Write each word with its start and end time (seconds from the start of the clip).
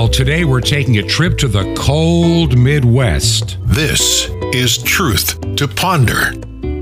Well, 0.00 0.08
today 0.08 0.46
we're 0.46 0.62
taking 0.62 0.96
a 0.96 1.02
trip 1.02 1.36
to 1.36 1.46
the 1.46 1.74
cold 1.76 2.56
Midwest. 2.56 3.58
This 3.66 4.30
is 4.50 4.78
Truth 4.78 5.56
to 5.56 5.68
Ponder 5.68 6.32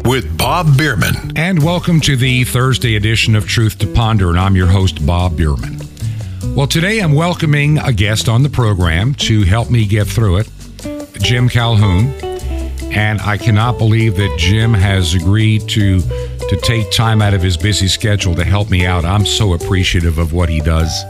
with 0.09 0.39
Bob 0.39 0.79
Bierman. 0.79 1.33
And 1.35 1.61
welcome 1.61 2.01
to 2.03 2.15
the 2.15 2.45
Thursday 2.45 2.95
edition 2.95 3.35
of 3.35 3.49
Truth 3.49 3.79
to 3.79 3.89
Ponder, 3.89 4.31
and 4.31 4.39
I'm 4.39 4.55
your 4.55 4.69
host, 4.69 5.05
Bob 5.05 5.37
Bierman. 5.37 5.81
Well, 6.55 6.69
today 6.69 7.01
I'm 7.01 7.13
welcoming 7.13 7.79
a 7.79 7.93
guest 7.93 8.29
on 8.29 8.45
the 8.45 8.49
program 8.49 9.15
to 9.15 9.43
help 9.43 9.69
me 9.69 9.85
get 9.85 10.07
through 10.07 10.37
it, 10.37 10.51
Jim 11.21 11.49
Calhoun. 11.49 12.15
And 12.93 13.21
I 13.23 13.37
cannot 13.37 13.79
believe 13.79 14.15
that 14.15 14.33
Jim 14.39 14.73
has 14.75 15.15
agreed 15.15 15.69
to 15.71 16.01
to 16.01 16.57
take 16.63 16.93
time 16.93 17.21
out 17.21 17.35
of 17.35 17.43
his 17.43 17.57
busy 17.57 17.89
schedule 17.89 18.37
to 18.37 18.45
help 18.45 18.71
me 18.71 18.87
out. 18.87 19.05
I'm 19.05 19.27
so 19.27 19.55
appreciative 19.55 20.19
of 20.19 20.33
what 20.33 20.49
he 20.49 20.61
does. 20.61 21.05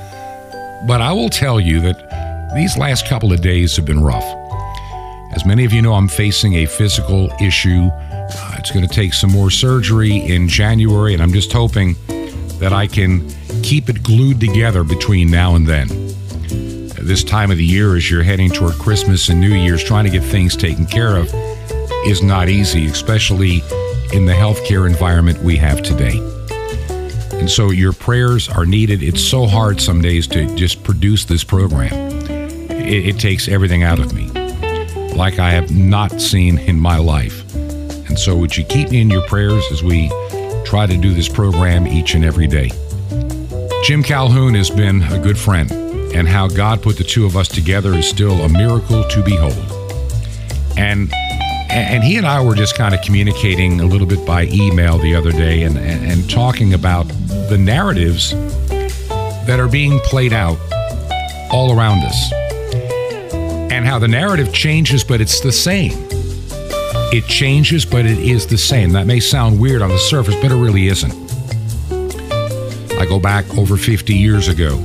But 0.87 1.01
I 1.01 1.13
will 1.13 1.29
tell 1.29 1.61
you 1.61 1.81
that 1.81 2.53
these 2.55 2.77
last 2.77 3.07
couple 3.07 3.33
of 3.33 3.41
days 3.41 3.77
have 3.77 3.85
been 3.85 4.03
rough. 4.03 4.25
As 5.33 5.45
many 5.45 5.65
of 5.65 5.73
you 5.73 5.83
know, 5.83 5.95
I'm 5.95 6.09
facing 6.09 6.55
a 6.55 6.67
physical 6.67 7.31
issue. 7.41 7.91
Uh, 7.93 8.57
it's 8.59 8.71
going 8.71 8.87
to 8.87 8.95
take 8.95 9.13
some 9.13 9.31
more 9.31 9.51
surgery 9.51 10.17
in 10.17 10.49
January, 10.49 11.13
and 11.15 11.23
I'm 11.23 11.33
just 11.33 11.53
hoping 11.53 11.97
that 12.59 12.73
I 12.73 12.87
can 12.87 13.29
keep 13.63 13.89
it 13.89 14.03
glued 14.03 14.41
together 14.41 14.85
between 14.85 15.31
now 15.31 15.55
and 15.55 15.67
then. 15.67 15.89
This 17.01 17.25
time 17.25 17.51
of 17.51 17.59
the 17.59 17.65
year, 17.65 17.97
as 17.97 18.11
you're 18.11 18.23
heading 18.23 18.51
toward 18.51 18.75
Christmas 18.75 19.29
and 19.29 19.41
New 19.41 19.55
Year's, 19.55 19.83
trying 19.83 20.05
to 20.05 20.11
get 20.11 20.23
things 20.23 20.57
taken 20.57 20.87
care 20.87 21.17
of 21.17 21.33
is 22.05 22.23
not 22.23 22.49
easy, 22.49 22.87
especially 22.87 23.63
in 24.13 24.27
the 24.27 24.33
healthcare 24.33 24.87
environment 24.89 25.43
we 25.43 25.57
have 25.57 25.83
today. 25.83 26.38
And 27.39 27.49
so 27.49 27.71
your 27.71 27.93
prayers 27.93 28.49
are 28.49 28.67
needed. 28.67 29.03
It's 29.03 29.23
so 29.23 29.47
hard 29.47 29.81
some 29.81 30.03
days 30.03 30.27
to 30.29 30.55
just 30.57 30.83
produce 30.83 31.25
this 31.25 31.45
program. 31.45 31.93
It, 32.71 33.07
it, 33.07 33.21
takes 33.21 33.49
everything 33.49 33.83
out 33.83 33.99
of 33.99 34.13
me, 34.13 34.29
like 35.15 35.39
I 35.39 35.51
have 35.51 35.71
not 35.71 36.21
seen 36.21 36.59
in 36.59 36.79
my 36.79 36.99
life. 36.99 37.55
And 38.09 38.19
so, 38.19 38.37
would 38.37 38.57
you 38.57 38.65
keep 38.65 38.91
me 38.91 39.01
in 39.01 39.11
your 39.11 39.27
prayers 39.27 39.65
as 39.71 39.83
we 39.83 40.09
try 40.65 40.87
to 40.87 40.97
do 40.97 41.13
this 41.13 41.29
program 41.29 41.87
each 41.87 42.15
and 42.15 42.25
every 42.25 42.47
day? 42.47 42.71
Jim 43.85 44.03
Calhoun 44.03 44.55
has 44.55 44.71
been 44.71 45.03
a 45.03 45.19
good 45.19 45.39
friend, 45.39 45.71
and 46.15 46.27
how 46.27 46.49
God 46.49 46.83
put 46.83 46.97
the 46.97 47.05
two 47.05 47.27
of 47.27 47.37
us 47.37 47.49
together 47.49 47.95
is 47.95 48.09
still 48.09 48.41
a 48.41 48.49
miracle 48.49 49.05
to 49.05 49.23
behold. 49.23 49.55
And 50.77 51.13
and 51.71 52.03
he 52.03 52.17
and 52.17 52.27
I 52.27 52.41
were 52.41 52.55
just 52.55 52.77
kind 52.77 52.95
of 52.95 53.03
communicating 53.03 53.81
a 53.81 53.85
little 53.85 54.07
bit 54.07 54.25
by 54.25 54.45
email 54.45 54.99
the 54.99 55.15
other 55.15 55.33
day 55.33 55.65
and, 55.65 55.77
and, 55.77 56.11
and, 56.11 56.31
talking 56.31 56.73
about 56.73 57.07
the 57.49 57.59
narratives 57.59 58.31
that 59.47 59.59
are 59.59 59.69
being 59.69 59.99
played 60.01 60.33
out 60.33 60.59
all 61.51 61.73
around 61.77 62.05
us 62.05 62.33
and 63.73 63.87
how 63.87 63.99
the 63.99 64.09
narrative 64.09 64.53
changes, 64.53 65.03
but 65.05 65.21
it's 65.21 65.41
the 65.41 65.53
same. 65.53 65.93
It 67.11 67.25
changes, 67.25 67.85
but 67.85 68.05
it 68.05 68.19
is 68.19 68.47
the 68.47 68.59
same. 68.59 68.93
That 68.93 69.07
may 69.07 69.21
sound 69.21 69.59
weird 69.59 69.81
on 69.81 69.89
the 69.89 69.99
surface, 69.99 70.35
but 70.43 70.51
it 70.51 70.57
really 70.57 70.89
isn't. 70.89 71.15
I 72.99 73.07
go 73.07 73.19
back 73.19 73.49
over 73.57 73.77
50 73.77 74.15
years 74.15 74.49
ago 74.49 74.77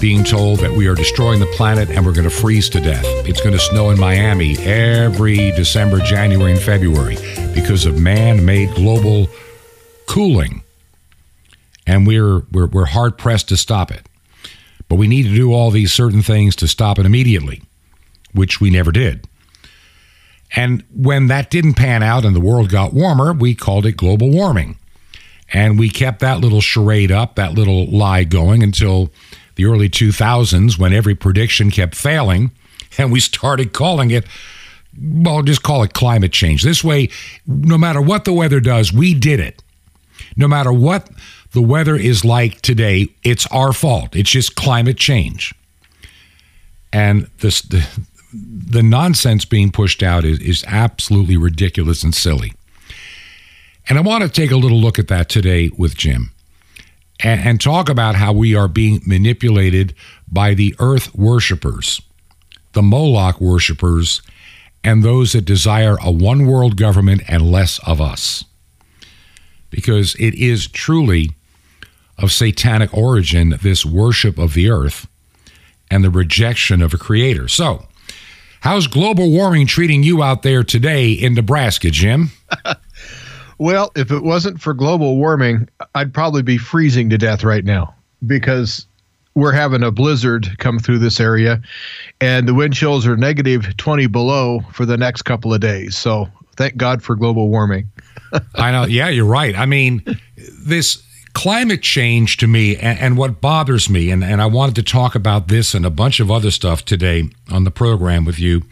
being 0.00 0.24
told 0.24 0.58
that 0.58 0.72
we 0.72 0.86
are 0.86 0.94
destroying 0.94 1.40
the 1.40 1.46
planet 1.46 1.88
and 1.88 2.04
we're 2.04 2.12
going 2.12 2.28
to 2.28 2.34
freeze 2.34 2.68
to 2.70 2.80
death. 2.80 3.04
It's 3.26 3.40
going 3.40 3.52
to 3.52 3.60
snow 3.60 3.90
in 3.90 3.98
Miami 3.98 4.58
every 4.58 5.50
December, 5.52 6.00
January, 6.00 6.52
and 6.52 6.60
February 6.60 7.16
because 7.54 7.86
of 7.86 7.98
man 7.98 8.44
made 8.44 8.74
global 8.74 9.28
cooling. 10.06 10.62
And 11.86 12.06
we're, 12.06 12.40
we're, 12.50 12.66
we're 12.66 12.86
hard 12.86 13.18
pressed 13.18 13.48
to 13.50 13.56
stop 13.56 13.90
it. 13.90 14.06
But 14.88 14.96
we 14.96 15.06
need 15.06 15.24
to 15.24 15.34
do 15.34 15.52
all 15.52 15.70
these 15.70 15.92
certain 15.92 16.22
things 16.22 16.56
to 16.56 16.68
stop 16.68 16.98
it 16.98 17.06
immediately, 17.06 17.62
which 18.32 18.60
we 18.60 18.70
never 18.70 18.92
did. 18.92 19.26
And 20.56 20.84
when 20.94 21.26
that 21.28 21.50
didn't 21.50 21.74
pan 21.74 22.02
out 22.02 22.24
and 22.24 22.34
the 22.34 22.40
world 22.40 22.68
got 22.68 22.92
warmer, 22.92 23.32
we 23.32 23.54
called 23.54 23.86
it 23.86 23.96
global 23.96 24.30
warming. 24.30 24.78
And 25.52 25.78
we 25.78 25.88
kept 25.88 26.20
that 26.20 26.40
little 26.40 26.60
charade 26.60 27.12
up, 27.12 27.34
that 27.36 27.54
little 27.54 27.86
lie 27.86 28.24
going 28.24 28.62
until 28.62 29.10
the 29.56 29.66
early 29.66 29.88
2000s 29.88 30.78
when 30.78 30.92
every 30.92 31.14
prediction 31.14 31.70
kept 31.70 31.94
failing, 31.94 32.50
and 32.98 33.12
we 33.12 33.20
started 33.20 33.72
calling 33.72 34.10
it, 34.10 34.26
well, 35.00 35.42
just 35.42 35.62
call 35.62 35.82
it 35.82 35.92
climate 35.92 36.32
change. 36.32 36.62
This 36.62 36.84
way, 36.84 37.08
no 37.46 37.76
matter 37.76 38.00
what 38.00 38.24
the 38.24 38.32
weather 38.32 38.60
does, 38.60 38.92
we 38.92 39.12
did 39.12 39.40
it. 39.40 39.62
No 40.36 40.46
matter 40.46 40.72
what 40.72 41.08
the 41.54 41.62
weather 41.62 41.94
is 41.94 42.24
like 42.24 42.60
today, 42.62 43.08
it's 43.22 43.46
our 43.46 43.72
fault. 43.72 44.14
It's 44.16 44.30
just 44.30 44.56
climate 44.56 44.96
change. 44.98 45.54
And 46.92 47.30
this, 47.38 47.62
the, 47.62 47.86
the 48.32 48.82
nonsense 48.82 49.44
being 49.44 49.70
pushed 49.70 50.02
out 50.02 50.24
is, 50.24 50.40
is 50.40 50.64
absolutely 50.66 51.36
ridiculous 51.36 52.02
and 52.02 52.12
silly. 52.12 52.52
And 53.88 53.98
I 53.98 54.00
want 54.00 54.24
to 54.24 54.28
take 54.28 54.50
a 54.50 54.56
little 54.56 54.80
look 54.80 54.98
at 54.98 55.06
that 55.08 55.28
today 55.28 55.70
with 55.78 55.96
Jim 55.96 56.32
and, 57.20 57.40
and 57.40 57.60
talk 57.60 57.88
about 57.88 58.16
how 58.16 58.32
we 58.32 58.56
are 58.56 58.68
being 58.68 59.00
manipulated 59.06 59.94
by 60.26 60.54
the 60.54 60.74
earth 60.80 61.14
worshippers, 61.14 62.02
the 62.72 62.82
Moloch 62.82 63.40
worshippers, 63.40 64.22
and 64.82 65.04
those 65.04 65.32
that 65.34 65.44
desire 65.44 65.96
a 66.02 66.10
one 66.10 66.46
world 66.46 66.76
government 66.76 67.22
and 67.28 67.48
less 67.48 67.78
of 67.86 68.00
us. 68.00 68.44
Because 69.70 70.16
it 70.16 70.34
is 70.34 70.66
truly 70.66 71.30
of 72.18 72.32
satanic 72.32 72.92
origin, 72.94 73.58
this 73.62 73.84
worship 73.84 74.38
of 74.38 74.54
the 74.54 74.70
earth 74.70 75.06
and 75.90 76.04
the 76.04 76.10
rejection 76.10 76.82
of 76.82 76.94
a 76.94 76.98
creator. 76.98 77.48
So, 77.48 77.86
how's 78.60 78.86
global 78.86 79.30
warming 79.30 79.66
treating 79.66 80.02
you 80.02 80.22
out 80.22 80.42
there 80.42 80.62
today 80.62 81.12
in 81.12 81.34
Nebraska, 81.34 81.90
Jim? 81.90 82.30
Well, 83.58 83.92
if 83.94 84.10
it 84.10 84.22
wasn't 84.22 84.60
for 84.60 84.74
global 84.74 85.16
warming, 85.16 85.68
I'd 85.94 86.12
probably 86.12 86.42
be 86.42 86.58
freezing 86.58 87.08
to 87.10 87.18
death 87.18 87.44
right 87.44 87.64
now 87.64 87.94
because 88.26 88.86
we're 89.34 89.52
having 89.52 89.82
a 89.82 89.90
blizzard 89.90 90.58
come 90.58 90.78
through 90.78 90.98
this 90.98 91.20
area 91.20 91.60
and 92.20 92.48
the 92.48 92.54
wind 92.54 92.74
chills 92.74 93.06
are 93.06 93.16
negative 93.16 93.76
20 93.76 94.06
below 94.06 94.60
for 94.72 94.86
the 94.86 94.96
next 94.96 95.22
couple 95.22 95.52
of 95.52 95.60
days. 95.60 95.96
So 95.96 96.28
thank 96.56 96.76
God 96.76 97.02
for 97.02 97.16
global 97.16 97.48
warming. 97.48 97.90
I 98.54 98.72
know. 98.72 98.84
Yeah, 98.84 99.08
you're 99.08 99.24
right. 99.24 99.56
I 99.56 99.66
mean, 99.66 100.02
this 100.36 101.02
climate 101.34 101.82
change 101.82 102.36
to 102.38 102.46
me 102.46 102.76
and, 102.76 102.98
and, 102.98 103.16
what 103.16 103.40
bothers 103.40 103.90
me, 103.90 104.10
and, 104.10 104.24
and 104.24 104.40
I 104.40 104.46
wanted 104.46 104.76
to 104.76 104.82
talk 104.82 105.14
about 105.14 105.48
this 105.48 105.74
and 105.74 105.84
a 105.84 105.90
bunch 105.90 106.20
of 106.20 106.30
other 106.30 106.50
stuff 106.50 106.84
today 106.84 107.28
on 107.50 107.64
the 107.64 107.70
program 107.70 108.24
with 108.24 108.38
you. 108.38 108.62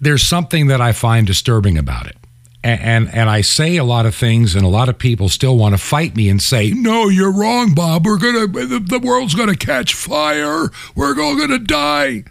There's 0.00 0.22
something 0.22 0.68
that 0.68 0.80
I 0.80 0.92
find 0.92 1.26
disturbing 1.26 1.76
about 1.76 2.06
it 2.06 2.16
and, 2.64 3.12
and 3.12 3.28
I 3.28 3.40
say 3.40 3.76
a 3.76 3.84
lot 3.84 4.06
of 4.06 4.14
things, 4.14 4.54
and 4.54 4.64
a 4.64 4.68
lot 4.68 4.88
of 4.88 4.98
people 4.98 5.28
still 5.28 5.56
want 5.56 5.74
to 5.74 5.78
fight 5.78 6.14
me 6.14 6.28
and 6.28 6.40
say, 6.40 6.70
"No, 6.70 7.08
you're 7.08 7.32
wrong, 7.32 7.74
Bob. 7.74 8.06
We're 8.06 8.18
gonna 8.18 8.46
the, 8.46 8.78
the 8.78 9.00
world's 9.00 9.34
gonna 9.34 9.56
catch 9.56 9.94
fire. 9.94 10.70
We're 10.94 11.20
all 11.20 11.36
gonna 11.36 11.58
die." 11.58 12.24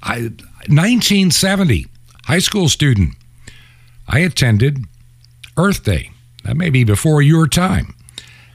I 0.00 0.30
1970, 0.68 1.86
high 2.24 2.38
school 2.38 2.68
student. 2.68 3.14
I 4.06 4.20
attended 4.20 4.84
Earth 5.56 5.82
Day. 5.82 6.12
That 6.48 6.56
may 6.56 6.70
be 6.70 6.82
before 6.82 7.20
your 7.20 7.46
time, 7.46 7.94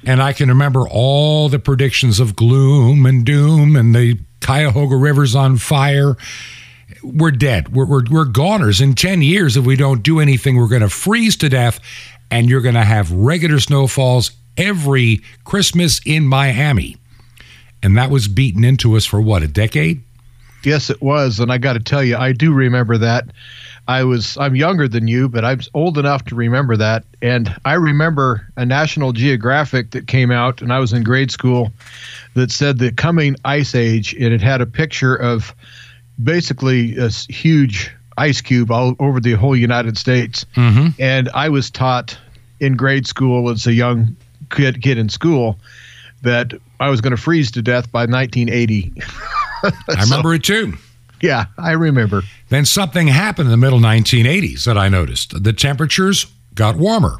and 0.03 0.19
I 0.19 0.33
can 0.33 0.49
remember 0.49 0.87
all 0.89 1.47
the 1.47 1.59
predictions 1.59 2.19
of 2.19 2.35
gloom 2.35 3.05
and 3.05 3.23
doom 3.23 3.75
and 3.75 3.93
the 3.93 4.17
Cuyahoga 4.41 4.95
River's 4.95 5.35
on 5.35 5.57
fire 5.57 6.17
we're 7.03 7.31
dead. 7.31 7.75
We're, 7.75 7.85
we're, 7.85 8.03
we're 8.09 8.25
goners. 8.25 8.81
In 8.81 8.95
10 8.95 9.21
years, 9.21 9.57
if 9.57 9.65
we 9.65 9.75
don't 9.75 10.01
do 10.01 10.19
anything, 10.19 10.55
we're 10.55 10.67
going 10.67 10.81
to 10.81 10.89
freeze 10.89 11.35
to 11.37 11.49
death, 11.49 11.79
and 12.31 12.49
you're 12.49 12.61
going 12.61 12.75
to 12.75 12.83
have 12.83 13.11
regular 13.11 13.59
snowfalls 13.59 14.31
every 14.57 15.21
Christmas 15.43 16.01
in 16.03 16.27
Miami. 16.27 16.97
And 17.83 17.95
that 17.97 18.09
was 18.09 18.28
beaten 18.28 18.63
into 18.63 18.96
us 18.96 19.05
for 19.05 19.22
what, 19.22 19.43
a 19.43 19.47
decade? 19.47 20.01
Yes, 20.63 20.89
it 20.89 21.01
was. 21.01 21.39
And 21.39 21.51
I 21.51 21.57
got 21.59 21.73
to 21.73 21.79
tell 21.79 22.03
you, 22.03 22.16
I 22.16 22.31
do 22.31 22.53
remember 22.53 22.97
that. 22.97 23.28
I 23.88 24.03
was 24.03 24.38
I'm 24.38 24.56
younger 24.56 24.88
than 24.88 25.08
you, 25.08 25.28
but 25.28 25.44
I'm 25.44 25.59
old 25.74 25.97
enough 25.97 26.24
to 26.26 26.35
remember 26.35 26.78
that. 26.78 27.03
And 27.22 27.53
I 27.66 27.74
remember 27.74 28.47
a 28.56 28.66
National 28.66 29.12
Geographic 29.12 29.91
that 29.91 30.08
came 30.08 30.32
out, 30.32 30.62
and 30.62 30.72
I 30.72 30.80
was 30.80 30.94
in 30.94 31.03
grade 31.03 31.32
school, 31.32 31.72
that 32.35 32.52
said 32.52 32.80
the 32.80 32.91
coming 32.91 33.35
ice 33.44 33.76
age, 33.76 34.14
and 34.14 34.34
it 34.34 34.41
had 34.41 34.62
a 34.62 34.66
picture 34.66 35.16
of 35.16 35.53
basically 36.22 36.97
a 36.97 37.09
huge 37.09 37.91
ice 38.18 38.41
cube 38.41 38.72
all 38.72 38.96
over 39.00 39.20
the 39.20 39.34
whole 39.34 39.56
United 39.56 39.97
States. 39.97 40.46
Mm-hmm. 40.56 40.90
And 41.00 41.30
I 41.34 41.50
was 41.50 41.70
taught 41.70 42.18
in 42.59 42.78
grade 42.78 43.08
school 43.08 43.50
as 43.50 43.68
a 43.68 43.74
young 43.74 44.16
kid, 44.50 44.82
kid 44.82 44.97
in 44.97 45.09
school 45.09 45.59
that 46.22 46.53
I 46.80 46.90
was 46.90 47.02
going 47.02 47.12
to 47.12 47.22
freeze 47.22 47.52
to 47.52 47.62
death 47.62 47.91
by 47.91 48.06
1980. 48.06 48.94
so, 49.02 49.08
I 49.90 50.03
remember 50.03 50.34
it 50.34 50.44
too. 50.44 50.74
Yeah, 51.23 51.46
I 51.58 51.72
remember. 51.72 52.23
Then 52.49 52.66
something 52.66 53.08
happened 53.08 53.47
in 53.47 53.52
the 53.52 53.58
middle 53.58 53.79
1980s 53.79 54.66
that 54.66 54.78
I 54.78 54.90
noticed. 54.90 55.41
The 55.41 55.53
temperatures 55.53 56.28
got 56.53 56.75
warmer. 56.75 57.20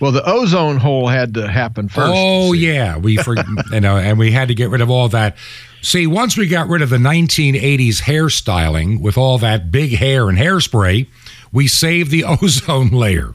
Well, 0.00 0.12
the 0.12 0.22
ozone 0.24 0.76
hole 0.76 1.08
had 1.08 1.34
to 1.34 1.48
happen 1.48 1.88
first. 1.88 2.12
Oh 2.14 2.52
yeah, 2.52 2.96
we 2.98 3.16
for, 3.24 3.34
you 3.72 3.80
know, 3.80 3.96
and 3.96 4.16
we 4.16 4.30
had 4.30 4.46
to 4.46 4.54
get 4.54 4.70
rid 4.70 4.80
of 4.80 4.90
all 4.90 5.08
that. 5.08 5.36
See, 5.80 6.06
once 6.06 6.36
we 6.36 6.46
got 6.46 6.68
rid 6.68 6.82
of 6.82 6.90
the 6.90 6.98
1980s 6.98 8.02
hairstyling 8.02 9.00
with 9.00 9.18
all 9.18 9.38
that 9.38 9.72
big 9.72 9.96
hair 9.96 10.28
and 10.28 10.38
hairspray, 10.38 11.08
we 11.50 11.66
saved 11.66 12.12
the 12.12 12.22
ozone 12.42 12.90
layer. 12.90 13.34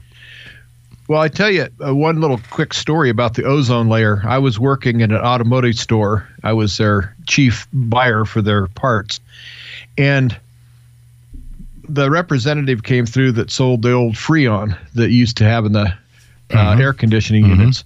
Well, 1.06 1.20
I 1.20 1.28
tell 1.28 1.50
you 1.50 1.68
uh, 1.86 1.94
one 1.94 2.22
little 2.22 2.40
quick 2.50 2.72
story 2.72 3.10
about 3.10 3.34
the 3.34 3.44
ozone 3.44 3.88
layer. 3.90 4.22
I 4.26 4.38
was 4.38 4.58
working 4.58 5.02
in 5.02 5.10
an 5.10 5.20
automotive 5.20 5.76
store. 5.76 6.26
I 6.42 6.54
was 6.54 6.78
their 6.78 7.14
chief 7.26 7.66
buyer 7.72 8.24
for 8.24 8.40
their 8.40 8.68
parts, 8.68 9.20
and 9.98 10.36
the 11.88 12.10
representative 12.10 12.82
came 12.82 13.06
through 13.06 13.32
that 13.32 13.50
sold 13.50 13.82
the 13.82 13.92
old 13.92 14.14
Freon 14.14 14.76
that 14.94 15.10
used 15.10 15.36
to 15.38 15.44
have 15.44 15.64
in 15.66 15.72
the 15.72 15.92
uh, 16.50 16.74
Mhm. 16.76 16.80
air 16.80 16.92
conditioning 16.94 17.44
Mhm. 17.44 17.58
units. 17.58 17.84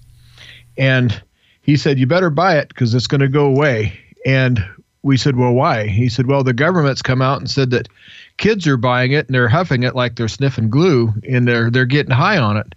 And 0.77 1.21
he 1.61 1.75
said, 1.75 1.99
You 1.99 2.05
better 2.07 2.29
buy 2.29 2.57
it 2.57 2.69
because 2.69 2.93
it's 2.93 3.07
going 3.07 3.19
to 3.21 3.27
go 3.27 3.45
away. 3.45 3.93
And 4.25 4.63
we 5.03 5.17
said, 5.17 5.35
Well, 5.35 5.51
why? 5.53 5.87
He 5.87 6.07
said, 6.09 6.27
Well, 6.27 6.43
the 6.43 6.53
government's 6.53 7.01
come 7.01 7.21
out 7.21 7.39
and 7.39 7.49
said 7.49 7.71
that 7.71 7.89
kids 8.37 8.65
are 8.67 8.77
buying 8.77 9.11
it 9.11 9.27
and 9.27 9.35
they're 9.35 9.49
huffing 9.49 9.83
it 9.83 9.95
like 9.95 10.15
they're 10.15 10.27
sniffing 10.29 10.69
glue 10.69 11.13
and 11.27 11.45
they're 11.47 11.69
they're 11.69 11.85
getting 11.85 12.13
high 12.13 12.37
on 12.37 12.55
it. 12.57 12.73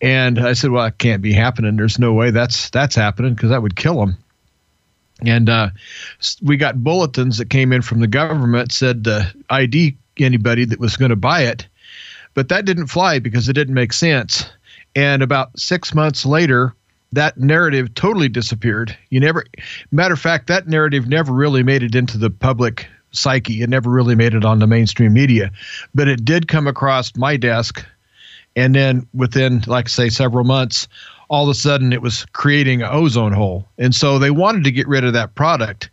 And 0.00 0.38
I 0.40 0.54
said, 0.54 0.70
Well, 0.70 0.86
it 0.86 0.96
can't 0.98 1.20
be 1.22 1.32
happening. 1.32 1.76
There's 1.76 1.98
no 1.98 2.12
way 2.14 2.30
that's 2.30 2.70
that's 2.70 2.94
happening 2.94 3.34
because 3.34 3.50
that 3.50 3.62
would 3.62 3.76
kill 3.76 4.00
them. 4.00 4.16
And 5.26 5.48
uh, 5.48 5.70
we 6.42 6.56
got 6.56 6.82
bulletins 6.82 7.38
that 7.38 7.50
came 7.50 7.72
in 7.72 7.82
from 7.82 8.00
the 8.00 8.06
government 8.06 8.72
said 8.72 9.06
ID 9.50 9.96
anybody 10.18 10.64
that 10.66 10.80
was 10.80 10.96
going 10.96 11.10
to 11.10 11.16
buy 11.16 11.42
it, 11.42 11.66
but 12.34 12.48
that 12.48 12.64
didn't 12.64 12.88
fly 12.88 13.18
because 13.18 13.48
it 13.48 13.54
didn't 13.54 13.74
make 13.74 13.92
sense. 13.92 14.50
And 14.94 15.22
about 15.22 15.58
six 15.58 15.94
months 15.94 16.26
later, 16.26 16.74
that 17.12 17.38
narrative 17.38 17.94
totally 17.94 18.28
disappeared. 18.28 18.96
You 19.10 19.20
never, 19.20 19.44
matter 19.90 20.14
of 20.14 20.20
fact, 20.20 20.46
that 20.46 20.66
narrative 20.66 21.08
never 21.08 21.32
really 21.32 21.62
made 21.62 21.82
it 21.82 21.94
into 21.94 22.18
the 22.18 22.30
public 22.30 22.86
psyche. 23.12 23.62
It 23.62 23.68
never 23.68 23.90
really 23.90 24.14
made 24.14 24.34
it 24.34 24.44
on 24.44 24.58
the 24.58 24.66
mainstream 24.66 25.12
media, 25.12 25.50
but 25.94 26.08
it 26.08 26.24
did 26.24 26.48
come 26.48 26.66
across 26.66 27.14
my 27.16 27.36
desk. 27.36 27.84
And 28.56 28.74
then 28.74 29.06
within, 29.14 29.62
like 29.66 29.86
I 29.86 29.88
say, 29.88 30.08
several 30.08 30.44
months, 30.44 30.88
all 31.32 31.44
of 31.44 31.48
a 31.48 31.54
sudden 31.54 31.94
it 31.94 32.02
was 32.02 32.26
creating 32.34 32.82
an 32.82 32.90
ozone 32.92 33.32
hole. 33.32 33.66
And 33.78 33.94
so 33.94 34.18
they 34.18 34.30
wanted 34.30 34.64
to 34.64 34.70
get 34.70 34.86
rid 34.86 35.02
of 35.02 35.14
that 35.14 35.34
product. 35.34 35.88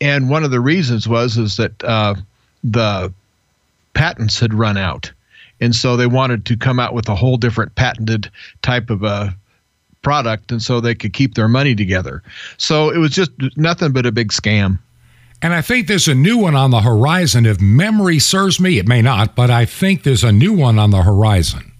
And 0.00 0.30
one 0.30 0.44
of 0.44 0.50
the 0.50 0.60
reasons 0.60 1.06
was 1.06 1.36
is 1.36 1.58
that 1.58 1.84
uh, 1.84 2.14
the 2.64 3.12
patents 3.92 4.40
had 4.40 4.54
run 4.54 4.78
out. 4.78 5.12
And 5.60 5.76
so 5.76 5.94
they 5.94 6.06
wanted 6.06 6.46
to 6.46 6.56
come 6.56 6.80
out 6.80 6.94
with 6.94 7.06
a 7.06 7.14
whole 7.14 7.36
different 7.36 7.74
patented 7.74 8.30
type 8.62 8.88
of 8.88 9.02
a 9.02 9.36
product. 10.00 10.50
And 10.50 10.62
so 10.62 10.80
they 10.80 10.94
could 10.94 11.12
keep 11.12 11.34
their 11.34 11.48
money 11.48 11.74
together. 11.74 12.22
So 12.56 12.88
it 12.88 12.96
was 12.96 13.10
just 13.10 13.30
nothing 13.58 13.92
but 13.92 14.06
a 14.06 14.12
big 14.12 14.28
scam. 14.28 14.78
And 15.42 15.52
I 15.52 15.60
think 15.60 15.86
there's 15.86 16.08
a 16.08 16.14
new 16.14 16.38
one 16.38 16.56
on 16.56 16.70
the 16.70 16.80
horizon. 16.80 17.44
If 17.44 17.60
memory 17.60 18.20
serves 18.20 18.58
me, 18.58 18.78
it 18.78 18.88
may 18.88 19.02
not, 19.02 19.36
but 19.36 19.50
I 19.50 19.66
think 19.66 20.04
there's 20.04 20.24
a 20.24 20.32
new 20.32 20.54
one 20.54 20.78
on 20.78 20.92
the 20.92 21.02
horizon 21.02 21.72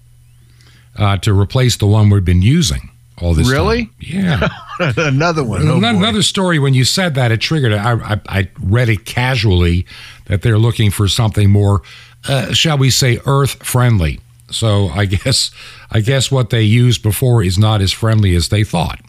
uh, 0.95 1.17
to 1.17 1.33
replace 1.37 1.75
the 1.75 1.87
one 1.87 2.11
we've 2.11 2.23
been 2.23 2.43
using 2.43 2.88
all 3.21 3.33
this 3.33 3.49
Really? 3.49 3.85
time. 3.85 3.93
Yeah. 3.99 4.47
Another 4.97 5.43
one. 5.43 5.67
Oh, 5.67 5.77
Another 5.77 6.19
boy. 6.19 6.21
story. 6.21 6.59
When 6.59 6.73
you 6.73 6.83
said 6.85 7.15
that, 7.15 7.31
it 7.31 7.41
triggered. 7.41 7.71
it. 7.73 7.77
I, 7.77 7.93
I, 8.15 8.21
I 8.27 8.49
read 8.61 8.89
it 8.89 9.05
casually 9.05 9.85
that 10.25 10.41
they're 10.41 10.57
looking 10.59 10.91
for 10.91 11.07
something 11.07 11.49
more, 11.49 11.81
uh, 12.27 12.53
shall 12.53 12.77
we 12.77 12.89
say, 12.89 13.19
earth 13.25 13.63
friendly. 13.63 14.19
So 14.51 14.87
I 14.89 15.05
guess 15.23 15.51
I 15.91 15.99
guess 16.01 16.31
what 16.31 16.49
they 16.49 16.63
used 16.63 17.03
before 17.03 17.43
is 17.43 17.57
not 17.57 17.81
as 17.81 17.91
friendly 17.91 18.35
as 18.35 18.49
they 18.49 18.63
thought. 18.63 18.99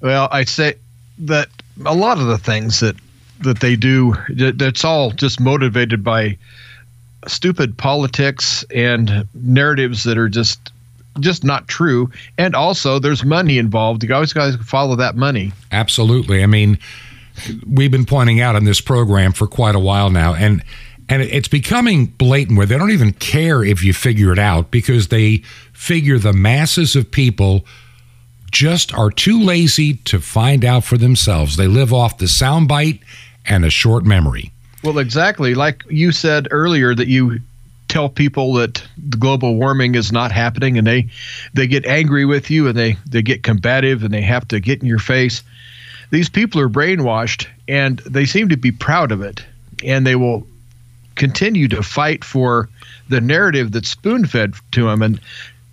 Well, 0.00 0.28
I'd 0.30 0.48
say 0.48 0.74
that 1.18 1.48
a 1.86 1.94
lot 1.94 2.18
of 2.18 2.26
the 2.26 2.38
things 2.38 2.80
that 2.80 2.96
that 3.40 3.60
they 3.60 3.76
do, 3.76 4.14
that- 4.30 4.58
that's 4.58 4.84
all 4.84 5.10
just 5.10 5.40
motivated 5.40 6.04
by 6.04 6.36
stupid 7.26 7.76
politics 7.78 8.64
and 8.74 9.26
narratives 9.34 10.04
that 10.04 10.18
are 10.18 10.28
just 10.28 10.70
just 11.20 11.44
not 11.44 11.68
true. 11.68 12.10
And 12.38 12.54
also, 12.54 12.98
there's 12.98 13.24
money 13.24 13.58
involved. 13.58 14.02
You 14.02 14.14
always 14.14 14.32
got 14.32 14.52
to 14.52 14.58
follow 14.58 14.96
that 14.96 15.16
money. 15.16 15.52
Absolutely. 15.72 16.42
I 16.42 16.46
mean, 16.46 16.78
we've 17.66 17.90
been 17.90 18.06
pointing 18.06 18.40
out 18.40 18.56
in 18.56 18.64
this 18.64 18.80
program 18.80 19.32
for 19.32 19.46
quite 19.46 19.74
a 19.74 19.80
while 19.80 20.10
now, 20.10 20.34
and 20.34 20.62
and 21.08 21.22
it's 21.22 21.48
becoming 21.48 22.06
blatant 22.06 22.56
where 22.56 22.66
they 22.66 22.78
don't 22.78 22.90
even 22.90 23.12
care 23.12 23.62
if 23.62 23.84
you 23.84 23.92
figure 23.92 24.32
it 24.32 24.38
out 24.38 24.70
because 24.70 25.08
they 25.08 25.38
figure 25.72 26.18
the 26.18 26.32
masses 26.32 26.96
of 26.96 27.10
people 27.10 27.66
just 28.50 28.94
are 28.94 29.10
too 29.10 29.42
lazy 29.42 29.94
to 29.94 30.20
find 30.20 30.64
out 30.64 30.84
for 30.84 30.96
themselves. 30.96 31.56
They 31.56 31.66
live 31.66 31.92
off 31.92 32.18
the 32.18 32.26
soundbite 32.26 33.00
and 33.44 33.64
a 33.64 33.70
short 33.70 34.04
memory. 34.04 34.52
Well, 34.82 34.98
exactly. 34.98 35.54
Like 35.54 35.82
you 35.90 36.12
said 36.12 36.48
earlier, 36.50 36.94
that 36.94 37.08
you 37.08 37.40
tell 37.94 38.08
people 38.08 38.54
that 38.54 38.82
the 38.98 39.16
global 39.16 39.54
warming 39.54 39.94
is 39.94 40.10
not 40.10 40.32
happening, 40.32 40.76
and 40.76 40.84
they 40.84 41.06
they 41.52 41.68
get 41.68 41.86
angry 41.86 42.24
with 42.24 42.50
you, 42.50 42.66
and 42.66 42.76
they 42.76 42.96
they 43.06 43.22
get 43.22 43.44
combative, 43.44 44.02
and 44.02 44.12
they 44.12 44.20
have 44.20 44.48
to 44.48 44.58
get 44.58 44.82
in 44.82 44.88
your 44.88 44.98
face. 44.98 45.44
These 46.10 46.28
people 46.28 46.60
are 46.60 46.68
brainwashed, 46.68 47.46
and 47.68 48.00
they 48.00 48.26
seem 48.26 48.48
to 48.48 48.56
be 48.56 48.72
proud 48.72 49.12
of 49.12 49.22
it, 49.22 49.46
and 49.84 50.04
they 50.04 50.16
will 50.16 50.44
continue 51.14 51.68
to 51.68 51.84
fight 51.84 52.24
for 52.24 52.68
the 53.08 53.20
narrative 53.20 53.70
that's 53.70 53.90
spoon 53.90 54.26
fed 54.26 54.54
to 54.72 54.86
them, 54.86 55.00
and 55.00 55.20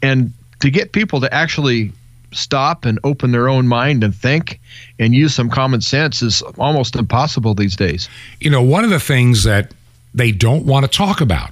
and 0.03 0.31
to 0.59 0.69
get 0.69 0.91
people 0.91 1.21
to 1.21 1.33
actually 1.33 1.91
stop 2.33 2.85
and 2.85 2.99
open 3.03 3.31
their 3.31 3.49
own 3.49 3.67
mind 3.67 4.03
and 4.03 4.13
think 4.13 4.59
and 4.99 5.15
use 5.15 5.33
some 5.33 5.49
common 5.49 5.81
sense 5.81 6.21
is 6.21 6.43
almost 6.59 6.95
impossible 6.95 7.55
these 7.55 7.75
days. 7.75 8.07
you 8.39 8.49
know, 8.51 8.61
one 8.61 8.83
of 8.83 8.91
the 8.91 8.99
things 8.99 9.43
that 9.43 9.73
they 10.13 10.31
don't 10.31 10.65
want 10.65 10.85
to 10.85 10.97
talk 10.97 11.19
about, 11.19 11.51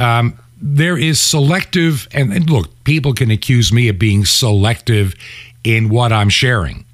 um, 0.00 0.38
there 0.60 0.96
is 0.96 1.20
selective, 1.20 2.08
and, 2.12 2.32
and 2.32 2.48
look, 2.48 2.84
people 2.84 3.12
can 3.12 3.30
accuse 3.30 3.72
me 3.72 3.88
of 3.88 3.98
being 3.98 4.24
selective 4.24 5.14
in 5.62 5.88
what 5.88 6.12
I'm 6.12 6.28
sharing. 6.28 6.84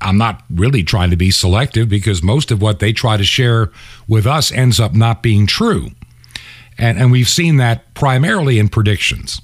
I'm 0.00 0.16
not 0.16 0.42
really 0.50 0.82
trying 0.82 1.10
to 1.10 1.16
be 1.16 1.30
selective 1.30 1.88
because 1.88 2.22
most 2.22 2.50
of 2.50 2.62
what 2.62 2.78
they 2.78 2.92
try 2.92 3.16
to 3.16 3.24
share 3.24 3.70
with 4.08 4.26
us 4.26 4.50
ends 4.50 4.80
up 4.80 4.94
not 4.94 5.22
being 5.22 5.46
true. 5.46 5.88
And, 6.78 6.98
and 6.98 7.12
we've 7.12 7.28
seen 7.28 7.58
that 7.58 7.92
primarily 7.94 8.58
in 8.58 8.68
predictions. 8.68 9.42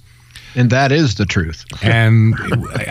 And 0.54 0.70
that 0.70 0.90
is 0.90 1.16
the 1.16 1.26
truth. 1.26 1.64
And 1.82 2.34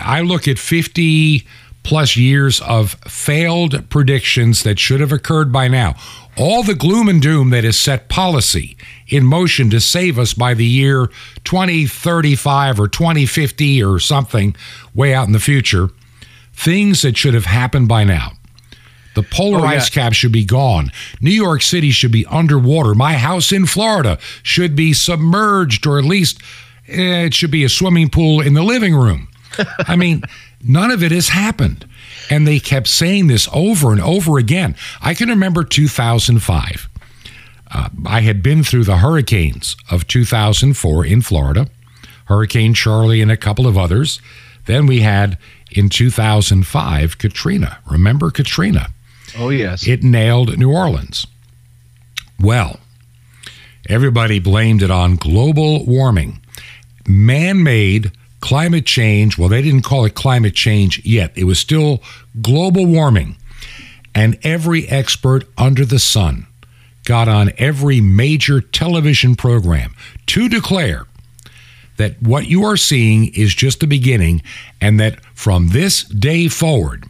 I 0.00 0.20
look 0.20 0.46
at 0.46 0.58
50 0.58 1.44
plus 1.82 2.16
years 2.16 2.60
of 2.60 2.92
failed 3.06 3.88
predictions 3.90 4.62
that 4.62 4.78
should 4.78 5.00
have 5.00 5.12
occurred 5.12 5.52
by 5.52 5.68
now. 5.68 5.94
All 6.38 6.62
the 6.62 6.74
gloom 6.74 7.08
and 7.08 7.20
doom 7.22 7.50
that 7.50 7.64
has 7.64 7.78
set 7.78 8.08
policy 8.08 8.76
in 9.08 9.24
motion 9.24 9.70
to 9.70 9.80
save 9.80 10.18
us 10.18 10.34
by 10.34 10.52
the 10.54 10.66
year 10.66 11.06
2035 11.44 12.78
or 12.80 12.88
2050 12.88 13.82
or 13.82 13.98
something 13.98 14.54
way 14.94 15.14
out 15.14 15.26
in 15.26 15.32
the 15.32 15.38
future, 15.40 15.88
things 16.52 17.02
that 17.02 17.16
should 17.16 17.34
have 17.34 17.46
happened 17.46 17.88
by 17.88 18.04
now. 18.04 18.32
The 19.14 19.22
polar 19.22 19.60
Oh, 19.60 19.62
yeah. 19.64 19.78
ice 19.78 19.88
cap 19.88 20.12
should 20.12 20.32
be 20.32 20.44
gone. 20.44 20.92
New 21.22 21.30
York 21.30 21.62
City 21.62 21.90
should 21.90 22.12
be 22.12 22.26
underwater. 22.26 22.94
My 22.94 23.14
house 23.14 23.50
in 23.50 23.64
Florida 23.64 24.18
should 24.42 24.76
be 24.76 24.92
submerged, 24.92 25.86
or 25.86 25.98
at 25.98 26.04
least 26.04 26.42
eh, 26.86 27.24
it 27.24 27.32
should 27.34 27.50
be 27.50 27.64
a 27.64 27.70
swimming 27.70 28.10
pool 28.10 28.42
in 28.42 28.52
the 28.52 28.62
living 28.62 28.94
room. 28.94 29.28
I 29.88 29.96
mean, 29.96 30.22
none 30.62 30.90
of 30.90 31.02
it 31.02 31.12
has 31.12 31.28
happened. 31.30 31.86
And 32.30 32.46
they 32.46 32.58
kept 32.58 32.88
saying 32.88 33.28
this 33.28 33.48
over 33.52 33.92
and 33.92 34.00
over 34.00 34.38
again. 34.38 34.74
I 35.00 35.14
can 35.14 35.28
remember 35.28 35.64
2005. 35.64 36.88
Uh, 37.70 37.88
I 38.06 38.20
had 38.20 38.42
been 38.42 38.62
through 38.62 38.84
the 38.84 38.98
hurricanes 38.98 39.76
of 39.90 40.06
2004 40.06 41.04
in 41.04 41.20
Florida, 41.20 41.68
Hurricane 42.26 42.74
Charley, 42.74 43.20
and 43.20 43.30
a 43.30 43.36
couple 43.36 43.66
of 43.66 43.76
others. 43.76 44.20
Then 44.66 44.86
we 44.86 45.00
had 45.00 45.38
in 45.70 45.88
2005 45.88 47.18
Katrina. 47.18 47.78
Remember 47.90 48.30
Katrina? 48.30 48.88
Oh 49.38 49.50
yes. 49.50 49.86
It 49.86 50.02
nailed 50.02 50.56
New 50.58 50.72
Orleans. 50.72 51.26
Well, 52.40 52.80
everybody 53.88 54.38
blamed 54.38 54.82
it 54.82 54.90
on 54.90 55.16
global 55.16 55.84
warming, 55.84 56.40
man 57.06 57.62
made 57.62 58.12
climate 58.46 58.86
change. 58.86 59.36
Well, 59.36 59.48
they 59.48 59.60
didn't 59.60 59.82
call 59.82 60.04
it 60.04 60.14
climate 60.14 60.54
change 60.54 61.04
yet, 61.04 61.32
it 61.34 61.44
was 61.44 61.58
still 61.58 62.00
global 62.40 62.86
warming. 62.86 63.36
And 64.14 64.38
every 64.44 64.86
expert 64.88 65.44
under 65.58 65.84
the 65.84 65.98
sun 65.98 66.46
got 67.04 67.26
on 67.26 67.50
every 67.58 68.00
major 68.00 68.60
television 68.60 69.34
program 69.34 69.96
to 70.26 70.48
declare 70.48 71.06
that 71.96 72.22
what 72.22 72.46
you 72.46 72.62
are 72.62 72.76
seeing 72.76 73.34
is 73.34 73.52
just 73.52 73.80
the 73.80 73.86
beginning, 73.86 74.42
and 74.80 75.00
that 75.00 75.18
from 75.34 75.70
this 75.70 76.04
day 76.04 76.46
forward, 76.46 77.04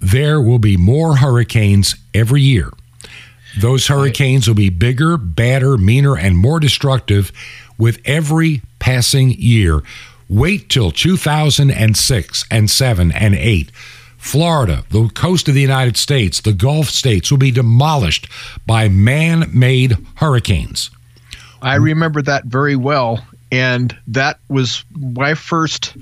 there 0.00 0.40
will 0.40 0.58
be 0.58 0.78
more 0.78 1.16
hurricanes 1.16 1.94
every 2.14 2.40
year. 2.40 2.70
Those 3.58 3.88
hurricanes 3.88 4.48
will 4.48 4.54
be 4.54 4.70
bigger, 4.70 5.18
badder, 5.18 5.76
meaner, 5.76 6.16
and 6.16 6.38
more 6.38 6.58
destructive 6.58 7.32
with 7.76 8.00
every 8.06 8.62
passing 8.78 9.30
year. 9.32 9.82
Wait 10.34 10.68
till 10.68 10.90
2006 10.90 12.44
and 12.50 12.68
7 12.68 13.12
and 13.12 13.34
8. 13.36 13.70
Florida, 14.18 14.84
the 14.90 15.08
coast 15.10 15.46
of 15.46 15.54
the 15.54 15.60
United 15.60 15.96
States, 15.96 16.40
the 16.40 16.52
Gulf 16.52 16.88
states 16.88 17.30
will 17.30 17.38
be 17.38 17.52
demolished 17.52 18.28
by 18.66 18.88
man 18.88 19.48
made 19.52 19.96
hurricanes. 20.16 20.90
I 21.62 21.76
remember 21.76 22.20
that 22.22 22.46
very 22.46 22.74
well. 22.74 23.24
And 23.52 23.96
that 24.08 24.40
was 24.48 24.84
my 24.96 25.34
first 25.34 25.96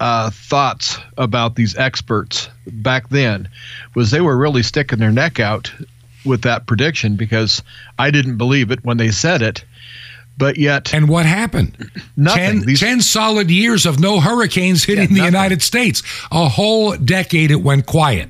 uh, 0.00 0.28
thoughts 0.28 0.98
about 1.16 1.54
these 1.54 1.74
experts 1.76 2.50
back 2.66 3.08
then 3.08 3.48
was 3.94 4.10
they 4.10 4.20
were 4.20 4.36
really 4.36 4.62
sticking 4.62 4.98
their 4.98 5.12
neck 5.12 5.40
out 5.40 5.72
with 6.26 6.42
that 6.42 6.66
prediction 6.66 7.16
because 7.16 7.62
I 7.98 8.10
didn't 8.10 8.36
believe 8.36 8.70
it 8.70 8.84
when 8.84 8.98
they 8.98 9.10
said 9.10 9.40
it. 9.40 9.64
But 10.40 10.56
yet, 10.58 10.92
and 10.92 11.08
what 11.08 11.24
happened? 11.26 11.76
Nothing. 12.16 12.42
Ten, 12.42 12.60
These- 12.66 12.80
ten 12.80 13.00
solid 13.00 13.48
years 13.50 13.86
of 13.86 14.00
no 14.00 14.18
hurricanes 14.18 14.82
hitting 14.82 15.08
the 15.10 15.20
nothing. 15.20 15.24
United 15.26 15.62
States. 15.62 16.02
A 16.32 16.48
whole 16.48 16.96
decade 16.96 17.52
it 17.52 17.62
went 17.62 17.86
quiet. 17.86 18.28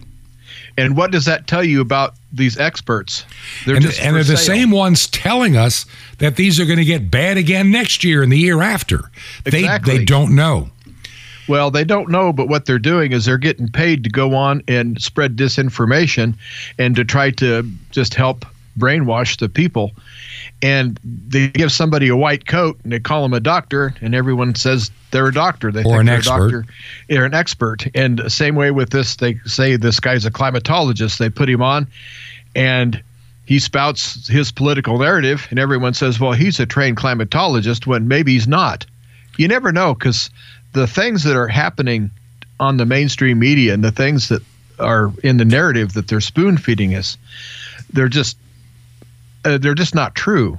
and 0.77 0.97
what 0.97 1.11
does 1.13 1.25
that 1.25 1.47
tell 1.47 1.65
you 1.65 1.81
about 1.81 2.15
these 2.33 2.59
experts? 2.59 3.25
They're 3.65 3.77
and, 3.77 3.85
just 3.85 4.01
and 4.01 4.15
they're 4.17 4.25
the 4.25 4.37
same 4.37 4.71
ones 4.71 5.07
telling 5.07 5.57
us 5.57 5.87
that 6.19 6.37
these 6.37 6.59
are 6.61 6.65
going 6.67 6.79
to 6.79 6.85
get 6.85 7.11
bad 7.11 7.37
again 7.39 7.71
next 7.71 8.03
year 8.05 8.23
and 8.23 8.31
the 8.33 8.39
year 8.39 8.61
after. 8.63 9.11
They 9.45 9.61
Exactly. 9.61 9.99
they 9.99 10.05
don't 10.05 10.35
know. 10.35 10.69
Well, 11.49 11.71
they 11.73 11.83
don't 11.85 12.11
know, 12.11 12.33
but 12.33 12.49
what 12.49 12.67
they're 12.67 12.79
doing 12.79 13.11
is 13.13 13.25
they're 13.25 13.37
getting 13.39 13.69
paid 13.69 14.05
to 14.05 14.11
go 14.11 14.35
on 14.35 14.63
and 14.69 15.01
spread 15.03 15.37
disinformation 15.37 16.35
and 16.79 16.95
to 16.97 17.05
try 17.05 17.31
to 17.33 17.69
just 17.91 18.15
help 18.15 18.45
brainwash 18.81 19.39
the 19.39 19.49
people. 19.49 19.93
And 20.63 20.99
they 21.03 21.49
give 21.49 21.73
somebody 21.73 22.09
a 22.09 22.17
white 22.17 22.47
coat 22.47 22.79
and 22.83 22.93
they 22.93 23.01
call 23.01 23.23
them 23.23 23.33
a 23.33 23.41
doctor, 23.41 23.95
and 24.01 24.15
everyone 24.15 24.55
says 24.55 24.91
they're 25.11 25.29
a 25.29 25.33
doctor. 25.33 25.73
They 25.73 25.81
Or 25.81 25.85
think 25.85 26.01
an 26.01 26.07
they're 26.07 26.17
expert. 26.17 26.35
a 26.35 26.51
doctor. 26.51 26.73
They're 27.09 27.25
an 27.25 27.35
expert. 27.35 27.87
And 27.95 28.19
the 28.19 28.31
same 28.31 28.57
way 28.57 28.71
with 28.71 28.91
this, 28.91 29.17
they 29.17 29.35
say 29.47 29.77
this 29.77 30.01
guy's 30.01 30.27
a 30.27 30.31
climatologist. 30.31 31.19
They 31.19 31.31
put 31.31 31.49
him 31.49 31.63
on, 31.63 31.87
and 32.55 33.03
he 33.47 33.59
spouts 33.59 34.29
his 34.29 34.53
political 34.53 34.99
narrative, 34.99 35.47
and 35.51 35.59
everyone 35.59 35.95
says, 35.95 36.21
well, 36.21 36.33
he's 36.33 36.61
a 36.61 36.67
trained 36.67 36.99
climatologist, 36.99 37.87
when 37.87 38.07
maybe 38.07 38.33
he's 38.33 38.47
not. 38.47 38.87
You 39.39 39.49
never 39.49 39.73
know 39.73 39.95
because 39.95 40.31
the 40.73 40.87
things 40.87 41.25
that 41.25 41.37
are 41.37 41.49
happening 41.49 42.11
on 42.61 42.77
the 42.77 42.85
mainstream 42.85 43.39
media 43.39 43.73
and 43.73 43.83
the 43.83 43.91
things 43.91 44.29
that 44.29 44.43
are 44.79 45.11
in 45.25 45.39
the 45.39 45.45
narrative 45.45 45.95
that 45.95 46.09
they're 46.09 46.21
spoon 46.21 46.59
feeding 46.59 46.95
us, 46.95 47.17
they're 47.93 48.09
just 48.09 48.37
uh, 49.45 49.59
they're 49.59 49.75
just 49.75 49.95
not 49.95 50.15
true, 50.15 50.59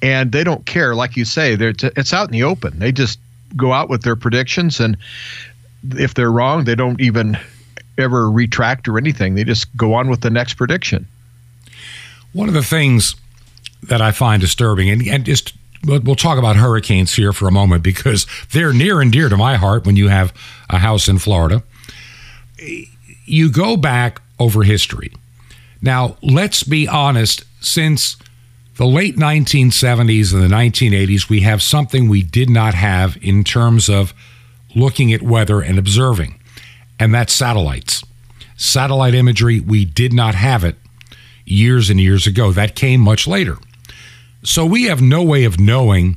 and 0.00 0.32
they 0.32 0.44
don't 0.44 0.64
care. 0.66 0.94
Like 0.94 1.16
you 1.16 1.24
say, 1.24 1.56
they're, 1.56 1.74
it's 1.82 2.12
out 2.12 2.28
in 2.28 2.32
the 2.32 2.42
open. 2.42 2.78
They 2.78 2.92
just 2.92 3.18
go 3.56 3.72
out 3.72 3.88
with 3.88 4.02
their 4.02 4.16
predictions, 4.16 4.80
and 4.80 4.96
if 5.90 6.14
they're 6.14 6.32
wrong, 6.32 6.64
they 6.64 6.74
don't 6.74 7.00
even 7.00 7.38
ever 7.98 8.30
retract 8.30 8.88
or 8.88 8.98
anything. 8.98 9.34
They 9.34 9.44
just 9.44 9.74
go 9.76 9.94
on 9.94 10.08
with 10.08 10.22
the 10.22 10.30
next 10.30 10.54
prediction. 10.54 11.06
One 12.32 12.48
of 12.48 12.54
the 12.54 12.62
things 12.62 13.14
that 13.82 14.00
I 14.00 14.12
find 14.12 14.40
disturbing, 14.40 14.88
and, 14.88 15.06
and 15.06 15.24
just 15.24 15.52
we'll 15.84 16.14
talk 16.14 16.38
about 16.38 16.56
hurricanes 16.56 17.14
here 17.14 17.32
for 17.32 17.48
a 17.48 17.52
moment 17.52 17.82
because 17.82 18.26
they're 18.52 18.72
near 18.72 19.00
and 19.00 19.10
dear 19.12 19.28
to 19.28 19.36
my 19.36 19.56
heart 19.56 19.84
when 19.84 19.96
you 19.96 20.08
have 20.08 20.32
a 20.70 20.78
house 20.78 21.08
in 21.08 21.18
Florida. 21.18 21.62
You 23.26 23.50
go 23.50 23.76
back 23.76 24.22
over 24.38 24.62
history. 24.62 25.12
Now, 25.80 26.16
let's 26.22 26.62
be 26.62 26.86
honest, 26.86 27.44
since 27.64 28.16
the 28.76 28.86
late 28.86 29.16
1970s 29.16 30.32
and 30.32 30.42
the 30.42 30.54
1980s, 30.54 31.28
we 31.28 31.40
have 31.40 31.62
something 31.62 32.08
we 32.08 32.22
did 32.22 32.50
not 32.50 32.74
have 32.74 33.18
in 33.20 33.44
terms 33.44 33.88
of 33.88 34.14
looking 34.74 35.12
at 35.12 35.22
weather 35.22 35.60
and 35.60 35.78
observing, 35.78 36.40
and 36.98 37.14
that's 37.14 37.32
satellites. 37.32 38.02
Satellite 38.56 39.14
imagery, 39.14 39.60
we 39.60 39.84
did 39.84 40.12
not 40.12 40.34
have 40.34 40.64
it 40.64 40.76
years 41.44 41.90
and 41.90 42.00
years 42.00 42.26
ago. 42.26 42.52
That 42.52 42.74
came 42.74 43.00
much 43.00 43.26
later. 43.26 43.56
So 44.44 44.64
we 44.64 44.84
have 44.84 45.00
no 45.00 45.22
way 45.22 45.44
of 45.44 45.60
knowing 45.60 46.16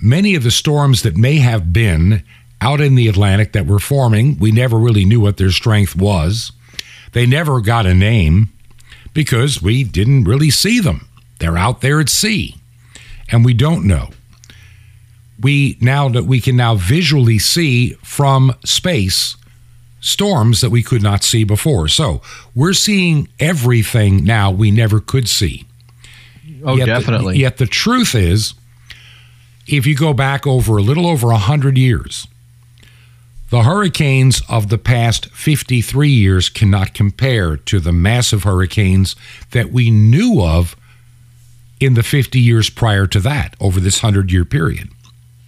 many 0.00 0.34
of 0.34 0.42
the 0.42 0.50
storms 0.50 1.02
that 1.02 1.16
may 1.16 1.36
have 1.36 1.72
been 1.72 2.22
out 2.60 2.80
in 2.80 2.94
the 2.94 3.08
Atlantic 3.08 3.52
that 3.52 3.66
were 3.66 3.78
forming. 3.78 4.38
We 4.38 4.50
never 4.50 4.78
really 4.78 5.04
knew 5.04 5.20
what 5.20 5.36
their 5.36 5.50
strength 5.50 5.94
was. 5.94 6.52
They 7.12 7.26
never 7.26 7.60
got 7.60 7.86
a 7.86 7.94
name 7.94 8.52
because 9.16 9.62
we 9.62 9.82
didn't 9.82 10.24
really 10.24 10.50
see 10.50 10.78
them. 10.78 11.08
They're 11.40 11.56
out 11.58 11.80
there 11.80 11.98
at 12.00 12.08
sea, 12.10 12.56
and 13.30 13.44
we 13.44 13.54
don't 13.54 13.86
know. 13.86 14.10
We 15.40 15.76
now 15.80 16.08
that 16.10 16.24
we 16.24 16.40
can 16.40 16.56
now 16.56 16.76
visually 16.76 17.38
see 17.38 17.94
from 18.02 18.54
space 18.64 19.36
storms 20.00 20.60
that 20.60 20.70
we 20.70 20.82
could 20.82 21.02
not 21.02 21.24
see 21.24 21.44
before. 21.44 21.88
So 21.88 22.20
we're 22.54 22.72
seeing 22.74 23.28
everything 23.40 24.22
now 24.24 24.50
we 24.50 24.70
never 24.70 25.00
could 25.00 25.28
see. 25.28 25.64
Oh, 26.64 26.76
Yet 26.76 26.86
the- 26.86 26.92
definitely. 26.92 27.38
yet 27.38 27.56
the 27.58 27.66
truth 27.66 28.14
is, 28.14 28.54
if 29.66 29.86
you 29.86 29.94
go 29.96 30.12
back 30.12 30.46
over 30.46 30.76
a 30.76 30.82
little 30.82 31.06
over 31.06 31.28
a 31.28 31.34
100 31.40 31.76
years, 31.76 32.28
the 33.50 33.62
hurricanes 33.62 34.42
of 34.48 34.68
the 34.68 34.78
past 34.78 35.26
53 35.30 36.08
years 36.08 36.48
cannot 36.48 36.94
compare 36.94 37.56
to 37.56 37.78
the 37.80 37.92
massive 37.92 38.42
hurricanes 38.42 39.14
that 39.52 39.70
we 39.70 39.90
knew 39.90 40.42
of 40.42 40.76
in 41.78 41.94
the 41.94 42.02
50 42.02 42.40
years 42.40 42.70
prior 42.70 43.06
to 43.06 43.20
that 43.20 43.54
over 43.60 43.78
this 43.80 44.02
100 44.02 44.32
year 44.32 44.44
period. 44.44 44.88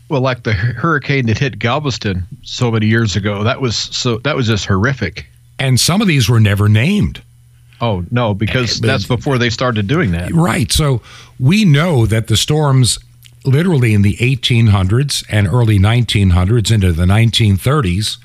Well, 0.09 0.21
like 0.21 0.43
the 0.45 0.52
hurricane 0.52 1.26
that 1.26 1.38
hit 1.38 1.59
Galveston 1.59 2.26
so 2.43 2.71
many 2.71 2.87
years 2.87 3.17
ago, 3.17 3.43
that 3.45 3.61
was 3.61 3.76
so 3.76 4.19
that 4.19 4.37
was 4.37 4.47
just 4.47 4.64
horrific. 4.64 5.26
And 5.59 5.78
some 5.78 6.00
of 6.00 6.07
these 6.09 6.28
were 6.31 6.40
never 6.40 6.69
named. 6.69 7.21
Oh 7.81 8.05
no, 8.11 8.33
because 8.33 8.83
Eh, 8.83 8.87
that's 8.87 9.07
before 9.07 9.38
they 9.38 9.50
started 9.50 9.87
doing 9.87 10.12
that. 10.12 10.33
Right. 10.33 10.73
So 10.73 11.02
we 11.38 11.64
know 11.64 12.07
that 12.07 12.28
the 12.28 12.37
storms, 12.37 12.99
literally 13.49 13.95
in 13.95 14.02
the 14.02 14.17
1800s 14.17 15.25
and 15.28 15.47
early 15.47 15.78
1900s 15.78 16.71
into 16.71 16.93
the 16.93 17.05
1930s, 17.05 18.19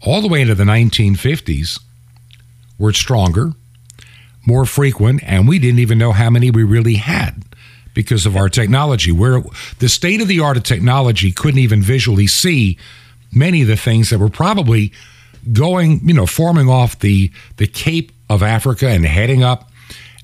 all 0.00 0.20
the 0.20 0.28
way 0.28 0.40
into 0.40 0.54
the 0.54 0.64
1950s, 0.64 1.80
were 2.78 2.92
stronger, 2.92 3.52
more 4.46 4.64
frequent, 4.64 5.22
and 5.24 5.46
we 5.46 5.58
didn't 5.58 5.78
even 5.78 5.98
know 5.98 6.12
how 6.12 6.30
many 6.30 6.50
we 6.50 6.64
really 6.64 6.94
had 6.94 7.44
because 7.94 8.26
of 8.26 8.36
our 8.36 8.48
technology. 8.48 9.12
Where 9.12 9.42
the 9.78 9.88
state 9.88 10.20
of 10.20 10.28
the 10.28 10.40
art 10.40 10.56
of 10.56 10.62
technology 10.64 11.30
couldn't 11.30 11.60
even 11.60 11.82
visually 11.82 12.26
see 12.26 12.78
many 13.32 13.62
of 13.62 13.68
the 13.68 13.76
things 13.76 14.10
that 14.10 14.18
were 14.18 14.28
probably 14.28 14.92
going, 15.52 16.00
you 16.06 16.14
know, 16.14 16.26
forming 16.26 16.68
off 16.68 16.98
the 16.98 17.30
the 17.56 17.66
Cape 17.66 18.12
of 18.28 18.42
Africa 18.42 18.88
and 18.88 19.04
heading 19.04 19.42
up 19.42 19.70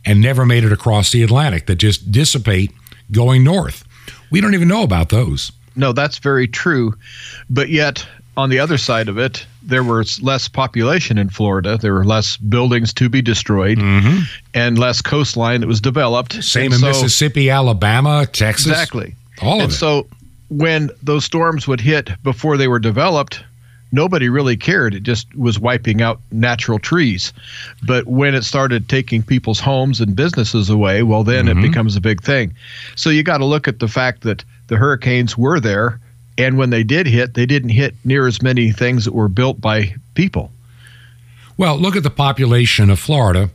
and 0.05 0.21
never 0.21 0.47
made 0.47 0.65
it 0.65 0.73
across 0.73 1.13
the 1.13 1.23
Atlantic 1.23 1.67
that 1.67 1.77
just 1.77 2.11
dissipate 2.11 2.73
going 3.11 3.45
north. 3.45 3.85
We 4.31 4.41
don't 4.41 4.55
even 4.55 4.69
know 4.69 4.83
about 4.83 5.09
those. 5.09 5.53
No, 5.77 5.93
that's 5.93 6.19
very 6.19 6.49
true. 6.49 6.95
But 7.49 7.69
yet, 7.69 8.07
on 8.37 8.51
the 8.51 8.59
other 8.59 8.79
side 8.79 9.09
of 9.09 9.19
it, 9.19 9.47
there 9.63 9.85
was 9.85 10.21
less 10.23 10.49
population 10.49 11.19
in 11.19 11.29
Florida. 11.29 11.77
There 11.81 11.95
were 11.95 12.05
less 12.05 12.37
buildings 12.37 12.93
to 12.95 13.09
be 13.09 13.21
destroyed 13.23 13.79
and 14.55 14.79
less 14.79 15.01
coastline 15.03 15.61
that 15.61 15.67
was 15.67 15.81
developed. 15.81 16.33
Mm-hmm. 16.33 16.41
Same 16.43 16.65
And 16.67 16.75
in 16.75 16.81
so- 16.81 16.87
Mississippi, 16.89 17.51
Alabama, 17.51 18.27
Texas. 18.27 18.67
Exactly. 18.69 19.15
All 19.43 19.59
of 19.59 19.65
and 19.65 19.73
it. 19.73 19.75
so 19.77 20.07
when 20.49 20.91
those 21.03 21.25
storms 21.25 21.69
would 21.69 21.81
hit 21.81 22.11
before 22.23 22.57
they 22.57 22.69
were 22.69 22.79
developed, 22.81 23.43
nobody 23.93 24.29
really 24.29 24.57
cared. 24.57 24.95
It 24.95 25.03
just 25.03 25.35
was 25.35 25.59
wiping 25.59 26.03
out 26.03 26.21
natural 26.31 26.79
trees. 26.79 27.33
But 27.87 28.07
when 28.07 28.35
it 28.35 28.43
started 28.45 28.89
taking 28.89 29.23
people's 29.23 29.61
homes 29.61 30.01
and 30.01 30.15
businesses 30.17 30.69
away, 30.71 31.03
well, 31.03 31.25
then 31.25 31.47
Mm-hmm. 31.47 31.59
it 31.59 31.63
becomes 31.69 31.97
a 31.97 32.01
big 32.01 32.23
thing. 32.23 32.55
So 32.97 33.11
you 33.11 33.23
got 33.23 33.39
to 33.39 33.45
look 33.45 33.67
at 33.69 33.79
the 33.81 33.89
fact 33.89 34.23
that 34.23 34.45
the 34.67 34.77
hurricanes 34.77 35.37
were 35.39 35.61
there. 35.61 36.01
And 36.37 36.57
when 36.59 36.71
they 36.71 36.85
did 36.85 37.07
hit, 37.07 37.35
they 37.35 37.47
didn't 37.47 37.71
hit 37.71 37.95
near 38.05 38.27
as 38.27 38.43
many 38.43 38.71
things 38.71 39.05
that 39.07 39.13
were 39.15 39.29
built 39.29 39.61
by 39.61 39.95
people. 40.15 40.53
Well, 41.57 41.77
look 41.77 41.97
at 41.97 42.05
the 42.05 42.11
population 42.11 42.91
of 42.91 43.01
Florida 43.01 43.51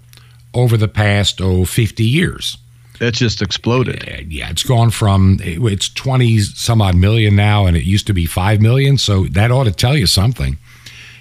over 0.53 0.75
the 0.75 0.87
past 0.89 1.39
oh 1.39 1.63
50 1.65 2.03
years. 2.03 2.57
That's 3.03 3.19
just 3.19 3.41
exploded. 3.41 4.31
Yeah, 4.31 4.49
it's 4.49 4.63
gone 4.63 4.89
from 4.89 5.37
it's 5.41 5.89
20 5.89 6.39
some 6.39 6.81
odd 6.81 6.95
million 6.95 7.35
now 7.35 7.65
and 7.65 7.75
it 7.75 7.83
used 7.83 8.07
to 8.07 8.13
be 8.13 8.25
5 8.25 8.61
million, 8.61 8.97
so 8.97 9.25
that 9.25 9.51
ought 9.51 9.65
to 9.65 9.73
tell 9.73 9.97
you 9.97 10.07
something. 10.07 10.57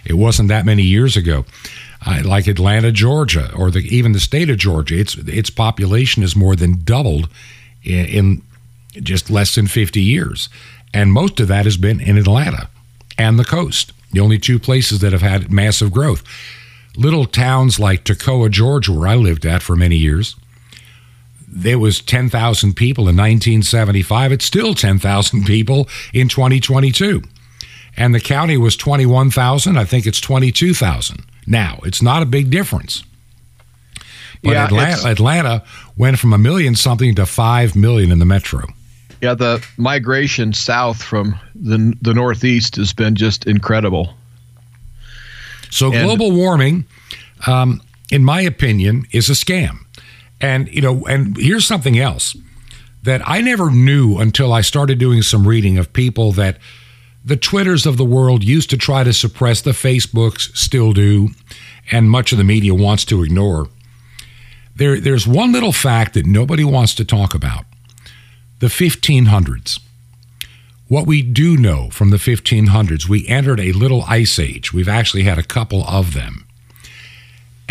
It 0.05 0.13
wasn't 0.15 0.49
that 0.49 0.65
many 0.65 0.85
years 0.85 1.17
ago. 1.17 1.45
Uh, 2.07 2.23
like 2.25 2.47
Atlanta, 2.47 2.93
Georgia, 2.93 3.53
or 3.57 3.71
the, 3.71 3.81
even 3.81 4.13
the 4.13 4.21
state 4.21 4.49
of 4.49 4.59
Georgia, 4.59 4.97
its 4.97 5.17
its 5.17 5.51
population 5.51 6.23
has 6.23 6.37
more 6.37 6.55
than 6.55 6.85
doubled 6.85 7.29
in, 7.83 8.07
in 8.07 8.43
just 9.03 9.29
less 9.29 9.57
than 9.57 9.67
50 9.67 10.01
years, 10.01 10.49
and 10.95 11.13
most 11.13 11.41
of 11.41 11.49
that 11.49 11.65
has 11.65 11.77
been 11.77 12.01
in 12.01 12.17
Atlanta 12.17 12.69
and 13.19 13.41
the 13.41 13.45
coast. 13.45 13.93
The 14.13 14.21
only 14.21 14.39
two 14.39 14.61
places 14.61 15.01
that 15.01 15.13
have 15.13 15.23
had 15.23 15.51
massive 15.51 15.91
growth. 15.93 16.23
Little 16.97 17.25
towns 17.25 17.81
like 17.81 18.05
Toccoa, 18.05 18.51
Georgia, 18.51 18.93
where 18.93 19.09
I 19.09 19.17
lived 19.17 19.47
at 19.47 19.63
for 19.63 19.75
many 19.75 19.97
years, 19.97 20.37
there 21.55 21.79
was 21.79 22.01
10,000 22.01 22.75
people 22.75 23.05
in 23.05 23.17
1975. 23.17 24.33
It's 24.33 24.45
still 24.45 24.75
10,000 24.75 25.45
people 25.47 25.89
in 26.13 26.29
2022. 26.29 27.23
and 27.97 28.15
the 28.15 28.21
county 28.21 28.57
was 28.57 28.75
21,000. 28.77 29.77
I 29.77 29.85
think 29.85 30.07
it's 30.07 30.21
22,000 30.21 31.25
now. 31.47 31.79
It's 31.85 32.01
not 32.01 32.23
a 32.23 32.27
big 32.27 32.51
difference. 32.51 33.05
But 34.43 34.53
Yeah, 34.53 34.65
Atlanta, 34.65 35.09
Atlanta 35.09 35.63
went 35.97 36.19
from 36.19 36.33
a 36.33 36.39
million 36.39 36.75
something 36.75 37.15
to 37.17 37.27
5 37.27 37.77
million 37.77 38.11
in 38.11 38.19
the 38.19 38.25
metro. 38.25 38.65
Yeah, 39.21 39.35
the 39.35 39.65
migration 39.77 40.53
south 40.53 41.01
from 41.01 41.39
the 41.55 41.95
the 42.03 42.13
northeast 42.15 42.75
has 42.77 42.93
been 42.93 43.15
just 43.15 43.47
incredible. 43.47 44.15
So 45.71 45.93
And- 45.93 46.05
global 46.05 46.33
warming, 46.33 46.85
um, 47.47 47.81
in 48.11 48.25
my 48.25 48.41
opinion, 48.41 49.07
is 49.13 49.29
a 49.31 49.35
scam. 49.35 49.79
And 50.43 50.69
you 50.69 50.83
know, 50.83 51.07
and 51.07 51.37
here's 51.37 51.67
something 51.67 51.99
else 51.99 52.37
that 53.03 53.27
I 53.27 53.41
never 53.41 53.71
knew 53.71 54.19
until 54.19 54.53
I 54.53 54.61
started 54.61 54.99
doing 54.99 55.23
some 55.23 55.47
reading 55.47 55.79
of 55.79 55.93
people 55.93 56.33
that 56.33 56.59
the 57.25 57.37
Twitters 57.37 57.87
of 57.87 57.97
the 57.97 58.05
world 58.05 58.43
used 58.43 58.71
to 58.71 58.77
try 58.77 59.05
to 59.05 59.13
suppress, 59.13 59.61
the 59.61 59.71
Facebooks 59.71 60.55
still 60.57 60.93
do, 60.93 61.29
and 61.91 62.11
much 62.11 62.33
of 62.33 62.39
the 62.39 62.45
media 62.45 62.75
wants 62.75 63.05
to 63.07 63.23
ignore. 63.23 63.69
There, 64.75 65.01
there's 65.01 65.27
one 65.27 65.53
little 65.53 65.73
fact 65.73 66.15
that 66.15 66.27
nobody 66.27 66.65
wants 66.65 66.95
to 66.97 67.05
talk 67.05 67.35
about 67.35 67.65
the 68.59 68.69
1500s. 68.69 69.81
What 70.89 71.07
we 71.07 71.23
do 71.23 71.57
know 71.57 71.91
from 71.91 72.11
the 72.11 72.17
1500s, 72.17 73.09
we 73.09 73.27
entered 73.27 73.59
a 73.59 73.73
little 73.73 74.03
ice 74.03 74.39
age. 74.39 74.73
We've 74.73 74.89
actually 74.89 75.23
had 75.25 75.39
a 75.39 75.43
couple 75.43 75.85
of 75.85 76.15
them. 76.15 76.47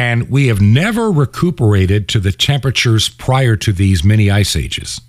And 0.02 0.32
we 0.32 0.48
have 0.48 0.60
never 0.60 1.12
recuperated 1.12 2.10
to 2.10 2.20
the 2.20 2.32
temperatures 2.32 3.08
prior 3.08 3.56
to 3.58 3.72
these 3.72 4.04
mini 4.04 4.32
ice 4.32 4.56
ages. 4.56 5.00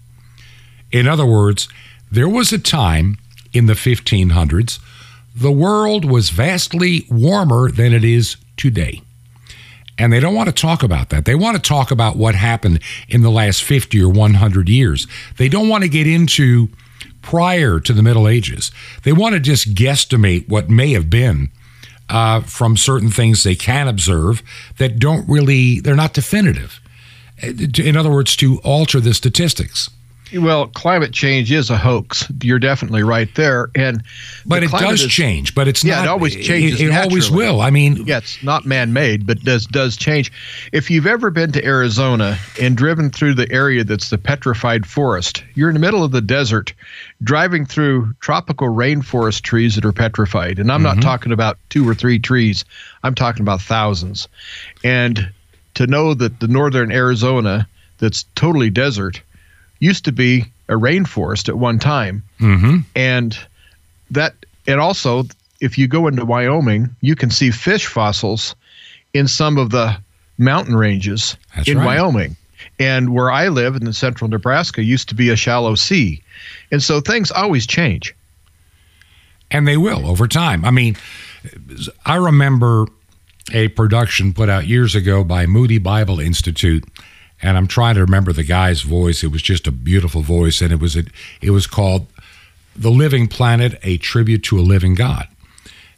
In 0.90 1.08
other 1.08 1.24
words, 1.24 1.66
there 2.10 2.28
was 2.28 2.52
a 2.52 2.58
time 2.58 3.16
in 3.54 3.64
the 3.64 3.72
1500s 3.72 4.80
the 5.34 5.50
world 5.50 6.04
was 6.04 6.28
vastly 6.28 7.06
warmer 7.10 7.70
than 7.70 7.94
it 7.94 8.04
is 8.04 8.36
today. 8.58 9.00
And 9.96 10.12
they 10.12 10.20
don't 10.20 10.34
want 10.34 10.50
to 10.50 10.54
talk 10.54 10.82
about 10.82 11.08
that. 11.08 11.24
They 11.24 11.34
want 11.34 11.56
to 11.56 11.62
talk 11.62 11.90
about 11.90 12.16
what 12.16 12.34
happened 12.34 12.80
in 13.08 13.22
the 13.22 13.30
last 13.30 13.62
50 13.62 13.98
or 14.02 14.10
100 14.10 14.68
years. 14.68 15.06
They 15.38 15.48
don't 15.48 15.70
want 15.70 15.84
to 15.84 15.88
get 15.88 16.06
into 16.06 16.68
prior 17.22 17.80
to 17.80 17.94
the 17.94 18.02
Middle 18.02 18.28
Ages. 18.28 18.70
They 19.04 19.14
want 19.14 19.32
to 19.32 19.40
just 19.40 19.74
guesstimate 19.74 20.50
what 20.50 20.68
may 20.68 20.92
have 20.92 21.08
been 21.08 21.50
uh, 22.12 22.40
from 22.42 22.76
certain 22.76 23.10
things 23.10 23.42
they 23.42 23.56
can 23.56 23.88
observe 23.88 24.42
that 24.76 24.98
don't 24.98 25.26
really, 25.28 25.80
they're 25.80 25.96
not 25.96 26.12
definitive. 26.12 26.78
Uh, 27.42 27.52
In 27.82 27.96
other 27.96 28.10
words, 28.10 28.36
to 28.36 28.58
alter 28.58 29.00
the 29.00 29.14
statistics. 29.14 29.88
Well, 30.34 30.68
climate 30.68 31.12
change 31.12 31.52
is 31.52 31.70
a 31.70 31.76
hoax. 31.76 32.30
You're 32.42 32.58
definitely 32.58 33.02
right 33.02 33.32
there, 33.34 33.70
and 33.74 34.02
But 34.46 34.60
the 34.60 34.66
it 34.66 34.70
does 34.72 35.02
is- 35.02 35.10
change. 35.10 35.54
But 35.54 35.68
it's 35.68 35.84
Yeah, 35.84 35.96
not. 35.96 36.04
it 36.04 36.08
always 36.08 36.34
changes 36.36 36.80
It, 36.80 36.88
it 36.88 36.94
always 36.94 37.30
will. 37.30 37.60
I 37.60 37.70
mean, 37.70 38.04
Yeah, 38.06 38.18
it's 38.18 38.42
not 38.42 38.64
man-made, 38.64 39.26
but 39.26 39.42
does 39.44 39.66
does 39.66 39.96
change. 39.96 40.32
If 40.72 40.90
you've 40.90 41.06
ever 41.06 41.30
been 41.30 41.52
to 41.52 41.64
Arizona 41.64 42.38
and 42.60 42.76
driven 42.76 43.10
through 43.10 43.34
the 43.34 43.50
area 43.52 43.84
that's 43.84 44.10
the 44.10 44.18
petrified 44.18 44.86
forest, 44.86 45.44
you're 45.54 45.68
in 45.68 45.74
the 45.74 45.80
middle 45.80 46.04
of 46.04 46.12
the 46.12 46.20
desert, 46.20 46.72
driving 47.22 47.66
through 47.66 48.14
tropical 48.20 48.68
rainforest 48.68 49.42
trees 49.42 49.74
that 49.74 49.84
are 49.84 49.92
petrified. 49.92 50.58
And 50.58 50.72
I'm 50.72 50.82
not 50.82 50.92
mm-hmm. 50.94 51.00
talking 51.02 51.32
about 51.32 51.58
two 51.68 51.88
or 51.88 51.94
three 51.94 52.18
trees. 52.18 52.64
I'm 53.02 53.14
talking 53.14 53.42
about 53.42 53.60
thousands. 53.60 54.28
And 54.82 55.30
to 55.74 55.86
know 55.86 56.14
that 56.14 56.40
the 56.40 56.48
northern 56.48 56.92
Arizona, 56.92 57.66
that's 57.98 58.24
totally 58.34 58.70
desert, 58.70 59.20
used 59.82 60.04
to 60.04 60.12
be 60.12 60.44
a 60.68 60.74
rainforest 60.74 61.48
at 61.48 61.58
one 61.58 61.78
time 61.78 62.22
mhm. 62.38 62.84
and 62.94 63.38
that 64.10 64.32
and 64.66 64.80
also 64.80 65.24
if 65.60 65.78
you 65.78 65.86
go 65.86 66.08
into 66.08 66.24
Wyoming, 66.24 66.90
you 67.00 67.14
can 67.14 67.30
see 67.30 67.50
fish 67.52 67.86
fossils 67.86 68.56
in 69.14 69.28
some 69.28 69.58
of 69.58 69.70
the 69.70 69.96
mountain 70.36 70.74
ranges 70.74 71.36
That's 71.54 71.68
in 71.68 71.78
right. 71.78 71.86
Wyoming. 71.86 72.36
And 72.80 73.14
where 73.14 73.30
I 73.30 73.48
live 73.48 73.76
in 73.76 73.84
the 73.84 73.92
central 73.92 74.28
Nebraska 74.28 74.82
used 74.82 75.08
to 75.10 75.14
be 75.14 75.30
a 75.30 75.36
shallow 75.36 75.76
sea. 75.76 76.20
And 76.72 76.82
so 76.82 77.00
things 77.00 77.30
always 77.30 77.66
change. 77.66 78.14
and 79.52 79.68
they 79.68 79.76
will 79.76 80.06
over 80.06 80.26
time. 80.26 80.64
I 80.64 80.70
mean, 80.70 80.96
I 82.04 82.16
remember 82.16 82.86
a 83.52 83.68
production 83.68 84.32
put 84.32 84.48
out 84.48 84.66
years 84.66 84.94
ago 84.94 85.22
by 85.24 85.46
Moody 85.46 85.78
Bible 85.78 86.18
Institute, 86.20 86.84
and 87.42 87.56
I'm 87.56 87.66
trying 87.66 87.96
to 87.96 88.00
remember 88.00 88.32
the 88.32 88.44
guy's 88.44 88.82
voice. 88.82 89.22
It 89.22 89.32
was 89.32 89.42
just 89.42 89.66
a 89.66 89.72
beautiful 89.72 90.22
voice, 90.22 90.60
and 90.60 90.72
it 90.72 90.80
was 90.80 90.96
a, 90.96 91.04
it 91.40 91.50
was 91.50 91.66
called 91.66 92.06
"The 92.76 92.90
Living 92.90 93.28
Planet: 93.28 93.78
A 93.82 93.98
Tribute 93.98 94.44
to 94.44 94.58
a 94.58 94.62
Living 94.62 94.94
God." 94.94 95.28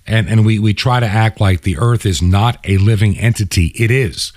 And 0.06 0.28
and 0.28 0.44
we 0.44 0.58
we 0.58 0.74
try 0.74 1.00
to 1.00 1.06
act 1.06 1.40
like 1.40 1.62
the 1.62 1.78
Earth 1.78 2.06
is 2.06 2.20
not 2.20 2.58
a 2.64 2.78
living 2.78 3.18
entity. 3.18 3.72
It 3.76 3.90
is, 3.90 4.32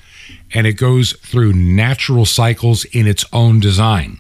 and 0.54 0.68
it 0.68 0.74
goes 0.74 1.14
through 1.14 1.54
natural 1.54 2.26
cycles 2.26 2.86
in 2.86 3.08
its 3.08 3.26
own 3.34 3.60
design 3.60 4.20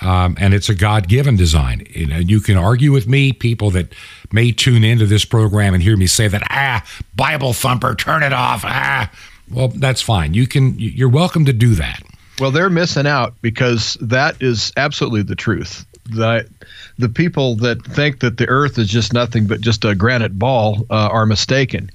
um, 0.00 0.36
and 0.38 0.54
it's 0.54 0.68
a 0.68 0.74
God-given 0.74 1.36
design. 1.36 1.86
You, 1.90 2.06
know, 2.06 2.18
you 2.18 2.40
can 2.40 2.56
argue 2.56 2.92
with 2.92 3.08
me, 3.08 3.32
people 3.32 3.70
that 3.72 3.92
may 4.30 4.52
tune 4.52 4.84
into 4.84 5.06
this 5.06 5.24
program 5.24 5.74
and 5.74 5.82
hear 5.82 5.96
me 5.96 6.06
say 6.06 6.28
that, 6.28 6.42
ah, 6.50 6.84
Bible 7.16 7.52
thumper, 7.52 7.94
turn 7.94 8.22
it 8.22 8.32
off, 8.32 8.64
ah. 8.64 9.10
Well, 9.50 9.68
that's 9.68 10.02
fine. 10.02 10.34
You 10.34 10.46
can. 10.46 10.78
You're 10.78 11.08
welcome 11.08 11.44
to 11.46 11.52
do 11.52 11.74
that. 11.74 12.02
Well, 12.40 12.50
they're 12.50 12.70
missing 12.70 13.06
out 13.06 13.34
because 13.42 13.96
that 14.00 14.40
is 14.40 14.72
absolutely 14.76 15.22
the 15.22 15.34
truth. 15.34 15.84
The, 16.10 16.48
the 16.96 17.08
people 17.08 17.56
that 17.56 17.84
think 17.84 18.20
that 18.20 18.38
the 18.38 18.48
earth 18.48 18.78
is 18.78 18.88
just 18.88 19.12
nothing 19.12 19.46
but 19.46 19.60
just 19.60 19.84
a 19.84 19.94
granite 19.94 20.38
ball 20.38 20.86
uh, 20.88 21.08
are 21.12 21.26
mistaken. 21.26 21.90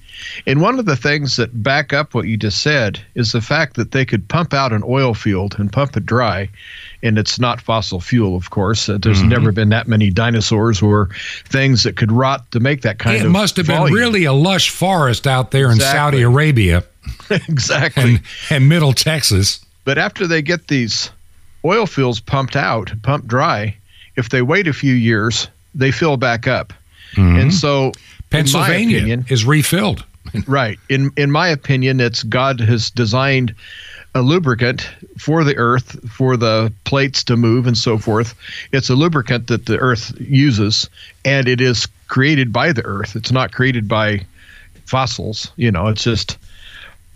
And 0.45 0.61
one 0.61 0.77
of 0.77 0.85
the 0.85 0.95
things 0.95 1.37
that 1.37 1.63
back 1.63 1.93
up 1.93 2.13
what 2.13 2.27
you 2.27 2.37
just 2.37 2.61
said 2.61 2.99
is 3.15 3.31
the 3.31 3.41
fact 3.41 3.75
that 3.77 3.91
they 3.91 4.05
could 4.05 4.27
pump 4.27 4.53
out 4.53 4.71
an 4.71 4.83
oil 4.85 5.15
field 5.15 5.55
and 5.57 5.71
pump 5.71 5.97
it 5.97 6.05
dry. 6.05 6.49
And 7.01 7.17
it's 7.17 7.39
not 7.39 7.59
fossil 7.59 7.99
fuel, 7.99 8.35
of 8.35 8.51
course. 8.51 8.87
Uh, 8.87 8.97
there's 8.97 9.23
never 9.23 9.51
been 9.51 9.69
that 9.69 9.87
many 9.87 10.09
dinosaurs 10.09 10.81
or 10.81 11.09
things 11.45 11.83
that 11.83 11.97
could 11.97 12.11
rot 12.11 12.49
to 12.51 12.59
make 12.59 12.81
that 12.83 12.99
kind 12.99 13.17
it 13.17 13.21
of. 13.21 13.25
It 13.25 13.29
must 13.29 13.57
have 13.57 13.67
been 13.67 13.91
really 13.91 14.25
a 14.25 14.33
lush 14.33 14.69
forest 14.69 15.25
out 15.25 15.51
there 15.51 15.71
in 15.71 15.79
Saudi 15.79 16.21
Arabia 16.21 16.83
exactly. 17.29 18.03
and, 18.03 18.21
and 18.49 18.69
Middle 18.69 18.93
Texas. 18.93 19.63
But 19.85 19.97
after 19.97 20.27
they 20.27 20.41
get 20.41 20.67
these 20.67 21.09
oil 21.65 21.85
fields 21.85 22.19
pumped 22.19 22.55
out, 22.55 22.91
pumped 23.01 23.27
dry, 23.27 23.75
if 24.15 24.29
they 24.29 24.41
wait 24.41 24.67
a 24.67 24.73
few 24.73 24.93
years, 24.93 25.47
they 25.75 25.91
fill 25.91 26.17
back 26.17 26.47
up. 26.47 26.73
Mm-hmm. 27.15 27.39
And 27.39 27.53
so, 27.53 27.91
Pennsylvania 28.29 28.97
opinion, 28.97 29.25
is 29.29 29.45
refilled. 29.45 30.05
right? 30.47 30.79
In 30.89 31.11
in 31.17 31.31
my 31.31 31.47
opinion, 31.47 31.99
it's 31.99 32.23
God 32.23 32.59
has 32.59 32.89
designed 32.89 33.53
a 34.15 34.21
lubricant 34.21 34.89
for 35.17 35.43
the 35.43 35.57
earth 35.57 35.97
for 36.09 36.37
the 36.37 36.71
plates 36.85 37.23
to 37.25 37.35
move 37.35 37.65
and 37.67 37.77
so 37.77 37.97
forth. 37.97 38.35
It's 38.71 38.89
a 38.89 38.95
lubricant 38.95 39.47
that 39.47 39.65
the 39.65 39.77
earth 39.79 40.13
uses, 40.19 40.89
and 41.25 41.47
it 41.47 41.59
is 41.59 41.87
created 42.07 42.53
by 42.53 42.71
the 42.71 42.85
earth. 42.85 43.15
It's 43.15 43.31
not 43.31 43.51
created 43.51 43.87
by 43.87 44.25
fossils. 44.85 45.51
You 45.55 45.71
know, 45.71 45.87
it's 45.87 46.03
just 46.03 46.37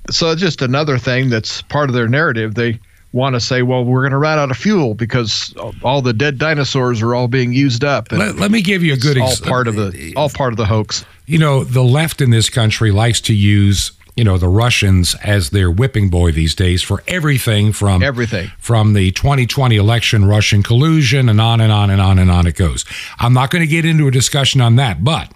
so 0.10 0.36
just 0.36 0.62
another 0.62 0.98
thing 0.98 1.30
that's 1.30 1.62
part 1.64 1.90
of 1.90 1.96
their 1.96 2.08
narrative. 2.08 2.56
They 2.56 2.80
want 3.14 3.36
to 3.36 3.40
say, 3.40 3.62
well, 3.62 3.84
we're 3.86 4.02
going 4.02 4.12
to 4.12 4.18
run 4.18 4.38
out 4.38 4.52
of 4.52 4.58
fuel 4.58 4.94
because 4.94 5.54
all 5.84 6.02
the 6.02 6.14
dead 6.14 6.38
dinosaurs 6.38 7.02
are 7.02 7.16
all 7.16 7.28
being 7.28 7.54
used 7.54 7.84
up. 7.84 8.10
And 8.12 8.20
Let, 8.20 8.36
let 8.36 8.52
me 8.52 8.62
give 8.62 8.84
you 8.84 8.94
a 8.94 8.98
good 8.98 9.18
all 9.18 9.30
ex- 9.32 9.40
part 9.42 9.68
of 9.68 9.76
the 9.76 10.14
uh, 10.16 10.20
uh, 10.20 10.22
all 10.22 10.30
part 10.30 10.54
of 10.54 10.58
the 10.58 10.66
hoax. 10.66 11.06
you 11.26 11.38
know, 11.40 11.64
the 11.64 11.84
left 11.84 12.22
in 12.22 12.30
this 12.32 12.50
country 12.50 12.92
likes 12.92 13.22
to 13.22 13.34
use, 13.34 13.92
you 14.18 14.24
know, 14.24 14.38
the 14.38 14.50
Russians 14.50 15.16
as 15.24 15.52
their 15.52 15.72
whipping 15.72 16.10
boy 16.10 16.32
these 16.32 16.54
days 16.54 16.84
for 16.84 17.02
everything 17.08 17.72
from 17.72 18.04
Everything. 18.04 18.52
from 18.60 18.94
the 18.94 19.12
2020 19.12 19.76
election, 19.78 20.26
Russian 20.26 20.62
collusion, 20.62 21.30
and 21.30 21.40
on 21.40 21.62
and 21.62 21.72
on 21.72 21.90
and 21.90 22.02
on 22.02 22.20
and 22.20 22.30
on 22.30 22.46
it 22.46 22.56
goes. 22.56 22.84
I'm 23.20 23.34
not 23.34 23.52
going 23.52 23.62
to 23.62 23.68
get 23.68 23.86
into 23.86 24.08
a 24.08 24.12
discussion 24.12 24.60
on 24.60 24.76
that, 24.76 25.04
but 25.04 25.32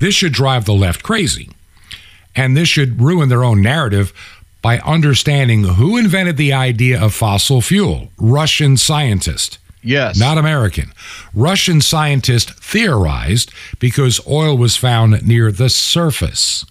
this 0.00 0.14
should 0.14 0.32
drive 0.32 0.64
the 0.66 0.74
left 0.74 1.02
crazy. 1.02 1.50
And 2.36 2.56
this 2.56 2.68
should 2.68 3.00
ruin 3.00 3.28
their 3.28 3.44
own 3.44 3.60
narrative 3.62 4.12
by 4.62 4.78
understanding 4.80 5.64
who 5.64 5.96
invented 5.96 6.36
the 6.36 6.52
idea 6.52 7.00
of 7.02 7.14
fossil 7.14 7.60
fuel 7.60 8.10
Russian 8.18 8.76
scientist 8.76 9.58
Yes. 9.82 10.18
not 10.18 10.36
American. 10.36 10.92
Russian 11.34 11.80
scientist 11.80 12.50
theorized 12.62 13.50
because 13.78 14.20
oil 14.26 14.56
was 14.58 14.76
found 14.76 15.26
near 15.26 15.50
the 15.50 15.70
surface. 15.70 16.66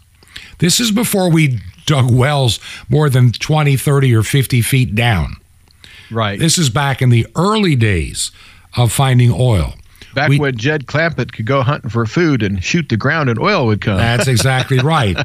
This 0.60 0.80
is 0.80 0.92
before 0.92 1.32
we 1.32 1.60
dug 1.88 2.12
wells 2.14 2.60
more 2.88 3.10
than 3.10 3.32
20, 3.32 3.76
30, 3.78 4.14
or 4.16 4.22
50 4.22 4.62
feet 4.62 4.94
down. 4.94 5.38
right. 6.12 6.38
This 6.38 6.60
is 6.60 6.70
back 6.70 7.02
in 7.02 7.10
the 7.10 7.26
early 7.36 7.76
days 7.76 8.30
of 8.78 8.92
finding 8.92 9.32
oil. 9.34 9.74
Back 10.20 10.30
We- 10.30 10.40
when 10.40 10.58
Jed 10.58 10.86
Clampett 10.86 11.32
could 11.32 11.46
go 11.46 11.62
hunting 11.64 11.90
for 11.90 12.06
food 12.06 12.44
and 12.44 12.62
shoot 12.64 12.90
the 12.90 12.98
ground 12.98 13.30
and 13.30 13.40
oil 13.40 13.66
would 13.68 13.80
come. 13.82 13.98
That's 13.98 14.28
exactly 14.36 14.80
right. 14.80 15.18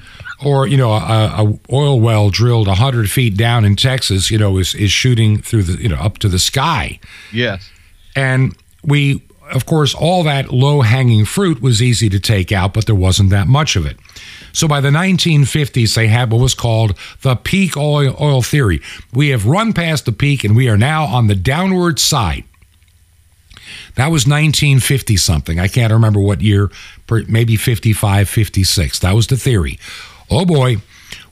Or 0.45 0.67
you 0.69 0.77
know, 0.77 0.93
a, 0.93 1.45
a 1.45 1.59
oil 1.73 2.01
well 2.01 2.31
drilled 2.31 2.69
hundred 2.69 3.11
feet 3.11 3.37
down 3.37 3.65
in 3.65 3.77
Texas, 3.77 4.31
you 4.31 4.39
know, 4.39 4.57
is 4.59 4.75
is 4.75 4.91
shooting 4.93 5.43
through 5.43 5.65
the 5.65 5.83
you 5.83 5.89
know 5.89 5.97
up 5.97 6.19
to 6.19 6.29
the 6.29 6.39
sky. 6.39 7.01
yes. 7.33 7.69
And 8.17 8.57
we 8.85 9.21
of 9.53 9.67
course, 9.67 9.95
all 9.95 10.23
that 10.23 10.53
low 10.53 10.81
hanging 10.81 11.25
fruit 11.27 11.61
was 11.61 11.83
easy 11.83 12.09
to 12.09 12.19
take 12.19 12.51
out, 12.51 12.73
but 12.73 12.87
there 12.87 12.95
wasn't 12.95 13.31
that 13.31 13.47
much 13.47 13.77
of 13.77 13.85
it. 13.85 13.99
So 14.53 14.67
by 14.67 14.81
the 14.81 14.89
1950s, 14.91 15.95
they 15.95 16.07
had 16.09 16.31
what 16.31 16.41
was 16.41 16.55
called 16.55 16.97
the 17.23 17.37
peak 17.37 17.77
oil, 17.77 18.17
oil 18.21 18.41
theory. 18.41 18.81
We 19.13 19.29
have 19.31 19.47
run 19.47 19.73
past 19.73 20.07
the 20.07 20.13
peak 20.13 20.45
and 20.45 20.57
we 20.57 20.69
are 20.69 20.79
now 20.79 21.05
on 21.05 21.27
the 21.27 21.35
downward 21.35 21.99
side. 21.99 22.45
That 23.97 24.11
was 24.11 24.27
1950 24.27 25.17
something. 25.17 25.61
I 25.61 25.69
can't 25.69 25.93
remember 25.93 26.21
what 26.21 26.41
year, 26.41 26.71
maybe 27.29 27.57
55, 27.57 28.29
56. 28.29 28.99
That 28.99 29.15
was 29.15 29.29
the 29.29 29.37
theory. 29.37 29.79
Oh 30.31 30.45
boy, 30.45 30.79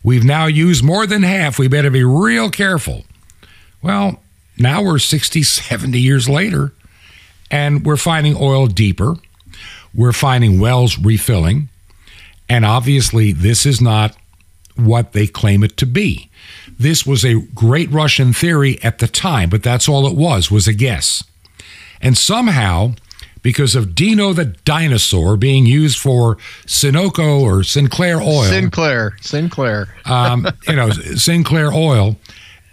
we've 0.03 0.25
now 0.25 0.47
used 0.47 0.85
more 0.85 1.07
than 1.07 1.23
half. 1.23 1.59
We 1.59 1.69
better 1.69 1.91
be 1.91 2.05
real 2.05 2.51
careful. 2.51 3.05
Well, 3.83 4.21
now 4.57 4.83
we're 4.83 4.99
60, 4.99 5.43
70 5.43 5.99
years 5.99 6.29
later, 6.29 6.73
and 7.51 7.85
we're 7.85 7.97
finding 7.97 8.37
oil 8.37 8.67
deeper. 8.67 9.17
We're 9.95 10.13
finding 10.13 10.61
wells 10.61 10.99
refilling. 10.99 11.69
And 12.49 12.65
obviously, 12.65 13.33
this 13.33 13.67
is 13.67 13.81
not 13.81 14.17
what 14.77 15.13
they 15.13 15.27
claim 15.27 15.65
it 15.65 15.77
to 15.79 15.87
be. 15.87 16.31
This 16.79 17.07
was 17.07 17.25
a 17.25 17.41
great 17.55 17.91
Russian 17.91 18.33
theory 18.33 18.83
at 18.83 18.99
the 18.99 19.09
time, 19.09 19.51
but 19.51 19.63
that's 19.63 19.89
all 19.89 20.07
it 20.07 20.17
was, 20.17 20.51
was 20.51 20.69
a 20.69 20.73
guess. 20.73 21.25
And 22.03 22.19
somehow, 22.19 22.95
because 23.43 23.75
of 23.75 23.95
Dino 23.95 24.33
the 24.33 24.47
dinosaur 24.65 25.37
being 25.37 25.65
used 25.65 25.99
for 25.99 26.37
Sunoco 26.67 27.41
or 27.41 27.63
Sinclair 27.63 28.21
oil. 28.21 28.45
Sinclair, 28.45 29.17
Sinclair. 29.21 29.95
um, 30.05 30.47
you 30.69 30.77
know, 30.77 30.91
Sinclair 30.91 31.73
oil. 31.73 32.17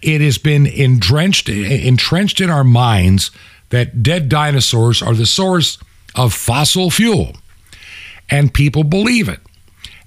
It 0.02 0.22
has 0.22 0.38
been 0.38 0.66
entrenched, 0.66 1.50
entrenched 1.50 2.42
in 2.42 2.50
our 2.50 2.64
minds 2.64 3.32
that 3.70 4.02
dead 4.02 4.30
dinosaurs 4.30 5.02
are 5.02 5.14
the 5.14 5.26
source 5.26 5.78
of 6.16 6.34
fossil 6.34 6.90
fuel. 6.90 7.36
And 8.30 8.54
people 8.54 8.84
believe 8.84 9.28
it 9.30 9.40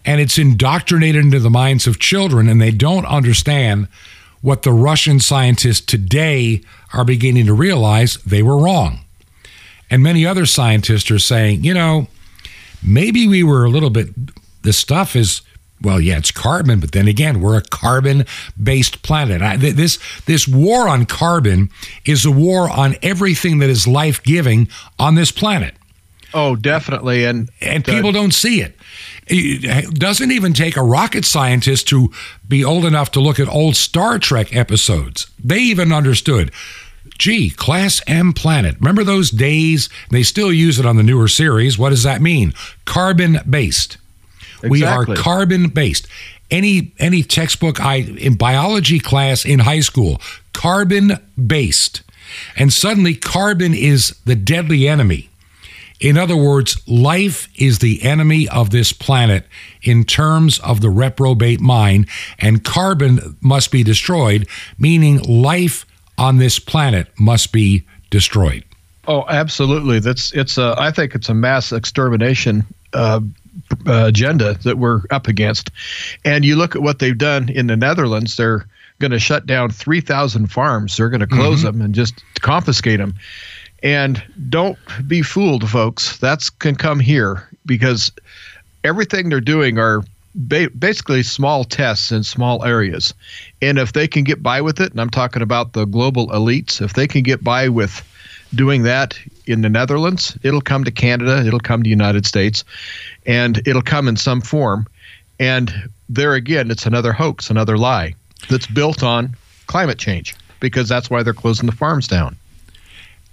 and 0.04 0.20
it's 0.20 0.38
indoctrinated 0.38 1.24
into 1.24 1.38
the 1.38 1.50
minds 1.50 1.86
of 1.86 1.98
children, 1.98 2.48
and 2.48 2.60
they 2.60 2.70
don't 2.70 3.06
understand 3.06 3.88
what 4.40 4.62
the 4.62 4.72
Russian 4.72 5.20
scientists 5.20 5.80
today 5.80 6.60
are 6.92 7.04
beginning 7.04 7.46
to 7.46 7.54
realize 7.54 8.16
they 8.18 8.42
were 8.42 8.58
wrong. 8.58 9.00
And 9.92 10.02
many 10.02 10.24
other 10.24 10.46
scientists 10.46 11.10
are 11.10 11.18
saying, 11.18 11.64
you 11.64 11.74
know, 11.74 12.08
maybe 12.82 13.28
we 13.28 13.42
were 13.42 13.66
a 13.66 13.68
little 13.68 13.90
bit, 13.90 14.08
the 14.62 14.72
stuff 14.72 15.14
is, 15.14 15.42
well, 15.82 16.00
yeah, 16.00 16.16
it's 16.16 16.30
carbon, 16.30 16.80
but 16.80 16.92
then 16.92 17.08
again, 17.08 17.42
we're 17.42 17.58
a 17.58 17.62
carbon 17.62 18.24
based 18.60 19.02
planet. 19.02 19.42
I, 19.42 19.58
this, 19.58 19.98
this 20.24 20.48
war 20.48 20.88
on 20.88 21.04
carbon 21.04 21.68
is 22.06 22.24
a 22.24 22.30
war 22.30 22.70
on 22.70 22.96
everything 23.02 23.58
that 23.58 23.68
is 23.68 23.86
life 23.86 24.22
giving 24.22 24.68
on 24.98 25.14
this 25.14 25.30
planet. 25.30 25.74
Oh, 26.32 26.56
definitely. 26.56 27.26
And, 27.26 27.50
and 27.60 27.84
people 27.84 28.12
don't 28.12 28.32
see 28.32 28.62
it. 28.62 28.74
It 29.26 29.94
doesn't 29.98 30.30
even 30.30 30.54
take 30.54 30.78
a 30.78 30.82
rocket 30.82 31.26
scientist 31.26 31.86
to 31.88 32.10
be 32.48 32.64
old 32.64 32.86
enough 32.86 33.10
to 33.12 33.20
look 33.20 33.38
at 33.38 33.46
old 33.46 33.76
Star 33.76 34.18
Trek 34.18 34.56
episodes. 34.56 35.30
They 35.42 35.58
even 35.58 35.92
understood. 35.92 36.50
Gee, 37.22 37.50
Class 37.50 38.00
M 38.08 38.32
planet. 38.32 38.74
Remember 38.80 39.04
those 39.04 39.30
days? 39.30 39.88
They 40.10 40.24
still 40.24 40.52
use 40.52 40.80
it 40.80 40.86
on 40.86 40.96
the 40.96 41.04
newer 41.04 41.28
series. 41.28 41.78
What 41.78 41.90
does 41.90 42.02
that 42.02 42.20
mean? 42.20 42.52
Carbon 42.84 43.38
based. 43.48 43.96
Exactly. 44.60 44.70
We 44.70 44.82
are 44.82 45.06
carbon 45.06 45.68
based. 45.68 46.08
Any 46.50 46.90
any 46.98 47.22
textbook 47.22 47.80
I 47.80 47.98
in 47.98 48.34
biology 48.34 48.98
class 48.98 49.44
in 49.44 49.60
high 49.60 49.78
school, 49.78 50.20
carbon 50.52 51.12
based. 51.46 52.02
And 52.56 52.72
suddenly 52.72 53.14
carbon 53.14 53.72
is 53.72 54.16
the 54.24 54.34
deadly 54.34 54.88
enemy. 54.88 55.30
In 56.00 56.18
other 56.18 56.36
words, 56.36 56.76
life 56.88 57.48
is 57.54 57.78
the 57.78 58.02
enemy 58.02 58.48
of 58.48 58.70
this 58.70 58.92
planet 58.92 59.46
in 59.80 60.02
terms 60.02 60.58
of 60.58 60.80
the 60.80 60.90
reprobate 60.90 61.60
mind, 61.60 62.08
and 62.40 62.64
carbon 62.64 63.36
must 63.40 63.70
be 63.70 63.84
destroyed, 63.84 64.48
meaning 64.76 65.22
life 65.22 65.86
on 66.22 66.38
this 66.38 66.58
planet 66.58 67.08
must 67.18 67.52
be 67.52 67.82
destroyed. 68.10 68.64
Oh, 69.08 69.24
absolutely. 69.28 69.98
That's 69.98 70.32
it's 70.32 70.56
a. 70.56 70.74
I 70.78 70.92
think 70.92 71.14
it's 71.16 71.28
a 71.28 71.34
mass 71.34 71.72
extermination 71.72 72.64
uh, 72.92 73.20
agenda 73.86 74.54
that 74.62 74.78
we're 74.78 75.02
up 75.10 75.26
against. 75.26 75.70
And 76.24 76.44
you 76.44 76.54
look 76.56 76.76
at 76.76 76.82
what 76.82 77.00
they've 77.00 77.18
done 77.18 77.48
in 77.48 77.66
the 77.66 77.76
Netherlands. 77.76 78.36
They're 78.36 78.66
going 79.00 79.10
to 79.10 79.18
shut 79.18 79.46
down 79.46 79.70
3,000 79.70 80.46
farms. 80.46 80.96
They're 80.96 81.10
going 81.10 81.20
to 81.20 81.26
close 81.26 81.58
mm-hmm. 81.58 81.78
them 81.78 81.82
and 81.82 81.94
just 81.94 82.22
confiscate 82.40 82.98
them. 82.98 83.14
And 83.82 84.22
don't 84.48 84.78
be 85.08 85.22
fooled, 85.22 85.68
folks. 85.68 86.16
That's 86.18 86.48
can 86.48 86.76
come 86.76 87.00
here 87.00 87.48
because 87.66 88.12
everything 88.84 89.28
they're 89.28 89.40
doing 89.40 89.78
are 89.78 90.04
ba- 90.34 90.70
basically 90.78 91.22
small 91.22 91.64
tests 91.64 92.12
in 92.12 92.22
small 92.22 92.64
areas. 92.64 93.14
And 93.60 93.78
if 93.78 93.92
they 93.92 94.08
can 94.08 94.24
get 94.24 94.42
by 94.42 94.60
with 94.60 94.80
it, 94.80 94.90
and 94.92 95.00
I'm 95.00 95.10
talking 95.10 95.42
about 95.42 95.72
the 95.72 95.84
global 95.84 96.28
elites, 96.28 96.80
if 96.80 96.94
they 96.94 97.06
can 97.06 97.22
get 97.22 97.42
by 97.42 97.68
with 97.68 98.06
doing 98.54 98.82
that 98.82 99.18
in 99.46 99.62
the 99.62 99.68
Netherlands, 99.68 100.36
it'll 100.42 100.60
come 100.60 100.84
to 100.84 100.90
Canada, 100.90 101.44
it'll 101.46 101.60
come 101.60 101.80
to 101.80 101.84
the 101.84 101.90
United 101.90 102.26
States, 102.26 102.64
and 103.26 103.66
it'll 103.66 103.82
come 103.82 104.08
in 104.08 104.16
some 104.16 104.40
form. 104.40 104.86
And 105.40 105.90
there 106.08 106.34
again, 106.34 106.70
it's 106.70 106.86
another 106.86 107.12
hoax, 107.12 107.50
another 107.50 107.78
lie 107.78 108.14
that's 108.48 108.66
built 108.66 109.02
on 109.02 109.34
climate 109.66 109.98
change 109.98 110.34
because 110.60 110.88
that's 110.88 111.08
why 111.08 111.22
they're 111.22 111.32
closing 111.32 111.66
the 111.66 111.72
farms 111.72 112.06
down 112.06 112.36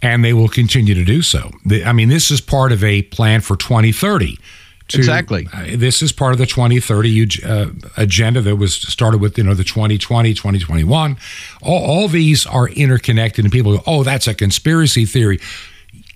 and 0.01 0.23
they 0.23 0.33
will 0.33 0.47
continue 0.47 0.93
to 0.93 1.03
do 1.03 1.21
so. 1.21 1.51
I 1.85 1.93
mean, 1.93 2.09
this 2.09 2.31
is 2.31 2.41
part 2.41 2.71
of 2.71 2.83
a 2.83 3.03
plan 3.03 3.41
for 3.41 3.55
2030. 3.55 4.39
To, 4.89 4.97
exactly. 4.97 5.47
Uh, 5.53 5.65
this 5.75 6.01
is 6.01 6.11
part 6.11 6.33
of 6.33 6.39
the 6.39 6.47
2030 6.47 7.43
uh, 7.45 7.67
agenda 7.95 8.41
that 8.41 8.55
was 8.55 8.73
started 8.73 9.21
with, 9.21 9.37
you 9.37 9.43
know, 9.43 9.53
the 9.53 9.63
2020, 9.63 10.33
2021. 10.33 11.17
All, 11.61 11.85
all 11.85 12.07
these 12.07 12.45
are 12.47 12.67
interconnected, 12.69 13.45
and 13.45 13.51
people 13.51 13.77
go, 13.77 13.83
oh, 13.85 14.03
that's 14.03 14.27
a 14.27 14.33
conspiracy 14.33 15.05
theory. 15.05 15.39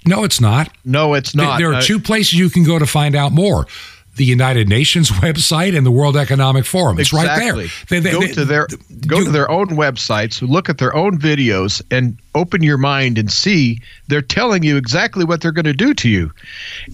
No, 0.05 0.23
it's 0.23 0.41
not. 0.41 0.69
No, 0.83 1.13
it's 1.13 1.35
not. 1.35 1.59
There 1.59 1.71
are 1.71 1.75
uh, 1.75 1.81
two 1.81 1.99
places 1.99 2.33
you 2.33 2.49
can 2.49 2.63
go 2.63 2.77
to 2.77 2.85
find 2.85 3.15
out 3.15 3.31
more 3.31 3.67
the 4.15 4.25
United 4.25 4.69
Nations 4.69 5.09
website 5.23 5.75
and 5.75 5.85
the 5.85 5.91
World 5.91 6.15
Economic 6.15 6.65
Forum. 6.65 6.99
It's 6.99 7.11
exactly. 7.11 7.63
right 7.63 7.71
there. 7.89 7.99
They, 7.99 7.99
they, 7.99 8.11
go 8.11 8.19
they, 8.21 8.33
to 8.33 8.45
their 8.45 8.67
go 9.07 9.23
to 9.23 9.31
their 9.31 9.49
own 9.49 9.69
websites, 9.69 10.47
look 10.47 10.69
at 10.69 10.77
their 10.77 10.95
own 10.95 11.17
videos, 11.17 11.81
and 11.89 12.17
open 12.35 12.63
your 12.63 12.77
mind 12.77 13.17
and 13.17 13.31
see 13.31 13.79
they're 14.07 14.21
telling 14.21 14.63
you 14.63 14.77
exactly 14.77 15.23
what 15.23 15.41
they're 15.41 15.51
going 15.51 15.65
to 15.65 15.73
do 15.73 15.93
to 15.93 16.09
you. 16.09 16.31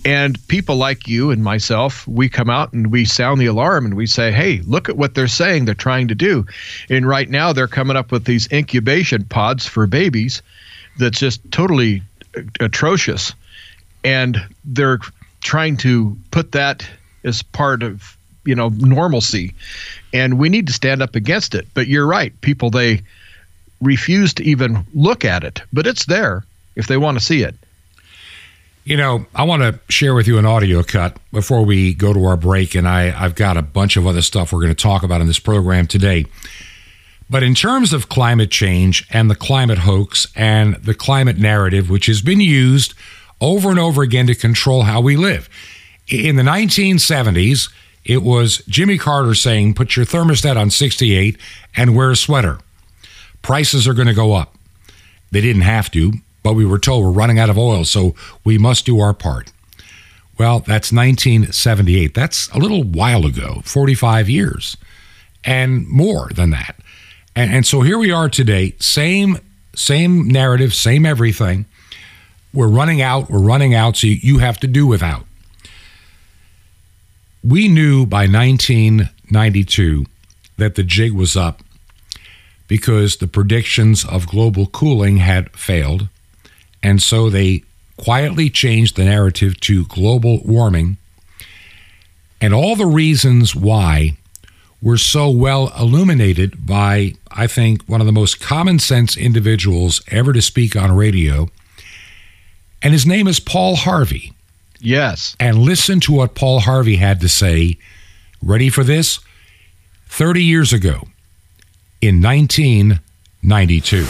And 0.05 0.45
people 0.47 0.75
like 0.75 1.07
you 1.07 1.31
and 1.31 1.43
myself, 1.43 2.07
we 2.07 2.29
come 2.29 2.49
out 2.49 2.73
and 2.73 2.91
we 2.91 3.05
sound 3.05 3.39
the 3.39 3.45
alarm 3.47 3.85
and 3.85 3.95
we 3.95 4.05
say, 4.07 4.31
"Hey, 4.31 4.61
look 4.65 4.87
at 4.89 4.97
what 4.97 5.15
they're 5.15 5.27
saying. 5.27 5.65
They're 5.65 5.75
trying 5.75 6.07
to 6.07 6.15
do." 6.15 6.45
And 6.89 7.07
right 7.07 7.29
now, 7.29 7.53
they're 7.53 7.67
coming 7.67 7.97
up 7.97 8.11
with 8.11 8.25
these 8.25 8.51
incubation 8.51 9.25
pods 9.25 9.65
for 9.65 9.87
babies. 9.87 10.41
That's 10.97 11.19
just 11.19 11.39
totally 11.51 12.01
atrocious, 12.59 13.33
and 14.03 14.37
they're 14.63 14.99
trying 15.41 15.77
to 15.77 16.17
put 16.31 16.51
that 16.51 16.85
as 17.23 17.41
part 17.41 17.83
of 17.83 18.17
you 18.45 18.55
know 18.55 18.69
normalcy. 18.69 19.53
And 20.13 20.39
we 20.39 20.49
need 20.49 20.67
to 20.67 20.73
stand 20.73 21.01
up 21.01 21.15
against 21.15 21.55
it. 21.55 21.67
But 21.73 21.87
you're 21.87 22.07
right. 22.07 22.39
People 22.41 22.69
they 22.69 23.01
refuse 23.81 24.33
to 24.35 24.43
even 24.43 24.85
look 24.93 25.23
at 25.23 25.43
it. 25.43 25.61
But 25.71 25.87
it's 25.87 26.05
there 26.05 26.43
if 26.75 26.87
they 26.87 26.97
want 26.97 27.17
to 27.17 27.23
see 27.23 27.43
it. 27.43 27.55
You 28.85 28.97
know 28.97 29.25
i 29.35 29.43
want 29.43 29.61
to 29.61 29.79
share 29.89 30.15
with 30.15 30.27
you 30.27 30.39
an 30.39 30.45
audio 30.45 30.81
cut 30.81 31.15
before 31.31 31.63
we 31.63 31.93
go 31.93 32.13
to 32.13 32.25
our 32.25 32.37
break. 32.37 32.75
And 32.75 32.87
I, 32.87 33.23
i've 33.23 33.35
got 33.35 33.57
a 33.57 33.61
bunch 33.61 33.97
of 33.97 34.07
other 34.07 34.21
stuff 34.21 34.51
we're 34.51 34.61
going 34.61 34.75
to 34.75 34.83
talk 34.83 35.03
about 35.03 35.21
in 35.21 35.27
this 35.27 35.39
program 35.39 35.87
today. 35.87 36.25
But 37.29 37.43
in 37.43 37.53
terms 37.53 37.93
of 37.93 38.09
climate 38.09 38.49
change 38.49 39.05
and 39.11 39.29
the 39.29 39.35
climate 39.35 39.77
hoax 39.77 40.27
and 40.35 40.73
the 40.75 40.95
climate 40.95 41.37
narrative 41.37 41.89
which 41.89 42.07
has 42.07 42.21
been 42.21 42.39
used 42.41 42.95
over 43.39 43.69
and 43.69 43.77
over 43.77 44.01
again 44.01 44.25
to 44.27 44.35
control 44.35 44.83
how 44.83 45.01
we 45.01 45.15
live 45.15 45.47
in 46.09 46.35
the 46.35 46.43
1970s, 46.43 47.71
it 48.05 48.23
was 48.23 48.63
Jimmy 48.67 48.97
Carter 48.97 49.35
saying, 49.35 49.75
put 49.75 49.95
your 49.95 50.05
thermostat 50.05 50.57
on 50.57 50.69
68 50.69 51.37
and 51.75 51.95
wear 51.95 52.11
a 52.11 52.15
sweater. 52.15 52.59
Prices 53.41 53.87
are 53.87 53.93
going 53.93 54.07
to 54.07 54.13
go 54.13 54.33
up. 54.33 54.55
They 55.31 55.41
didn't 55.41 55.61
have 55.61 55.91
to, 55.91 56.13
but 56.43 56.53
we 56.53 56.65
were 56.65 56.79
told 56.79 57.05
we're 57.05 57.11
running 57.11 57.39
out 57.39 57.49
of 57.49 57.57
oil, 57.57 57.85
so 57.85 58.15
we 58.43 58.57
must 58.57 58.85
do 58.85 58.99
our 58.99 59.13
part. 59.13 59.51
Well, 60.37 60.59
that's 60.59 60.91
1978. 60.91 62.13
That's 62.13 62.49
a 62.49 62.57
little 62.57 62.83
while 62.83 63.25
ago, 63.25 63.61
45 63.65 64.29
years, 64.29 64.77
and 65.43 65.87
more 65.87 66.29
than 66.33 66.49
that. 66.51 66.75
And, 67.35 67.53
and 67.53 67.65
so 67.65 67.81
here 67.81 67.97
we 67.97 68.11
are 68.11 68.29
today, 68.29 68.75
same 68.79 69.37
same 69.75 70.27
narrative, 70.27 70.73
same 70.73 71.05
everything. 71.05 71.65
We're 72.53 72.67
running 72.67 73.01
out, 73.01 73.29
we're 73.29 73.39
running 73.39 73.73
out, 73.75 73.97
so 73.97 74.07
you, 74.07 74.15
you 74.15 74.37
have 74.39 74.59
to 74.61 74.67
do 74.67 74.87
without 74.87 75.25
we 77.43 77.67
knew 77.67 78.05
by 78.05 78.27
1992 78.27 80.05
that 80.57 80.75
the 80.75 80.83
jig 80.83 81.13
was 81.13 81.35
up 81.37 81.61
because 82.67 83.17
the 83.17 83.27
predictions 83.27 84.05
of 84.05 84.27
global 84.27 84.67
cooling 84.67 85.17
had 85.17 85.49
failed. 85.51 86.07
And 86.83 87.01
so 87.01 87.29
they 87.29 87.63
quietly 87.97 88.49
changed 88.49 88.95
the 88.95 89.05
narrative 89.05 89.59
to 89.61 89.85
global 89.85 90.41
warming 90.43 90.97
and 92.41 92.53
all 92.53 92.75
the 92.75 92.85
reasons 92.85 93.55
why 93.55 94.15
were 94.81 94.97
so 94.97 95.29
well 95.29 95.73
illuminated 95.77 96.65
by, 96.65 97.13
I 97.31 97.47
think, 97.47 97.83
one 97.83 97.99
of 97.99 98.07
the 98.07 98.13
most 98.13 98.39
common 98.39 98.79
sense 98.79 99.17
individuals 99.17 100.01
ever 100.07 100.31
to 100.31 100.41
speak 100.41 100.75
on 100.75 100.95
radio. 100.95 101.49
And 102.81 102.93
his 102.93 103.05
name 103.05 103.27
is 103.27 103.41
Paul 103.41 103.75
Harvey. 103.75 104.33
Yes. 104.79 105.35
And 105.39 105.59
listen 105.59 105.99
to 106.01 106.13
what 106.13 106.35
Paul 106.35 106.61
Harvey 106.61 106.95
had 106.95 107.21
to 107.21 107.29
say. 107.29 107.77
Ready 108.41 108.69
for 108.69 108.83
this? 108.83 109.19
30 110.07 110.43
years 110.43 110.73
ago, 110.73 111.07
in 112.01 112.21
1992. 112.21 114.07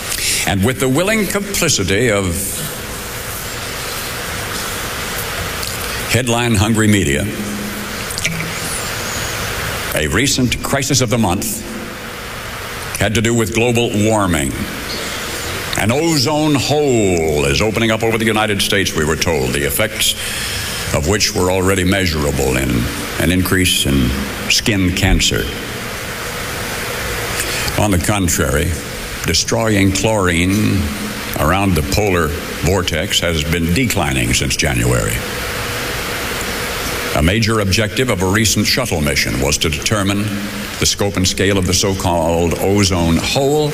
And 0.48 0.64
with 0.66 0.80
the 0.80 0.88
willing 0.88 1.26
complicity 1.28 2.10
of 2.10 2.26
headline 6.12 6.56
hungry 6.56 6.88
media, 6.88 7.24
a 9.96 10.08
recent 10.08 10.62
crisis 10.64 11.02
of 11.02 11.10
the 11.10 11.18
month 11.18 11.66
had 13.00 13.16
to 13.16 13.22
do 13.22 13.34
with 13.34 13.54
global 13.54 13.90
warming. 13.94 14.52
An 15.78 15.92
ozone 15.92 16.56
hole 16.56 17.46
is 17.46 17.62
opening 17.62 17.92
up 17.92 18.04
over 18.04 18.18
the 18.18 18.26
United 18.26 18.62
States, 18.62 18.96
we 18.96 19.06
were 19.06 19.16
told, 19.16 19.52
the 19.52 19.66
effects 19.66 20.14
of 20.96 21.08
which 21.08 21.34
were 21.34 21.52
already 21.52 21.84
measurable 21.84 22.58
in 22.58 22.70
an 23.20 23.32
increase 23.32 23.86
in 23.86 24.10
skin 24.50 24.96
cancer. 24.96 25.44
On 27.80 27.92
the 27.92 28.04
contrary, 28.06 28.72
destroying 29.26 29.92
chlorine 29.92 30.82
around 31.40 31.76
the 31.76 31.88
polar 31.94 32.28
vortex 32.66 33.20
has 33.20 33.44
been 33.44 33.74
declining 33.74 34.34
since 34.34 34.56
January. 34.58 35.14
A 37.16 37.22
major 37.22 37.60
objective 37.60 38.10
of 38.10 38.22
a 38.22 38.26
recent 38.26 38.66
shuttle 38.66 39.02
mission 39.02 39.42
was 39.42 39.58
to 39.60 39.70
determine 39.70 40.20
the 40.80 40.86
scope 40.86 41.18
and 41.18 41.28
scale 41.28 41.58
of 41.58 41.66
the 41.66 41.74
so 41.74 41.94
called 41.96 42.54
ozone 42.60 43.18
hole, 43.18 43.72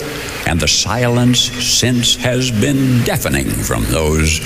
and 0.48 0.60
the 0.60 0.68
silence 0.68 1.40
since 1.40 2.16
has 2.16 2.50
been 2.50 3.04
deafening 3.04 3.50
from 3.50 3.84
those 3.86 4.40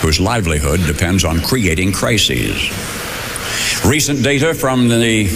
whose 0.00 0.20
livelihood 0.20 0.80
depends 0.86 1.24
on 1.24 1.40
creating 1.40 1.92
crises. 1.92 2.70
Recent 3.84 4.22
data 4.22 4.54
from 4.54 4.88
the 4.88 5.26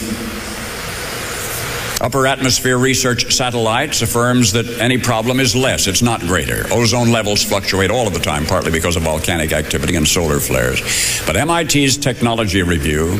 Upper 2.04 2.26
Atmosphere 2.26 2.76
Research 2.76 3.32
Satellites 3.32 4.02
affirms 4.02 4.52
that 4.52 4.68
any 4.78 4.98
problem 4.98 5.40
is 5.40 5.56
less, 5.56 5.86
it's 5.86 6.02
not 6.02 6.20
greater. 6.20 6.66
Ozone 6.70 7.10
levels 7.10 7.42
fluctuate 7.42 7.90
all 7.90 8.06
of 8.06 8.12
the 8.12 8.20
time, 8.20 8.44
partly 8.44 8.70
because 8.70 8.96
of 8.96 9.04
volcanic 9.04 9.54
activity 9.54 9.96
and 9.96 10.06
solar 10.06 10.38
flares. 10.38 10.82
But 11.26 11.36
MIT's 11.36 11.96
technology 11.96 12.62
review 12.62 13.12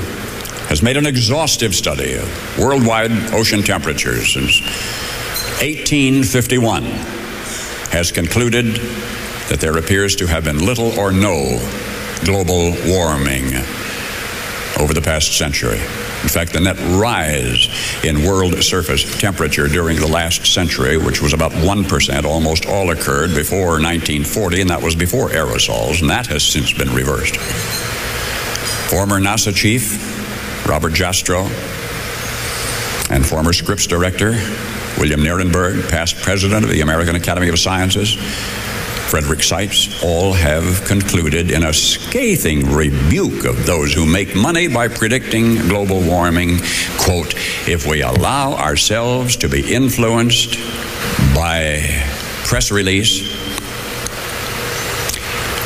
has 0.69 0.83
made 0.83 0.99
an 0.99 1.07
exhaustive 1.07 1.75
study 1.75 2.13
of 2.13 2.59
worldwide 2.59 3.11
ocean 3.33 3.63
temperatures 3.63 4.35
since 4.35 4.61
1851, 5.63 6.83
has 7.91 8.13
concluded 8.13 8.67
that 9.49 9.61
there 9.61 9.79
appears 9.79 10.15
to 10.17 10.27
have 10.27 10.45
been 10.45 10.59
little 10.59 10.93
or 11.01 11.11
no 11.11 11.59
global 12.23 12.75
warming 12.87 13.47
over 14.79 14.93
the 14.93 15.01
past 15.03 15.39
century. 15.39 15.81
In 16.25 16.31
fact, 16.31 16.55
the 16.55 16.61
net 16.61 16.79
rise 16.99 17.69
in 18.03 18.25
world 18.25 18.61
surface 18.65 19.21
temperature 19.21 19.69
during 19.69 19.99
the 19.99 20.07
last 20.07 20.47
century, 20.47 20.97
which 20.97 21.21
was 21.21 21.35
about 21.35 21.53
1%, 21.53 22.25
almost 22.25 22.67
all 22.67 22.91
occurred 22.91 23.35
before 23.35 23.79
1940, 23.81 24.63
and 24.63 24.71
that 24.71 24.83
was 24.83 24.97
before 24.97 25.29
aerosols, 25.29 26.01
and 26.01 26.09
that 26.09 26.27
has 26.27 26.43
since 26.43 26.73
been 26.73 26.93
reversed. 26.95 27.37
Former 28.91 29.21
NASA 29.21 29.55
chief 29.55 30.67
Robert 30.67 30.93
Jastrow 30.93 31.45
and 33.11 33.25
former 33.25 33.53
Scripps 33.53 33.87
director 33.87 34.31
William 34.99 35.21
Nierenberg, 35.21 35.91
past 35.91 36.17
president 36.23 36.65
of 36.65 36.71
the 36.71 36.81
American 36.81 37.17
Academy 37.17 37.49
of 37.49 37.59
Sciences, 37.59 38.17
Frederick 39.09 39.43
Seitz, 39.43 40.03
all 40.03 40.33
have 40.33 40.85
concluded 40.87 41.51
in 41.51 41.65
a 41.65 41.73
scathing 41.73 42.73
rebuke 42.73 43.45
of 43.45 43.65
those 43.67 43.93
who 43.93 44.05
make 44.07 44.35
money 44.35 44.67
by 44.67 44.89
predicting 44.89 45.57
global 45.69 46.01
warming, 46.01 46.59
quote, 46.99 47.35
if 47.69 47.87
we 47.87 48.03
allow 48.03 48.55
ourselves 48.55 49.37
to 49.37 49.49
be 49.49 49.73
influenced 49.73 50.55
by 51.35 51.81
press 52.45 52.73
release, 52.73 53.23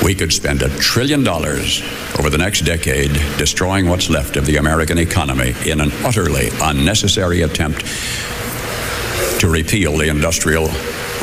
we 0.02 0.14
could 0.14 0.32
spend 0.32 0.62
a 0.62 0.68
trillion 0.78 1.24
dollars 1.24 1.82
over 2.18 2.30
the 2.30 2.38
next 2.38 2.62
decade 2.62 3.12
destroying 3.38 3.88
what's 3.88 4.10
left 4.10 4.36
of 4.36 4.46
the 4.46 4.56
American 4.56 4.98
economy 4.98 5.54
in 5.66 5.80
an 5.80 5.90
utterly 6.04 6.48
unnecessary 6.62 7.42
attempt 7.42 7.80
to 9.40 9.48
repeal 9.48 9.96
the 9.96 10.08
Industrial 10.08 10.68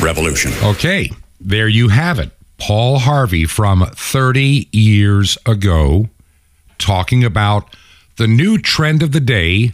Revolution. 0.00 0.52
Okay. 0.62 1.10
There 1.46 1.68
you 1.68 1.90
have 1.90 2.18
it. 2.18 2.32
Paul 2.58 2.98
Harvey 2.98 3.44
from 3.44 3.86
30 3.94 4.68
years 4.72 5.38
ago 5.46 6.08
talking 6.76 7.22
about 7.22 7.76
the 8.16 8.26
new 8.26 8.58
trend 8.58 9.00
of 9.00 9.12
the 9.12 9.20
day 9.20 9.72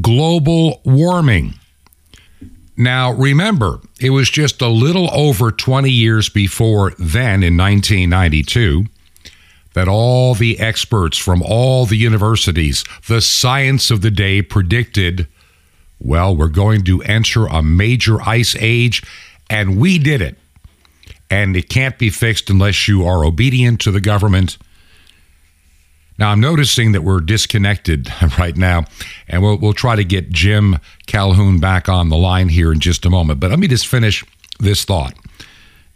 global 0.00 0.80
warming. 0.84 1.54
Now, 2.76 3.12
remember, 3.12 3.78
it 4.00 4.10
was 4.10 4.28
just 4.28 4.60
a 4.60 4.66
little 4.66 5.08
over 5.14 5.52
20 5.52 5.88
years 5.88 6.28
before 6.28 6.90
then, 6.98 7.44
in 7.44 7.56
1992, 7.56 8.86
that 9.74 9.86
all 9.86 10.34
the 10.34 10.58
experts 10.58 11.16
from 11.16 11.40
all 11.40 11.86
the 11.86 11.96
universities, 11.96 12.84
the 13.06 13.20
science 13.20 13.92
of 13.92 14.00
the 14.00 14.10
day, 14.10 14.42
predicted 14.42 15.28
well, 16.00 16.36
we're 16.36 16.48
going 16.48 16.82
to 16.84 17.00
enter 17.02 17.46
a 17.46 17.62
major 17.62 18.20
ice 18.22 18.56
age, 18.58 19.04
and 19.48 19.78
we 19.78 19.98
did 19.98 20.20
it 20.20 20.36
and 21.30 21.56
it 21.56 21.68
can't 21.68 21.98
be 21.98 22.10
fixed 22.10 22.50
unless 22.50 22.88
you 22.88 23.04
are 23.04 23.24
obedient 23.24 23.80
to 23.82 23.90
the 23.90 24.00
government. 24.00 24.58
Now, 26.18 26.30
I'm 26.30 26.40
noticing 26.40 26.92
that 26.92 27.02
we're 27.02 27.20
disconnected 27.20 28.08
right 28.38 28.56
now, 28.56 28.84
and 29.28 29.42
we'll, 29.42 29.58
we'll 29.58 29.72
try 29.72 29.96
to 29.96 30.04
get 30.04 30.30
Jim 30.30 30.78
Calhoun 31.06 31.58
back 31.58 31.88
on 31.88 32.08
the 32.08 32.16
line 32.16 32.48
here 32.48 32.72
in 32.72 32.80
just 32.80 33.04
a 33.04 33.10
moment. 33.10 33.40
But 33.40 33.50
let 33.50 33.58
me 33.58 33.68
just 33.68 33.86
finish 33.86 34.24
this 34.58 34.84
thought, 34.84 35.14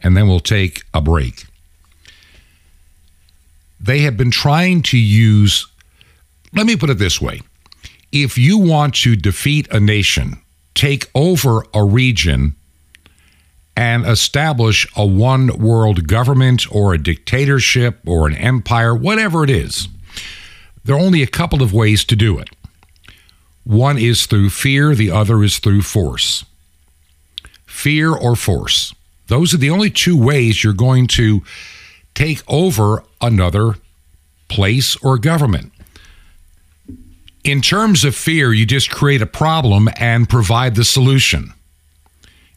and 0.02 0.16
then 0.16 0.28
we'll 0.28 0.40
take 0.40 0.82
a 0.92 1.00
break. 1.00 1.46
They 3.80 4.00
have 4.00 4.16
been 4.16 4.30
trying 4.30 4.82
to 4.82 4.98
use, 4.98 5.66
let 6.52 6.66
me 6.66 6.76
put 6.76 6.90
it 6.90 6.98
this 6.98 7.20
way 7.20 7.40
if 8.12 8.36
you 8.36 8.58
want 8.58 8.94
to 8.96 9.16
defeat 9.16 9.68
a 9.70 9.78
nation, 9.78 10.40
take 10.74 11.08
over 11.14 11.64
a 11.72 11.84
region, 11.84 12.56
and 13.76 14.04
establish 14.06 14.86
a 14.96 15.06
one 15.06 15.58
world 15.58 16.06
government 16.06 16.66
or 16.70 16.92
a 16.92 17.02
dictatorship 17.02 18.00
or 18.06 18.26
an 18.26 18.34
empire, 18.34 18.94
whatever 18.94 19.44
it 19.44 19.50
is. 19.50 19.88
There 20.84 20.96
are 20.96 21.00
only 21.00 21.22
a 21.22 21.26
couple 21.26 21.62
of 21.62 21.72
ways 21.72 22.04
to 22.06 22.16
do 22.16 22.38
it. 22.38 22.50
One 23.64 23.98
is 23.98 24.26
through 24.26 24.50
fear, 24.50 24.94
the 24.94 25.10
other 25.10 25.42
is 25.42 25.58
through 25.58 25.82
force. 25.82 26.44
Fear 27.66 28.12
or 28.14 28.36
force. 28.36 28.94
Those 29.28 29.54
are 29.54 29.58
the 29.58 29.70
only 29.70 29.90
two 29.90 30.20
ways 30.20 30.64
you're 30.64 30.72
going 30.72 31.06
to 31.08 31.42
take 32.14 32.42
over 32.48 33.04
another 33.20 33.76
place 34.48 34.96
or 34.96 35.18
government. 35.18 35.72
In 37.44 37.62
terms 37.62 38.04
of 38.04 38.14
fear, 38.14 38.52
you 38.52 38.66
just 38.66 38.90
create 38.90 39.22
a 39.22 39.26
problem 39.26 39.88
and 39.96 40.28
provide 40.28 40.74
the 40.74 40.84
solution. 40.84 41.54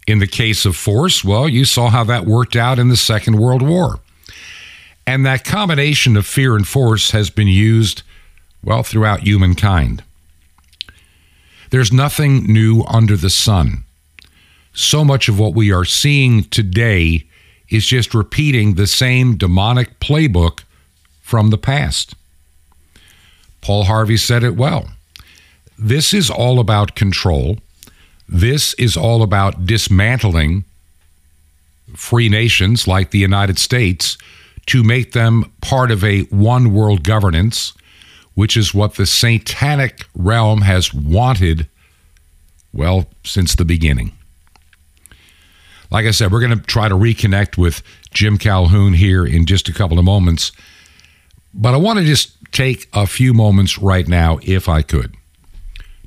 In 0.05 0.19
the 0.19 0.27
case 0.27 0.65
of 0.65 0.75
force, 0.75 1.23
well, 1.23 1.47
you 1.47 1.65
saw 1.65 1.89
how 1.89 2.03
that 2.05 2.25
worked 2.25 2.55
out 2.55 2.79
in 2.79 2.89
the 2.89 2.97
Second 2.97 3.37
World 3.37 3.61
War. 3.61 3.99
And 5.07 5.25
that 5.25 5.43
combination 5.43 6.17
of 6.17 6.25
fear 6.25 6.55
and 6.55 6.67
force 6.67 7.11
has 7.11 7.29
been 7.29 7.47
used, 7.47 8.03
well, 8.63 8.83
throughout 8.83 9.21
humankind. 9.21 10.03
There's 11.69 11.91
nothing 11.91 12.45
new 12.51 12.83
under 12.87 13.17
the 13.17 13.29
sun. 13.29 13.83
So 14.73 15.03
much 15.03 15.27
of 15.29 15.39
what 15.39 15.53
we 15.53 15.71
are 15.71 15.85
seeing 15.85 16.43
today 16.45 17.25
is 17.69 17.85
just 17.85 18.13
repeating 18.13 18.73
the 18.73 18.87
same 18.87 19.37
demonic 19.37 19.99
playbook 19.99 20.63
from 21.21 21.49
the 21.49 21.57
past. 21.57 22.15
Paul 23.61 23.85
Harvey 23.85 24.17
said 24.17 24.43
it 24.43 24.55
well. 24.55 24.89
This 25.77 26.13
is 26.13 26.29
all 26.29 26.59
about 26.59 26.95
control. 26.95 27.57
This 28.27 28.73
is 28.75 28.97
all 28.97 29.21
about 29.21 29.65
dismantling 29.65 30.63
free 31.95 32.29
nations 32.29 32.87
like 32.87 33.11
the 33.11 33.19
United 33.19 33.59
States 33.59 34.17
to 34.67 34.83
make 34.83 35.11
them 35.11 35.51
part 35.61 35.91
of 35.91 36.03
a 36.03 36.21
one 36.23 36.73
world 36.73 37.03
governance, 37.03 37.73
which 38.33 38.55
is 38.55 38.73
what 38.73 38.95
the 38.95 39.05
satanic 39.05 40.05
realm 40.15 40.61
has 40.61 40.93
wanted, 40.93 41.67
well, 42.71 43.07
since 43.23 43.55
the 43.55 43.65
beginning. 43.65 44.11
Like 45.91 46.05
I 46.05 46.11
said, 46.11 46.31
we're 46.31 46.39
going 46.39 46.57
to 46.57 46.65
try 46.65 46.89
to 46.89 46.95
reconnect 46.95 47.57
with 47.57 47.83
Jim 48.13 48.37
Calhoun 48.37 48.93
here 48.93 49.25
in 49.25 49.45
just 49.45 49.69
a 49.69 49.73
couple 49.73 49.99
of 49.99 50.05
moments. 50.05 50.51
But 51.53 51.75
I 51.75 51.77
want 51.77 51.99
to 51.99 52.05
just 52.05 52.35
take 52.51 52.87
a 52.93 53.05
few 53.05 53.33
moments 53.33 53.77
right 53.77 54.07
now, 54.07 54.39
if 54.41 54.67
I 54.67 54.81
could, 54.81 55.15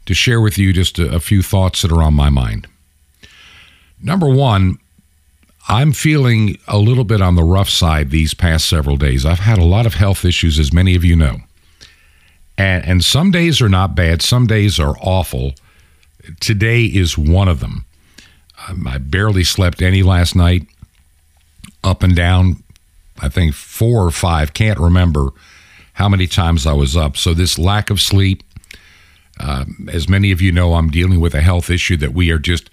to 0.07 0.15
share 0.15 0.41
with 0.41 0.57
you 0.59 0.73
just 0.73 0.99
a, 0.99 1.15
a 1.15 1.21
few 1.21 1.43
thoughts 1.43 1.83
that 1.83 1.93
are 1.93 2.03
on 2.03 2.15
my 2.15 2.31
mind. 2.31 2.67
Number 4.03 4.29
one, 4.29 4.79
I'm 5.69 5.93
feeling 5.93 6.59
a 6.69 6.79
little 6.79 7.05
bit 7.05 7.21
on 7.21 7.35
the 7.35 7.43
rough 7.43 7.69
side 7.69 8.11
these 8.11 8.35
past 8.35 8.69
several 8.69 8.97
days. 8.97 9.27
I've 9.27 9.41
had 9.41 9.59
a 9.59 9.65
lot 9.65 9.87
of 9.87 9.95
health 9.95 10.25
issues, 10.25 10.59
as 10.59 10.73
many 10.73 10.95
of 10.95 11.05
you 11.05 11.17
know. 11.17 11.39
And, 12.57 12.85
and 12.85 13.05
some 13.05 13.31
days 13.31 13.61
are 13.61 13.69
not 13.69 13.95
bad, 13.95 14.23
some 14.23 14.47
days 14.47 14.79
are 14.79 14.97
awful. 15.01 15.55
Today 16.41 16.85
is 16.85 17.19
one 17.19 17.49
of 17.49 17.61
them. 17.61 17.85
Um, 18.69 18.87
I 18.87 18.99
barely 18.99 19.45
slept 19.45 19.83
any 19.83 20.03
last 20.03 20.35
night, 20.35 20.67
up 21.85 22.03
and 22.03 22.15
down, 22.17 22.63
I 23.21 23.29
think 23.29 23.55
four 23.55 24.05
or 24.05 24.11
five, 24.11 24.55
can't 24.55 24.79
remember 24.79 25.31
how 25.95 26.09
many 26.09 26.27
times 26.27 26.67
I 26.67 26.73
was 26.73 26.97
up. 26.97 27.17
So, 27.17 27.35
this 27.35 27.59
lack 27.59 27.91
of 27.91 28.01
sleep, 28.01 28.43
um, 29.41 29.89
as 29.93 30.09
many 30.09 30.33
of 30.33 30.41
you 30.41 30.53
know, 30.53 30.75
I'm 30.75 30.91
dealing 30.91 31.21
with 31.21 31.35
a 31.35 31.41
health 31.41 31.71
issue 31.71 31.97
that 31.99 32.13
we 32.15 32.31
are 32.31 32.39
just, 32.39 32.71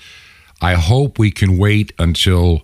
I 0.62 0.76
hope 0.76 1.20
we 1.20 1.32
can 1.32 1.58
wait 1.58 1.92
until 2.00 2.64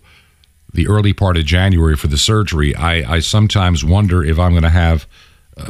the 0.73 0.87
early 0.87 1.13
part 1.13 1.37
of 1.37 1.45
January 1.45 1.95
for 1.95 2.07
the 2.07 2.17
surgery. 2.17 2.75
I, 2.75 3.15
I 3.15 3.19
sometimes 3.19 3.83
wonder 3.83 4.23
if 4.23 4.39
I'm 4.39 4.51
going 4.51 4.63
to 4.63 4.69
have 4.69 5.07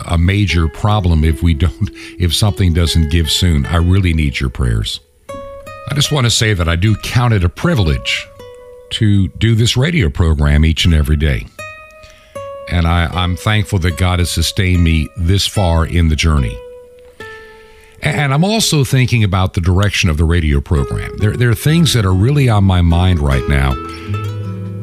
a 0.06 0.18
major 0.18 0.68
problem 0.68 1.24
if 1.24 1.42
we 1.42 1.54
don't, 1.56 1.90
if 2.20 2.36
something 2.36 2.74
doesn't 2.74 3.10
give 3.10 3.30
soon. 3.32 3.66
I 3.66 3.78
really 3.78 4.14
need 4.14 4.40
your 4.40 4.50
prayers. 4.50 5.00
I 5.30 5.96
just 5.96 6.12
want 6.12 6.26
to 6.26 6.32
say 6.32 6.54
that 6.54 6.68
I 6.68 6.76
do 6.76 6.96
count 6.96 7.34
it 7.34 7.44
a 7.44 7.50
privilege 7.50 8.28
to 8.92 9.28
do 9.30 9.56
this 9.56 9.76
radio 9.76 10.10
program 10.10 10.66
each 10.66 10.86
and 10.86 10.94
every 10.94 11.16
day. 11.16 11.48
And 12.70 12.86
I, 12.86 13.24
am 13.24 13.36
thankful 13.36 13.80
that 13.80 13.98
God 13.98 14.20
has 14.20 14.32
sustained 14.32 14.84
me 14.84 15.08
this 15.18 15.48
far 15.48 15.88
in 15.88 16.10
the 16.10 16.16
journey. 16.16 16.56
And 18.02 18.34
I'm 18.34 18.46
also 18.46 18.84
thinking 18.84 19.24
about 19.24 19.54
the 19.54 19.62
direction 19.62 20.10
of 20.10 20.18
the 20.18 20.24
radio 20.24 20.62
program. 20.62 21.18
There, 21.18 21.36
there 21.36 21.50
are 21.50 21.56
things 21.56 21.94
that 21.94 22.06
are 22.06 22.14
really 22.14 22.48
on 22.48 22.64
my 22.64 22.82
mind 22.82 23.20
right 23.20 23.48
now. 23.50 23.74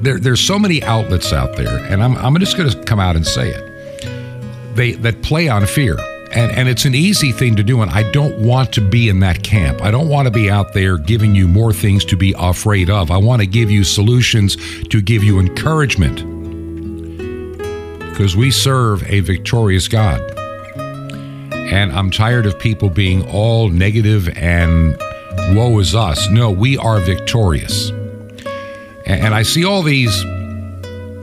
There, 0.03 0.19
there's 0.19 0.41
so 0.41 0.59
many 0.59 0.83
outlets 0.83 1.33
out 1.33 1.57
there, 1.57 1.79
and 1.87 2.03
I'm, 2.03 2.17
I'm 2.19 2.39
just 2.39 2.57
going 2.57 2.69
to 2.71 2.85
come 2.85 3.01
out 3.01 3.17
and 3.17 3.27
say 3.27 3.49
it. 3.51 4.77
They 4.77 4.93
that 4.93 5.23
play 5.23 5.49
on 5.49 5.65
fear, 5.67 5.97
and 6.33 6.53
and 6.53 6.69
it's 6.69 6.85
an 6.85 6.95
easy 6.95 7.33
thing 7.33 7.57
to 7.57 7.63
do. 7.63 7.81
And 7.81 7.91
I 7.91 8.03
don't 8.13 8.39
want 8.39 8.75
to 8.75 8.83
be 8.83 9.09
in 9.09 9.21
that 9.21 9.43
camp. 9.43 9.81
I 9.81 9.91
don't 9.91 10.11
want 10.11 10.27
to 10.27 10.31
be 10.31 10.51
out 10.51 10.75
there 10.75 10.99
giving 10.99 11.35
you 11.35 11.49
more 11.49 11.73
things 11.73 12.05
to 12.05 12.17
be 12.17 12.35
afraid 12.39 12.91
of. 12.91 13.11
I 13.11 13.17
want 13.17 13.41
to 13.41 13.47
give 13.47 13.71
you 13.71 13.83
solutions 13.85 14.57
to 14.89 15.01
give 15.01 15.25
you 15.25 15.41
encouragement, 15.41 16.17
because 18.11 18.37
we 18.37 18.51
serve 18.51 19.03
a 19.11 19.21
victorious 19.21 19.89
God. 19.89 20.21
And 21.67 21.93
I'm 21.93 22.11
tired 22.11 22.47
of 22.47 22.59
people 22.59 22.91
being 22.91 23.29
all 23.29 23.69
negative 23.69 24.29
and 24.37 24.97
woe 25.57 25.79
is 25.81 25.95
us. 25.95 26.29
No, 26.31 26.51
we 26.51 26.79
are 26.79 27.01
victorious. 27.01 27.91
And 29.05 29.35
I 29.35 29.43
see 29.43 29.65
all 29.65 29.83
these 29.83 30.25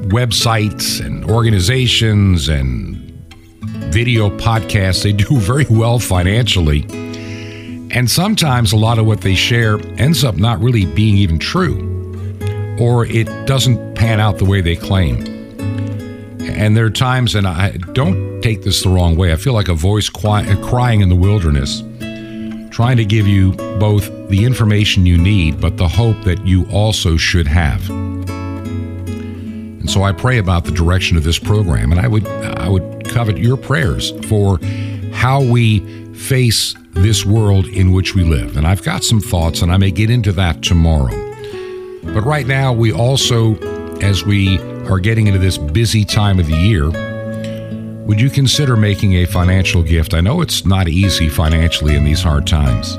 websites 0.10 1.04
and 1.04 1.24
organizations 1.30 2.50
and 2.50 2.98
video 3.94 4.30
podcasts. 4.38 5.04
They 5.04 5.14
do 5.14 5.38
very 5.40 5.66
well 5.70 6.00
financially. 6.00 6.86
And 7.92 8.10
sometimes 8.10 8.74
a 8.74 8.78
lot 8.78 9.00
of 9.00 9.06
what 9.06 9.22
they 9.22 9.36
share 9.36 9.80
ends 9.98 10.24
up 10.24 10.36
not 10.36 10.60
really 10.60 10.86
being 10.86 11.16
even 11.16 11.40
true, 11.40 11.78
or 12.80 13.06
it 13.06 13.28
doesn't 13.46 13.96
pan 13.96 14.20
out 14.20 14.40
the 14.40 14.46
way 14.46 14.62
they 14.62 14.76
claim. 14.76 15.26
And 16.42 16.76
there 16.76 16.86
are 16.86 16.90
times, 16.90 17.36
and 17.36 17.48
I 17.48 17.72
don't 17.94 18.33
take 18.44 18.62
this 18.62 18.84
the 18.84 18.90
wrong 18.90 19.16
way, 19.16 19.32
I 19.32 19.38
feel 19.38 19.54
like 19.54 19.70
a 19.70 19.74
voice 19.74 20.10
crying 20.10 21.00
in 21.00 21.08
the 21.08 21.16
wilderness, 21.16 21.80
trying 22.76 22.98
to 22.98 23.06
give 23.06 23.26
you 23.26 23.54
both 23.80 24.06
the 24.28 24.44
information 24.44 25.06
you 25.06 25.18
need, 25.18 25.62
but 25.62 25.78
the 25.78 25.88
hope 25.88 26.22
that 26.26 26.46
you 26.46 26.68
also 26.70 27.16
should 27.16 27.48
have. 27.48 27.90
And 27.90 29.90
so 29.90 30.04
I 30.04 30.12
pray 30.12 30.40
about 30.40 30.66
the 30.66 30.72
direction 30.72 31.16
of 31.16 31.24
this 31.24 31.40
program, 31.40 31.94
and 31.94 32.02
I 32.02 32.10
would 32.10 32.28
I 32.28 32.68
would 32.68 33.08
covet 33.08 33.38
your 33.38 33.56
prayers 33.56 34.12
for 34.28 34.60
how 35.14 35.42
we 35.42 35.80
face 36.14 36.76
this 36.92 37.26
world 37.26 37.68
in 37.68 37.94
which 37.94 38.14
we 38.14 38.24
live. 38.24 38.58
And 38.58 38.68
I've 38.68 38.84
got 38.84 39.06
some 39.06 39.22
thoughts, 39.22 39.62
and 39.62 39.72
I 39.72 39.78
may 39.78 39.92
get 39.92 40.10
into 40.10 40.34
that 40.34 40.62
tomorrow. 40.62 41.16
But 42.04 42.26
right 42.26 42.46
now, 42.46 42.74
we 42.74 42.92
also, 42.92 43.56
as 44.00 44.26
we 44.26 44.60
are 44.90 45.00
getting 45.00 45.28
into 45.28 45.40
this 45.40 45.58
busy 45.58 46.04
time 46.04 46.40
of 46.40 46.48
the 46.48 46.58
year, 46.58 46.92
would 48.06 48.20
you 48.20 48.30
consider 48.30 48.76
making 48.76 49.14
a 49.14 49.26
financial 49.26 49.82
gift? 49.82 50.14
I 50.14 50.20
know 50.20 50.42
it's 50.42 50.66
not 50.66 50.90
easy 50.90 51.30
financially 51.30 51.96
in 51.96 52.04
these 52.04 52.22
hard 52.22 52.46
times. 52.46 52.98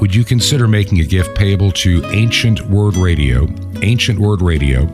Would 0.00 0.14
you 0.14 0.24
consider 0.24 0.66
making 0.66 1.00
a 1.00 1.04
gift 1.04 1.36
payable 1.36 1.70
to 1.72 2.02
Ancient 2.06 2.62
Word 2.62 2.96
Radio? 2.96 3.46
Ancient 3.82 4.18
Word 4.18 4.40
Radio. 4.40 4.86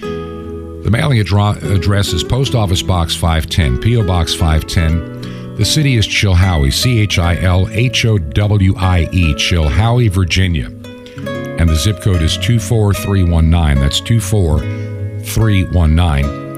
The 0.00 0.88
mailing 0.90 1.20
address 1.20 2.12
is 2.12 2.24
Post 2.24 2.54
Office 2.54 2.80
Box 2.82 3.14
510, 3.14 3.80
P.O. 3.80 4.06
Box 4.06 4.34
510. 4.34 5.56
The 5.56 5.64
city 5.64 5.96
is 5.96 6.06
Chilhowie, 6.06 6.72
C 6.72 7.00
H 7.00 7.18
I 7.18 7.36
L 7.36 7.68
H 7.68 8.06
O 8.06 8.16
W 8.16 8.74
I 8.76 9.08
E, 9.12 9.34
Chilhowie, 9.34 10.10
Virginia. 10.10 10.66
And 10.66 11.68
the 11.68 11.76
zip 11.76 12.00
code 12.00 12.22
is 12.22 12.38
24319. 12.38 13.78
That's 13.78 14.00
24319. 14.00 16.49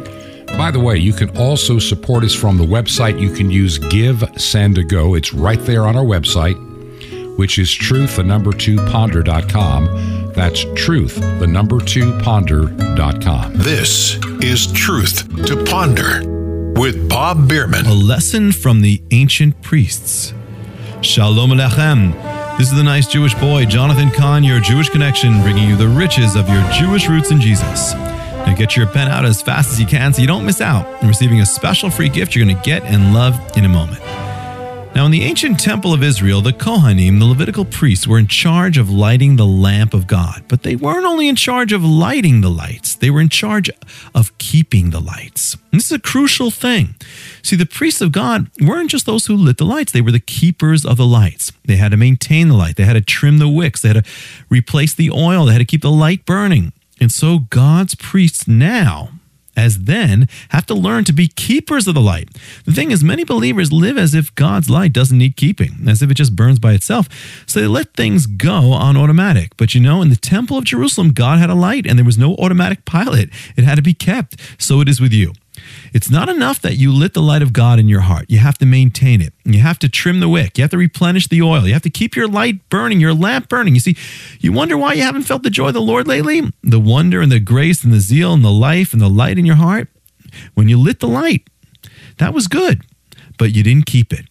319. 0.52 0.58
By 0.58 0.70
the 0.70 0.80
way, 0.80 0.96
you 0.96 1.12
can 1.12 1.36
also 1.36 1.78
support 1.78 2.24
us 2.24 2.34
from 2.34 2.58
the 2.58 2.64
website. 2.64 3.20
You 3.20 3.32
can 3.34 3.50
use 3.50 3.78
Give 3.78 4.22
Send 4.36 4.78
a 4.78 4.84
Go. 4.84 5.14
It's 5.14 5.32
right 5.32 5.60
there 5.60 5.86
on 5.86 5.96
our 5.96 6.04
website, 6.04 6.56
which 7.36 7.58
is 7.58 7.72
truth, 7.72 8.16
the 8.16 8.22
number 8.22 8.52
two 8.52 8.76
ponder.com. 8.86 10.32
That's 10.34 10.64
truth, 10.74 11.16
the 11.16 11.46
number 11.46 11.80
two 11.80 12.18
ponder.com. 12.20 13.54
This 13.54 14.16
is 14.40 14.72
Truth 14.72 15.46
to 15.46 15.62
Ponder 15.64 16.22
with 16.74 17.08
Bob 17.08 17.48
Bierman. 17.48 17.86
A 17.86 17.92
lesson 17.92 18.52
from 18.52 18.80
the 18.80 19.02
ancient 19.10 19.60
priests. 19.62 20.32
Shalom 21.02 21.50
Alechem. 21.50 22.12
This 22.58 22.70
is 22.70 22.76
the 22.76 22.82
nice 22.82 23.06
Jewish 23.06 23.34
boy, 23.34 23.64
Jonathan 23.64 24.10
Cahn, 24.10 24.44
your 24.44 24.60
Jewish 24.60 24.88
connection, 24.88 25.42
bringing 25.42 25.68
you 25.68 25.76
the 25.76 25.88
riches 25.88 26.36
of 26.36 26.48
your 26.48 26.62
Jewish 26.70 27.08
roots 27.08 27.30
in 27.30 27.40
Jesus. 27.40 27.94
Now 28.46 28.55
get 28.55 28.76
your 28.76 28.87
pen 28.87 29.09
out 29.09 29.24
as 29.24 29.40
fast 29.40 29.70
as 29.70 29.81
you 29.81 29.87
can 29.87 30.12
so 30.12 30.20
you 30.20 30.26
don't 30.26 30.44
miss 30.44 30.61
out 30.61 30.87
on 31.02 31.09
receiving 31.09 31.40
a 31.40 31.46
special 31.46 31.90
free 31.90 32.09
gift 32.09 32.35
you're 32.35 32.44
going 32.44 32.57
to 32.57 32.62
get 32.62 32.83
and 32.83 33.14
love 33.14 33.38
in 33.57 33.64
a 33.64 33.68
moment. 33.68 34.02
Now, 34.94 35.07
in 35.07 35.11
the 35.11 35.22
ancient 35.22 35.59
temple 35.59 35.94
of 35.94 36.02
Israel, 36.02 36.42
the 36.42 36.52
Kohanim, 36.52 37.18
the 37.18 37.24
Levitical 37.24 37.64
priests, 37.64 38.07
were 38.07 38.18
in 38.18 38.26
charge 38.26 38.76
of 38.76 38.90
lighting 38.90 39.37
the 39.37 39.46
lamp 39.46 39.94
of 39.94 40.07
God. 40.07 40.44
But 40.48 40.64
they 40.64 40.76
weren't 40.76 41.07
only 41.07 41.28
in 41.28 41.37
charge 41.37 41.72
of 41.72 41.83
lighting 41.83 42.42
the 42.42 42.50
lights, 42.50 42.94
they 42.94 43.09
were 43.09 43.22
in 43.22 43.31
charge 43.31 43.70
of 44.14 44.37
keeping 44.37 44.90
the 44.90 45.00
lights. 45.00 45.55
And 45.55 45.81
this 45.81 45.87
is 45.87 45.92
a 45.92 45.98
crucial 45.98 46.50
thing. 46.50 46.94
See, 47.42 47.57
the 47.57 47.64
priests 47.64 48.02
of 48.02 48.12
God 48.12 48.50
weren't 48.61 48.90
just 48.90 49.07
those 49.07 49.26
who 49.26 49.35
lit 49.35 49.57
the 49.57 49.64
lights, 49.64 49.92
they 49.92 50.02
were 50.02 50.12
the 50.12 50.20
keepers 50.20 50.85
of 50.85 50.98
the 50.98 51.07
lights. 51.07 51.52
They 51.64 51.76
had 51.76 51.92
to 51.92 51.96
maintain 51.96 52.48
the 52.48 52.57
light, 52.57 52.76
they 52.76 52.85
had 52.85 52.92
to 52.92 53.00
trim 53.00 53.38
the 53.38 53.48
wicks, 53.48 53.81
they 53.81 53.88
had 53.88 54.05
to 54.05 54.11
replace 54.50 54.92
the 54.92 55.11
oil, 55.11 55.46
they 55.46 55.52
had 55.52 55.61
to 55.61 55.64
keep 55.64 55.83
the 55.83 55.90
light 55.90 56.26
burning. 56.26 56.74
And 57.02 57.10
so 57.10 57.40
God's 57.50 57.96
priests 57.96 58.46
now, 58.46 59.08
as 59.56 59.86
then, 59.86 60.28
have 60.50 60.66
to 60.66 60.74
learn 60.74 61.02
to 61.06 61.12
be 61.12 61.26
keepers 61.26 61.88
of 61.88 61.94
the 61.94 62.00
light. 62.00 62.28
The 62.64 62.70
thing 62.72 62.92
is, 62.92 63.02
many 63.02 63.24
believers 63.24 63.72
live 63.72 63.98
as 63.98 64.14
if 64.14 64.32
God's 64.36 64.70
light 64.70 64.92
doesn't 64.92 65.18
need 65.18 65.36
keeping, 65.36 65.88
as 65.88 66.00
if 66.00 66.12
it 66.12 66.14
just 66.14 66.36
burns 66.36 66.60
by 66.60 66.74
itself. 66.74 67.08
So 67.44 67.58
they 67.58 67.66
let 67.66 67.94
things 67.94 68.26
go 68.26 68.70
on 68.70 68.96
automatic. 68.96 69.56
But 69.56 69.74
you 69.74 69.80
know, 69.80 70.00
in 70.00 70.10
the 70.10 70.16
temple 70.16 70.56
of 70.56 70.62
Jerusalem, 70.62 71.10
God 71.10 71.40
had 71.40 71.50
a 71.50 71.56
light 71.56 71.88
and 71.88 71.98
there 71.98 72.06
was 72.06 72.16
no 72.16 72.36
automatic 72.36 72.84
pilot. 72.84 73.30
It 73.56 73.64
had 73.64 73.74
to 73.74 73.82
be 73.82 73.94
kept. 73.94 74.40
So 74.58 74.80
it 74.80 74.88
is 74.88 75.00
with 75.00 75.12
you. 75.12 75.32
It's 75.92 76.11
not 76.11 76.28
enough 76.28 76.61
that 76.62 76.76
you 76.76 76.92
lit 76.92 77.12
the 77.12 77.22
light 77.22 77.42
of 77.42 77.52
God 77.52 77.78
in 77.78 77.88
your 77.88 78.00
heart. 78.00 78.26
You 78.28 78.38
have 78.38 78.57
to 78.59 78.66
maintain 78.66 79.20
it. 79.20 79.34
You 79.45 79.61
have 79.61 79.78
to 79.80 79.88
trim 79.88 80.20
the 80.20 80.28
wick. 80.28 80.57
You 80.57 80.62
have 80.62 80.70
to 80.70 80.78
replenish 80.78 81.28
the 81.28 81.43
oil. 81.43 81.66
You 81.66 81.74
have 81.74 81.82
to 81.82 81.90
keep 81.90 82.16
your 82.16 82.28
light 82.28 82.68
burning, 82.70 83.01
your 83.01 83.14
lamp 83.14 83.49
burning. 83.49 83.74
You 83.74 83.80
see, 83.80 83.97
you 84.40 84.53
wonder 84.53 84.76
why 84.78 84.95
you 84.95 85.03
haven't 85.03 85.22
felt 85.24 85.43
the 85.43 85.51
joy 85.51 85.68
of 85.68 85.74
the 85.74 85.80
Lord 85.80 86.09
lately? 86.09 86.43
The 86.62 86.80
wonder 86.80 87.20
and 87.20 87.30
the 87.30 87.40
grace 87.40 87.84
and 87.84 87.93
the 87.93 88.01
zeal 88.01 88.32
and 88.32 88.45
the 88.45 88.51
life 88.51 88.93
and 88.93 89.03
the 89.03 89.11
light 89.11 89.38
in 89.38 89.45
your 89.45 89.57
heart? 89.57 89.88
When 90.55 90.68
you 90.68 90.78
lit 90.78 91.01
the 91.01 91.09
light, 91.09 91.47
that 92.18 92.32
was 92.32 92.47
good, 92.47 92.82
but 93.38 93.55
you 93.55 93.62
didn't 93.62 93.86
keep 93.86 94.12
it. 94.12 94.26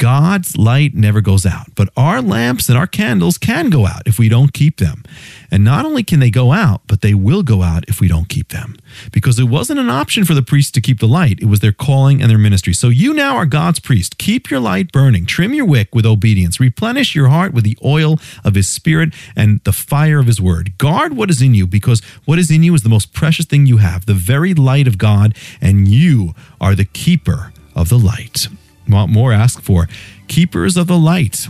God's 0.00 0.56
light 0.56 0.94
never 0.94 1.20
goes 1.20 1.44
out, 1.44 1.74
but 1.74 1.90
our 1.94 2.22
lamps 2.22 2.70
and 2.70 2.78
our 2.78 2.86
candles 2.86 3.36
can 3.36 3.68
go 3.68 3.86
out 3.86 4.04
if 4.06 4.18
we 4.18 4.30
don't 4.30 4.54
keep 4.54 4.78
them. 4.78 5.02
And 5.50 5.62
not 5.62 5.84
only 5.84 6.02
can 6.02 6.20
they 6.20 6.30
go 6.30 6.52
out, 6.52 6.80
but 6.86 7.02
they 7.02 7.12
will 7.12 7.42
go 7.42 7.60
out 7.60 7.84
if 7.86 8.00
we 8.00 8.08
don't 8.08 8.26
keep 8.26 8.48
them. 8.48 8.78
Because 9.12 9.38
it 9.38 9.44
wasn't 9.44 9.78
an 9.78 9.90
option 9.90 10.24
for 10.24 10.32
the 10.32 10.40
priests 10.40 10.72
to 10.72 10.80
keep 10.80 11.00
the 11.00 11.06
light, 11.06 11.38
it 11.42 11.48
was 11.48 11.60
their 11.60 11.72
calling 11.72 12.22
and 12.22 12.30
their 12.30 12.38
ministry. 12.38 12.72
So 12.72 12.88
you 12.88 13.12
now 13.12 13.36
are 13.36 13.44
God's 13.44 13.78
priest. 13.78 14.16
Keep 14.16 14.50
your 14.50 14.58
light 14.58 14.90
burning, 14.90 15.26
trim 15.26 15.52
your 15.52 15.66
wick 15.66 15.94
with 15.94 16.06
obedience, 16.06 16.58
replenish 16.58 17.14
your 17.14 17.28
heart 17.28 17.52
with 17.52 17.64
the 17.64 17.76
oil 17.84 18.18
of 18.42 18.54
his 18.54 18.68
spirit 18.68 19.12
and 19.36 19.62
the 19.64 19.72
fire 19.72 20.18
of 20.18 20.28
his 20.28 20.40
word. 20.40 20.78
Guard 20.78 21.14
what 21.14 21.28
is 21.28 21.42
in 21.42 21.52
you, 21.52 21.66
because 21.66 22.00
what 22.24 22.38
is 22.38 22.50
in 22.50 22.62
you 22.62 22.74
is 22.74 22.84
the 22.84 22.88
most 22.88 23.12
precious 23.12 23.44
thing 23.44 23.66
you 23.66 23.76
have, 23.76 24.06
the 24.06 24.14
very 24.14 24.54
light 24.54 24.88
of 24.88 24.96
God, 24.96 25.36
and 25.60 25.88
you 25.88 26.34
are 26.58 26.74
the 26.74 26.86
keeper 26.86 27.52
of 27.76 27.90
the 27.90 27.98
light. 27.98 28.48
Want 28.90 29.12
more? 29.12 29.32
Ask 29.32 29.62
for 29.62 29.88
keepers 30.28 30.76
of 30.76 30.86
the 30.88 30.98
light. 30.98 31.48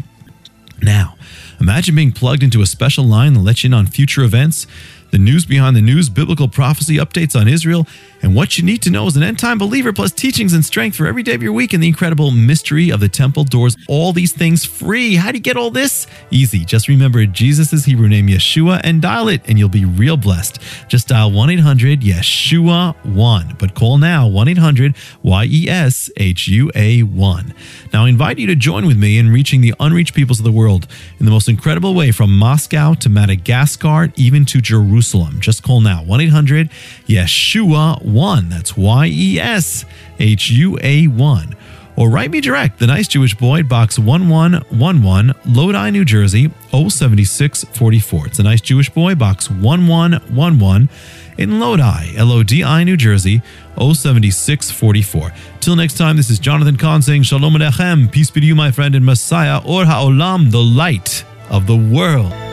Now, 0.83 1.17
imagine 1.61 1.95
being 1.95 2.13
plugged 2.13 2.43
into 2.43 2.63
a 2.63 2.67
special 2.67 3.05
line 3.05 3.35
that 3.35 3.41
lets 3.41 3.65
you 3.65 3.69
in 3.69 3.75
on 3.75 3.87
future 3.87 4.23
events, 4.23 4.67
the 5.11 5.19
news 5.19 5.45
behind 5.45 5.77
the 5.77 5.81
news, 5.81 6.09
biblical 6.09 6.49
prophecy 6.49 6.97
updates 6.97 7.39
on 7.39 7.49
Israel, 7.49 7.87
and 8.23 8.35
what 8.35 8.59
you 8.59 8.65
need 8.65 8.83
to 8.83 8.91
know 8.91 9.07
as 9.07 9.17
an 9.17 9.23
end 9.23 9.39
time 9.39 9.59
believer, 9.59 9.93
plus 9.93 10.13
teachings 10.13 10.53
and 10.53 10.65
strength 10.65 10.97
for 10.97 11.07
every 11.07 11.23
day 11.23 11.35
of 11.35 11.43
your 11.43 11.53
week, 11.53 11.73
and 11.73 11.83
the 11.83 11.89
incredible 11.89 12.31
mystery 12.31 12.91
of 12.91 13.01
the 13.01 13.09
temple 13.09 13.45
doors. 13.45 13.77
All 13.89 14.13
these 14.13 14.33
things 14.33 14.65
free. 14.65 15.17
How 15.17 15.33
do 15.33 15.39
you 15.39 15.43
get 15.43 15.57
all 15.57 15.71
this? 15.71 16.07
Easy. 16.31 16.65
Just 16.65 16.89
remember 16.89 17.25
Jesus' 17.27 17.85
Hebrew 17.85 18.09
name, 18.09 18.29
Yeshua, 18.29 18.81
and 18.85 19.03
dial 19.03 19.29
it, 19.29 19.43
and 19.47 19.59
you'll 19.59 19.69
be 19.69 19.85
real 19.85 20.17
blessed. 20.17 20.59
Just 20.89 21.09
dial 21.09 21.33
1 21.33 21.51
800 21.51 22.01
Yeshua 22.01 22.95
1. 23.05 23.57
But 23.59 23.75
call 23.75 23.99
now 23.99 24.29
1 24.29 24.49
800 24.49 24.95
Y 25.23 25.45
E 25.45 25.69
S 25.69 26.11
H 26.17 26.49
U 26.49 26.71
A 26.75 27.03
1. 27.03 27.55
Now, 27.93 28.05
I 28.05 28.09
invite 28.09 28.39
you 28.39 28.47
to 28.49 28.55
join 28.55 28.87
with 28.87 28.99
me 28.99 29.19
in 29.19 29.33
reaching 29.33 29.61
the 29.61 29.75
unreached 29.81 30.15
peoples 30.15 30.39
of 30.39 30.45
the 30.45 30.53
world 30.53 30.87
in 31.19 31.25
the 31.25 31.33
most 31.33 31.49
incredible 31.49 31.95
way 31.95 32.13
from 32.13 32.37
Moscow 32.37 32.95
to 32.95 33.09
Madagascar, 33.09 34.13
even 34.17 34.45
to 34.47 34.61
Jerusalem. 34.61 35.00
Just 35.41 35.63
call 35.63 35.81
now 35.81 36.03
1 36.03 36.21
800 36.21 36.71
Yeshua 37.07 38.05
1. 38.05 38.49
That's 38.49 38.77
Y 38.77 39.07
E 39.07 39.39
S 39.41 39.85
H 40.19 40.51
U 40.51 40.79
A 40.83 41.07
1. 41.07 41.57
Or 41.97 42.09
write 42.09 42.31
me 42.31 42.41
direct, 42.41 42.79
The 42.79 42.87
Nice 42.87 43.09
Jewish 43.09 43.35
Boy, 43.35 43.63
Box 43.63 43.99
1111, 43.99 45.35
Lodi, 45.45 45.91
New 45.91 46.05
Jersey, 46.07 46.51
07644. 46.71 48.27
It's 48.27 48.37
The 48.39 48.43
Nice 48.43 48.63
Jewish 48.63 48.89
Boy, 48.89 49.15
Box 49.15 49.51
1111 49.51 50.89
in 51.37 51.61
Lodi, 51.61 52.17
L 52.17 52.33
O 52.33 52.43
D 52.43 52.65
I, 52.65 52.85
New 52.85 52.97
Jersey, 52.97 53.43
07644. 53.77 55.33
Till 55.61 55.77
next 55.77 55.99
time, 55.99 56.17
this 56.17 56.31
is 56.31 56.39
Jonathan 56.39 56.77
Cahn 56.77 57.03
saying 57.03 57.25
Shalom 57.25 57.55
Alechem. 57.55 58.11
Peace 58.11 58.31
be 58.31 58.41
to 58.41 58.47
you, 58.47 58.55
my 58.55 58.71
friend, 58.71 58.95
and 58.95 59.05
Messiah, 59.05 59.59
Or 59.59 59.85
HaOlam, 59.85 60.51
the 60.51 60.63
light 60.63 61.25
of 61.51 61.67
the 61.67 61.77
world. 61.77 62.50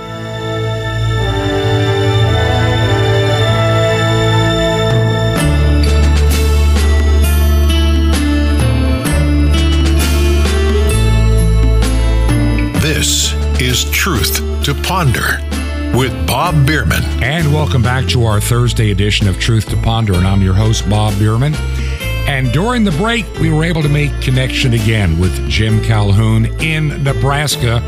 Truth 13.85 14.63
to 14.63 14.73
Ponder 14.73 15.37
with 15.95 16.11
Bob 16.25 16.65
Bierman. 16.65 17.03
And 17.21 17.53
welcome 17.53 17.83
back 17.83 18.07
to 18.07 18.25
our 18.25 18.41
Thursday 18.41 18.89
edition 18.89 19.27
of 19.27 19.39
Truth 19.39 19.69
to 19.69 19.77
Ponder. 19.77 20.13
And 20.15 20.25
I'm 20.25 20.41
your 20.41 20.55
host, 20.55 20.89
Bob 20.89 21.17
Bierman. 21.19 21.53
And 22.27 22.51
during 22.51 22.83
the 22.83 22.91
break, 22.91 23.25
we 23.35 23.51
were 23.51 23.63
able 23.63 23.83
to 23.83 23.89
make 23.89 24.19
connection 24.21 24.73
again 24.73 25.19
with 25.19 25.47
Jim 25.47 25.83
Calhoun 25.83 26.45
in 26.59 27.03
Nebraska. 27.03 27.81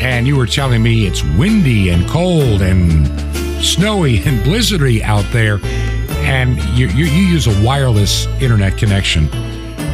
And 0.00 0.26
you 0.26 0.36
were 0.36 0.46
telling 0.46 0.82
me 0.82 1.06
it's 1.06 1.22
windy 1.36 1.90
and 1.90 2.08
cold 2.08 2.62
and 2.62 3.06
snowy 3.62 4.18
and 4.24 4.38
blizzardy 4.40 5.02
out 5.02 5.30
there. 5.30 5.58
And 6.24 6.58
you, 6.78 6.88
you, 6.88 7.04
you 7.04 7.22
use 7.26 7.46
a 7.46 7.64
wireless 7.64 8.26
internet 8.40 8.78
connection. 8.78 9.28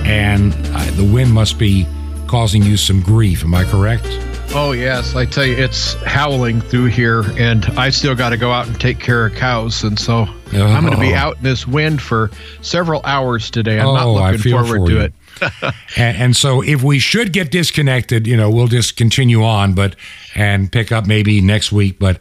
And 0.07 0.55
uh, 0.73 0.91
the 0.93 1.05
wind 1.05 1.33
must 1.33 1.59
be 1.59 1.87
causing 2.29 2.63
you 2.63 2.77
some 2.77 3.03
grief. 3.03 3.43
Am 3.43 3.55
I 3.55 3.65
correct? 3.65 4.07
Oh 4.55 4.73
yes, 4.73 5.15
I 5.15 5.25
tell 5.25 5.47
you, 5.47 5.57
it's 5.57 5.95
howling 6.03 6.61
through 6.61 6.87
here, 6.87 7.23
and 7.39 7.65
I 7.79 7.89
still 7.89 8.15
got 8.15 8.31
to 8.31 8.37
go 8.37 8.53
out 8.53 8.67
and 8.67 8.79
take 8.79 8.99
care 9.01 9.25
of 9.25 9.35
cows, 9.35 9.83
and 9.83 9.99
so 9.99 10.27
oh. 10.29 10.67
I'm 10.67 10.85
going 10.85 10.93
to 10.93 11.01
be 11.01 11.15
out 11.15 11.39
in 11.39 11.43
this 11.43 11.67
wind 11.67 12.03
for 12.03 12.31
several 12.61 13.01
hours 13.05 13.51
today. 13.51 13.81
I'm 13.81 13.87
oh, 13.87 13.95
not 13.95 14.09
looking 14.09 14.53
forward 14.53 14.81
for 14.81 14.89
to 14.89 15.01
it. 15.01 15.15
and, 15.97 16.17
and, 16.19 16.37
so, 16.37 16.61
if 16.61 16.83
we 16.83 16.99
should 16.99 17.33
get 17.33 17.51
disconnected, 17.51 18.27
you 18.27 18.37
know, 18.37 18.51
we'll 18.51 18.67
just 18.67 18.99
continue 18.99 19.43
on, 19.43 19.75
but 19.75 19.97
and 20.35 20.71
pick 20.71 20.93
up 20.93 21.07
maybe 21.07 21.41
next 21.41 21.73
week. 21.73 21.99
But 21.99 22.19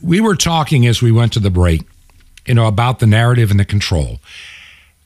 we 0.00 0.20
were 0.20 0.34
talking 0.34 0.84
as 0.88 1.00
we 1.00 1.12
went 1.12 1.32
to 1.34 1.40
the 1.40 1.50
break, 1.50 1.82
you 2.44 2.54
know, 2.54 2.66
about 2.66 2.98
the 2.98 3.06
narrative 3.06 3.52
and 3.52 3.60
the 3.60 3.64
control, 3.64 4.18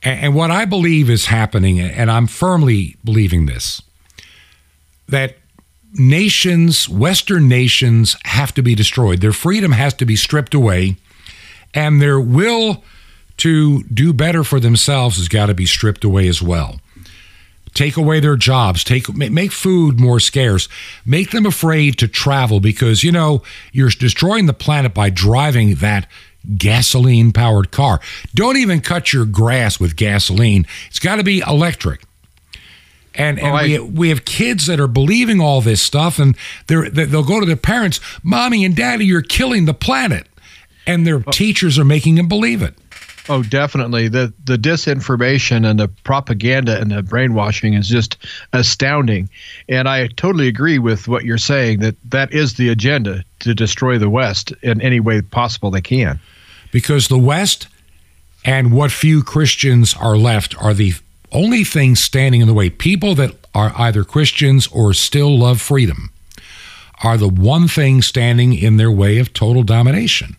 and, 0.03 0.21
and 0.21 0.35
what 0.35 0.51
I 0.51 0.65
believe 0.65 1.11
is 1.11 1.27
happening, 1.27 1.81
and 1.81 2.11
I'm 2.11 2.27
firmly 2.27 2.97
believing 3.05 3.45
this, 3.45 3.83
that 5.07 5.37
nations, 5.99 6.89
Western 6.89 7.49
nations, 7.49 8.17
have 8.25 8.53
to 8.55 8.63
be 8.63 8.75
destroyed. 8.75 9.21
Their 9.21 9.33
freedom 9.33 9.73
has 9.73 9.95
to 9.95 10.07
be 10.07 10.17
stripped 10.17 10.55
away, 10.55 10.97
and 11.75 12.01
their 12.01 12.21
will 12.21 12.85
to 13.39 13.83
do 13.85 14.13
better 14.13 14.45
for 14.45 14.61
themselves 14.61 15.17
has 15.19 15.29
got 15.29 15.47
to 15.47 15.55
be 15.55 15.67
stripped 15.67 16.05
away 16.05 16.29
as 16.29 16.41
well. 16.41 16.81
Take 17.75 17.99
away 17.99 18.21
their 18.21 18.37
jobs, 18.37 18.83
take 18.83 19.15
make 19.15 19.53
food 19.53 20.01
more 20.01 20.19
scarce, 20.19 20.67
make 21.05 21.31
them 21.31 21.45
afraid 21.45 21.99
to 21.99 22.09
travel 22.09 22.59
because 22.59 23.05
you 23.05 23.13
know 23.13 23.43
you're 23.71 23.91
destroying 23.91 24.47
the 24.47 24.55
planet 24.55 24.95
by 24.95 25.11
driving 25.11 25.75
that 25.77 26.09
gasoline 26.57 27.33
powered 27.33 27.71
car. 27.71 28.01
Don't 28.35 28.57
even 28.57 28.81
cut 28.81 29.13
your 29.13 29.27
grass 29.27 29.79
with 29.79 29.97
gasoline. 29.97 30.67
It's 30.89 30.99
got 30.99 31.17
to 31.17 31.25
be 31.25 31.41
electric 31.41 32.06
and 33.17 33.39
and 33.39 33.49
oh, 33.49 33.63
we, 33.63 33.79
we 33.79 34.09
have 34.11 34.25
kids 34.25 34.67
that 34.67 34.81
are 34.81 34.89
believing 34.89 35.41
all 35.41 35.61
this 35.61 35.83
stuff, 35.83 36.19
and 36.19 36.37
they're 36.67 36.89
they'll 36.89 37.25
go 37.25 37.41
to 37.41 37.47
their 37.47 37.57
parents, 37.57 38.01
"Mommy 38.23 38.65
and 38.65 38.77
Daddy, 38.77 39.07
you're 39.07 39.23
killing 39.23 39.65
the 39.65 39.75
planet," 39.75 40.29
and 40.87 41.07
their 41.07 41.23
oh. 41.27 41.31
teachers 41.31 41.79
are 41.79 41.85
making 41.85 42.17
them 42.17 42.29
believe 42.29 42.63
it. 42.63 42.75
Oh, 43.29 43.43
definitely. 43.43 44.09
The 44.09 44.33
the 44.45 44.57
disinformation 44.57 45.69
and 45.69 45.81
the 45.81 45.89
propaganda 45.89 46.81
and 46.81 46.91
the 46.91 47.03
brainwashing 47.03 47.75
is 47.75 47.89
just 47.89 48.19
astounding. 48.53 49.29
And 49.69 49.89
I 49.89 50.07
totally 50.09 50.49
agree 50.49 50.79
with 50.79 51.09
what 51.09 51.25
you're 51.25 51.39
saying 51.39 51.81
that 51.81 51.97
that 52.11 52.33
is 52.33 52.55
the 52.55 52.69
agenda 52.69 53.25
to 53.41 53.55
destroy 53.55 53.99
the 53.99 54.11
West 54.11 54.53
in 54.63 54.81
any 54.81 55.01
way 55.01 55.23
possible 55.23 55.71
they 55.71 55.81
can. 55.81 56.21
Because 56.71 57.09
the 57.09 57.19
West 57.19 57.67
and 58.45 58.73
what 58.73 58.93
few 58.93 59.25
Christians 59.25 59.95
are 59.95 60.17
left 60.17 60.57
are 60.63 60.75
the 60.75 60.95
only 61.37 61.63
things 61.63 62.03
standing 62.03 62.41
in 62.41 62.49
the 62.49 62.55
way, 62.55 62.71
people 62.71 63.15
that 63.17 63.35
are 63.55 63.73
either 63.77 64.03
Christians 64.05 64.67
or 64.69 64.95
still 64.95 65.39
love 65.39 65.61
freedom, 65.61 66.11
are 67.05 67.19
the 67.19 67.29
one 67.29 67.69
thing 67.69 68.01
standing 68.01 68.55
in 68.55 68.79
their 68.79 68.91
way 68.91 69.19
of 69.19 69.33
total 69.33 69.63
domination. 69.63 70.37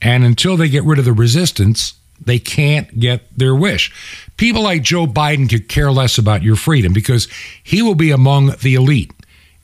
And 0.00 0.24
until 0.24 0.56
they 0.56 0.70
get 0.70 0.84
rid 0.84 0.98
of 0.98 1.04
the 1.04 1.12
resistance, 1.12 1.94
they 2.24 2.38
can't 2.38 2.98
get 2.98 3.26
their 3.36 3.54
wish. 3.54 3.92
People 4.38 4.62
like 4.62 4.82
Joe 4.82 5.06
Biden 5.06 5.50
could 5.50 5.68
care 5.68 5.92
less 5.92 6.16
about 6.16 6.42
your 6.42 6.56
freedom 6.56 6.94
because 6.94 7.28
he 7.62 7.82
will 7.82 7.94
be 7.94 8.10
among 8.10 8.54
the 8.62 8.74
elite. 8.74 9.12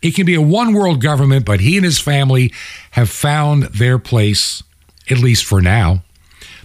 It 0.03 0.15
can 0.15 0.27
be 0.27 0.35
a 0.35 0.43
one 0.43 0.75
world 0.75 1.01
government, 1.01 1.47
but 1.47 1.61
he 1.61 1.77
and 1.77 1.85
his 1.85 1.99
family 1.99 2.53
have 2.91 3.09
found 3.09 3.65
their 3.65 3.99
place, 3.99 4.63
at 5.09 5.19
least 5.19 5.45
for 5.47 5.63
now. 5.63 6.03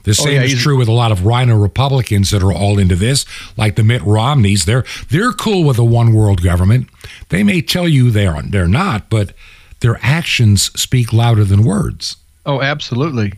The 0.07 0.11
oh, 0.11 0.23
same 0.23 0.39
oh, 0.39 0.45
yeah, 0.45 0.53
is 0.53 0.61
true 0.61 0.77
with 0.77 0.87
a 0.87 0.93
lot 0.93 1.11
of 1.11 1.25
RINO 1.25 1.57
Republicans 1.57 2.31
that 2.31 2.41
are 2.41 2.53
all 2.53 2.79
into 2.79 2.95
this, 2.95 3.25
like 3.57 3.75
the 3.75 3.83
Mitt 3.83 4.01
Romneys. 4.03 4.63
They're 4.63 4.85
they're 5.09 5.33
cool 5.33 5.65
with 5.65 5.77
a 5.77 5.83
one 5.83 6.13
world 6.13 6.41
government. 6.41 6.87
They 7.27 7.43
may 7.43 7.61
tell 7.61 7.89
you 7.89 8.09
they're 8.09 8.41
they're 8.41 8.69
not, 8.69 9.09
but 9.09 9.33
their 9.81 9.99
actions 10.01 10.71
speak 10.79 11.11
louder 11.11 11.43
than 11.43 11.65
words. 11.65 12.15
Oh, 12.45 12.61
absolutely. 12.61 13.33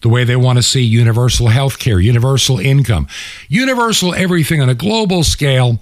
The 0.00 0.08
way 0.08 0.24
they 0.24 0.34
want 0.34 0.58
to 0.58 0.64
see 0.64 0.82
universal 0.82 1.46
health 1.46 1.78
care, 1.78 2.00
universal 2.00 2.58
income, 2.58 3.06
universal 3.48 4.16
everything 4.16 4.60
on 4.60 4.68
a 4.68 4.74
global 4.74 5.22
scale. 5.22 5.78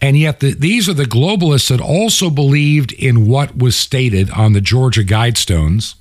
And 0.00 0.18
yet, 0.18 0.40
the, 0.40 0.52
these 0.52 0.88
are 0.88 0.94
the 0.94 1.04
globalists 1.04 1.68
that 1.68 1.80
also 1.80 2.28
believed 2.28 2.92
in 2.92 3.28
what 3.28 3.56
was 3.56 3.76
stated 3.76 4.30
on 4.32 4.52
the 4.52 4.60
Georgia 4.60 5.04
Guidestones 5.04 5.94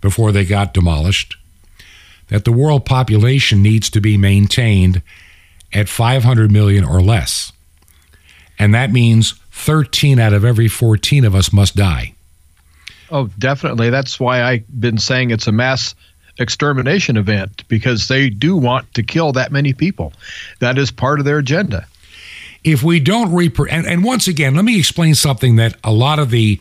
before 0.00 0.32
they 0.32 0.44
got 0.44 0.74
demolished 0.74 1.37
that 2.28 2.44
the 2.44 2.52
world 2.52 2.84
population 2.84 3.62
needs 3.62 3.90
to 3.90 4.00
be 4.00 4.16
maintained 4.16 5.02
at 5.72 5.88
500 5.88 6.50
million 6.50 6.84
or 6.84 7.00
less. 7.00 7.52
And 8.58 8.74
that 8.74 8.90
means 8.90 9.32
13 9.52 10.18
out 10.18 10.32
of 10.32 10.44
every 10.44 10.68
14 10.68 11.24
of 11.24 11.34
us 11.34 11.52
must 11.52 11.76
die. 11.76 12.14
Oh, 13.10 13.28
definitely. 13.38 13.90
That's 13.90 14.20
why 14.20 14.42
I've 14.42 14.80
been 14.80 14.98
saying 14.98 15.30
it's 15.30 15.46
a 15.46 15.52
mass 15.52 15.94
extermination 16.38 17.16
event 17.16 17.66
because 17.68 18.08
they 18.08 18.30
do 18.30 18.56
want 18.56 18.92
to 18.94 19.02
kill 19.02 19.32
that 19.32 19.50
many 19.50 19.72
people. 19.72 20.12
That 20.60 20.78
is 20.78 20.90
part 20.90 21.18
of 21.18 21.24
their 21.24 21.38
agenda. 21.38 21.86
if 22.64 22.82
we 22.82 23.00
don't 23.00 23.30
repro 23.30 23.66
and, 23.70 23.86
and 23.86 24.04
once 24.04 24.28
again, 24.28 24.54
let 24.54 24.64
me 24.64 24.78
explain 24.78 25.14
something 25.14 25.56
that 25.56 25.76
a 25.82 25.92
lot 25.92 26.18
of 26.18 26.30
the 26.30 26.60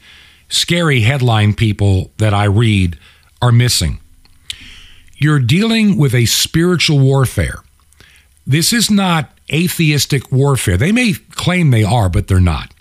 scary 0.49 1.01
headline 1.01 1.53
people 1.53 2.11
that 2.18 2.34
I 2.34 2.45
read 2.45 2.97
are 3.41 3.51
missing. 3.51 3.99
You're 5.18 5.39
dealing 5.39 5.97
with 5.97 6.13
a 6.13 6.26
spiritual 6.26 6.99
warfare. 6.99 7.63
This 8.45 8.72
is 8.72 8.89
not 8.89 9.32
atheistic 9.51 10.32
warfare. 10.32 10.78
They 10.78 10.91
may 10.91 11.13
claim 11.32 11.72
they 11.72 11.84
are, 11.84 12.07
but 12.09 12.28
they're 12.28 12.39
not. 12.39 12.74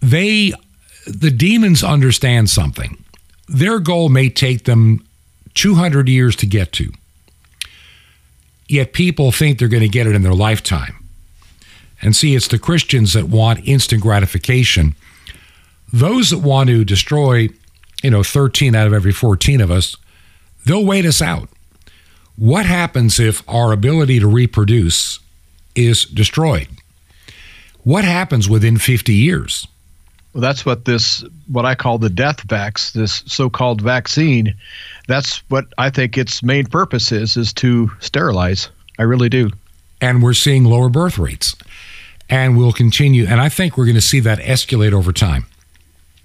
They, 0.00 0.52
the 1.06 1.30
demons 1.30 1.84
understand 1.84 2.50
something. 2.50 3.02
Their 3.48 3.78
goal 3.78 4.08
may 4.08 4.28
take 4.30 4.64
them 4.64 5.06
200 5.54 6.08
years 6.08 6.34
to 6.36 6.46
get 6.46 6.72
to. 6.72 6.92
Yet 8.68 8.92
people 8.92 9.32
think 9.32 9.58
they're 9.58 9.68
going 9.68 9.82
to 9.82 9.88
get 9.88 10.06
it 10.06 10.14
in 10.14 10.22
their 10.22 10.34
lifetime. 10.34 10.96
And 12.02 12.14
see, 12.14 12.34
it's 12.34 12.48
the 12.48 12.58
Christians 12.58 13.12
that 13.12 13.28
want 13.28 13.66
instant 13.66 14.02
gratification. 14.02 14.94
Those 15.92 16.30
that 16.30 16.38
want 16.38 16.68
to 16.68 16.84
destroy, 16.84 17.48
you 18.02 18.10
know, 18.10 18.22
13 18.22 18.74
out 18.74 18.86
of 18.86 18.92
every 18.92 19.12
14 19.12 19.60
of 19.60 19.70
us, 19.70 19.96
they'll 20.66 20.84
wait 20.84 21.06
us 21.06 21.22
out. 21.22 21.48
What 22.36 22.66
happens 22.66 23.18
if 23.18 23.42
our 23.48 23.72
ability 23.72 24.20
to 24.20 24.26
reproduce 24.26 25.18
is 25.74 26.04
destroyed? 26.04 26.68
What 27.82 28.04
happens 28.04 28.48
within 28.48 28.76
50 28.76 29.14
years? 29.14 29.66
Well, 30.34 30.42
that's 30.42 30.66
what 30.66 30.84
this, 30.84 31.24
what 31.50 31.64
I 31.64 31.74
call 31.74 31.96
the 31.96 32.10
death 32.10 32.46
vax, 32.46 32.92
this 32.92 33.22
so-called 33.26 33.80
vaccine. 33.80 34.54
That's 35.08 35.38
what 35.48 35.64
I 35.78 35.88
think 35.88 36.18
its 36.18 36.42
main 36.42 36.66
purpose 36.66 37.10
is, 37.10 37.38
is 37.38 37.54
to 37.54 37.90
sterilize. 38.00 38.68
I 38.98 39.04
really 39.04 39.30
do. 39.30 39.50
And 40.02 40.22
we're 40.22 40.34
seeing 40.34 40.64
lower 40.64 40.90
birth 40.90 41.16
rates, 41.16 41.54
and 42.28 42.58
we'll 42.58 42.74
continue. 42.74 43.24
And 43.24 43.40
I 43.40 43.48
think 43.48 43.78
we're 43.78 43.86
going 43.86 43.94
to 43.94 44.02
see 44.02 44.20
that 44.20 44.40
escalate 44.40 44.92
over 44.92 45.10
time. 45.10 45.46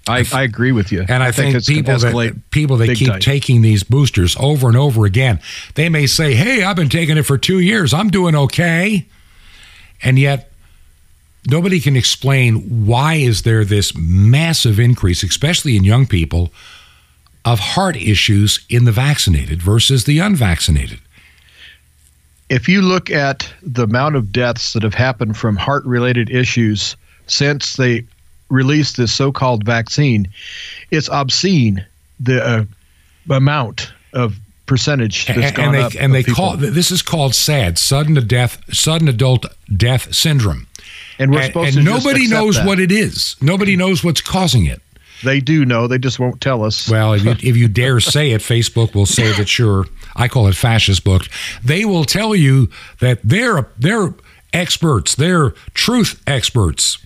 I, 0.08 0.26
I 0.32 0.42
agree 0.42 0.72
with 0.72 0.90
you. 0.90 1.04
And 1.08 1.22
I, 1.22 1.28
I 1.28 1.32
think, 1.32 1.52
think 1.54 1.66
people 1.66 1.98
that 1.98 2.50
people 2.50 2.76
that 2.78 2.96
keep 2.96 3.08
time. 3.08 3.20
taking 3.20 3.62
these 3.62 3.84
boosters 3.84 4.36
over 4.40 4.66
and 4.66 4.76
over 4.76 5.04
again, 5.04 5.40
they 5.74 5.88
may 5.88 6.06
say, 6.06 6.34
"Hey, 6.34 6.64
I've 6.64 6.76
been 6.76 6.88
taking 6.88 7.16
it 7.16 7.22
for 7.22 7.38
two 7.38 7.60
years. 7.60 7.94
I'm 7.94 8.10
doing 8.10 8.34
okay," 8.34 9.06
and 10.02 10.18
yet 10.18 10.50
nobody 11.46 11.78
can 11.78 11.96
explain 11.96 12.86
why 12.86 13.14
is 13.14 13.42
there 13.42 13.64
this 13.64 13.96
massive 13.96 14.80
increase, 14.80 15.22
especially 15.22 15.76
in 15.76 15.84
young 15.84 16.06
people, 16.06 16.52
of 17.44 17.60
heart 17.60 17.96
issues 17.96 18.64
in 18.68 18.84
the 18.84 18.92
vaccinated 18.92 19.62
versus 19.62 20.04
the 20.04 20.18
unvaccinated. 20.18 20.98
If 22.48 22.68
you 22.68 22.82
look 22.82 23.08
at 23.08 23.50
the 23.62 23.84
amount 23.84 24.16
of 24.16 24.30
deaths 24.30 24.72
that 24.72 24.82
have 24.82 24.94
happened 24.94 25.36
from 25.36 25.56
heart-related 25.56 26.28
issues 26.28 26.96
since 27.26 27.76
they 27.76 28.04
released 28.52 28.96
this 28.96 29.12
so-called 29.12 29.64
vaccine, 29.64 30.28
it's 30.90 31.08
obscene 31.08 31.84
the 32.20 32.44
uh, 32.44 32.64
amount 33.30 33.92
of 34.12 34.38
percentage 34.66 35.26
that's 35.26 35.52
gone 35.52 35.66
and 35.66 35.74
they, 35.74 35.82
up. 35.82 35.92
And 35.98 36.14
they 36.14 36.22
people. 36.22 36.34
call 36.36 36.56
this 36.56 36.90
is 36.90 37.02
called 37.02 37.34
SAD, 37.34 37.78
sudden 37.78 38.14
death, 38.26 38.62
sudden 38.72 39.08
adult 39.08 39.46
death 39.74 40.14
syndrome. 40.14 40.66
And 41.18 41.30
we're 41.30 41.42
supposed 41.44 41.76
and, 41.76 41.86
to 41.86 41.92
and 41.92 42.04
nobody 42.04 42.28
knows 42.28 42.56
that. 42.56 42.66
what 42.66 42.80
it 42.80 42.92
is. 42.92 43.36
Nobody 43.40 43.76
knows 43.76 44.04
what's 44.04 44.20
causing 44.20 44.66
it. 44.66 44.80
They 45.22 45.40
do 45.40 45.64
know. 45.64 45.86
They 45.86 45.98
just 45.98 46.18
won't 46.18 46.40
tell 46.40 46.64
us. 46.64 46.88
Well, 46.88 47.12
if 47.12 47.24
you, 47.24 47.30
if 47.30 47.56
you 47.56 47.68
dare 47.68 48.00
say 48.00 48.32
it, 48.32 48.40
Facebook 48.40 48.94
will 48.94 49.06
say 49.06 49.32
that 49.32 49.58
you're. 49.58 49.86
I 50.16 50.28
call 50.28 50.48
it 50.48 50.56
fascist 50.56 51.04
book. 51.04 51.22
They 51.64 51.84
will 51.84 52.04
tell 52.04 52.34
you 52.34 52.70
that 53.00 53.20
they're 53.22 53.68
they're 53.78 54.14
experts. 54.52 55.14
They're 55.14 55.50
truth 55.74 56.20
experts. 56.26 56.98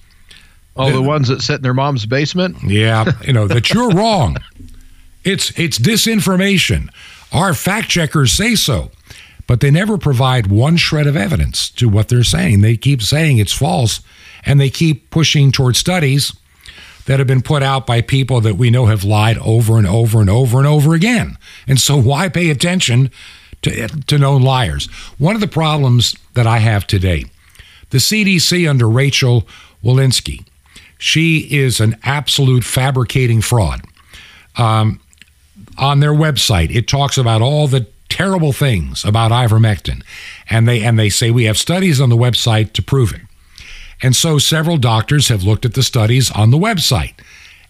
Oh, 0.76 0.84
All 0.84 0.90
the 0.92 1.02
ones 1.02 1.28
that 1.28 1.40
sit 1.42 1.56
in 1.56 1.62
their 1.62 1.74
mom's 1.74 2.04
basement. 2.06 2.58
Yeah, 2.62 3.12
you 3.24 3.32
know 3.32 3.48
that 3.48 3.72
you're 3.72 3.90
wrong. 3.94 4.36
It's 5.24 5.58
it's 5.58 5.78
disinformation. 5.78 6.90
Our 7.32 7.54
fact 7.54 7.88
checkers 7.88 8.32
say 8.32 8.54
so, 8.54 8.90
but 9.46 9.60
they 9.60 9.70
never 9.70 9.98
provide 9.98 10.46
one 10.48 10.76
shred 10.76 11.06
of 11.06 11.16
evidence 11.16 11.70
to 11.70 11.88
what 11.88 12.08
they're 12.08 12.22
saying. 12.22 12.60
They 12.60 12.76
keep 12.76 13.02
saying 13.02 13.38
it's 13.38 13.52
false, 13.52 14.00
and 14.44 14.60
they 14.60 14.70
keep 14.70 15.10
pushing 15.10 15.50
towards 15.50 15.78
studies 15.78 16.32
that 17.06 17.18
have 17.20 17.26
been 17.28 17.42
put 17.42 17.62
out 17.62 17.86
by 17.86 18.00
people 18.00 18.40
that 18.42 18.56
we 18.56 18.68
know 18.68 18.86
have 18.86 19.04
lied 19.04 19.38
over 19.38 19.78
and 19.78 19.86
over 19.86 20.20
and 20.20 20.28
over 20.28 20.58
and 20.58 20.66
over 20.66 20.94
again. 20.94 21.38
And 21.66 21.80
so, 21.80 21.96
why 21.96 22.28
pay 22.28 22.50
attention 22.50 23.10
to, 23.62 23.88
to 23.88 24.18
known 24.18 24.42
liars? 24.42 24.86
One 25.18 25.34
of 25.34 25.40
the 25.40 25.48
problems 25.48 26.16
that 26.34 26.46
I 26.46 26.58
have 26.58 26.86
today, 26.86 27.24
the 27.90 27.98
CDC 27.98 28.68
under 28.68 28.88
Rachel 28.88 29.46
Walensky, 29.82 30.44
she 30.98 31.38
is 31.50 31.80
an 31.80 31.96
absolute 32.02 32.64
fabricating 32.64 33.42
fraud. 33.42 33.82
Um, 34.56 35.00
on 35.78 36.00
their 36.00 36.12
website, 36.12 36.74
it 36.74 36.88
talks 36.88 37.18
about 37.18 37.42
all 37.42 37.68
the 37.68 37.86
terrible 38.08 38.52
things 38.52 39.04
about 39.04 39.30
ivermectin, 39.30 40.02
and 40.48 40.66
they 40.66 40.82
and 40.82 40.98
they 40.98 41.10
say 41.10 41.30
we 41.30 41.44
have 41.44 41.58
studies 41.58 42.00
on 42.00 42.08
the 42.08 42.16
website 42.16 42.72
to 42.72 42.82
prove 42.82 43.12
it. 43.12 43.22
And 44.02 44.14
so 44.14 44.38
several 44.38 44.76
doctors 44.76 45.28
have 45.28 45.42
looked 45.42 45.64
at 45.64 45.74
the 45.74 45.82
studies 45.82 46.30
on 46.30 46.50
the 46.50 46.58
website. 46.58 47.14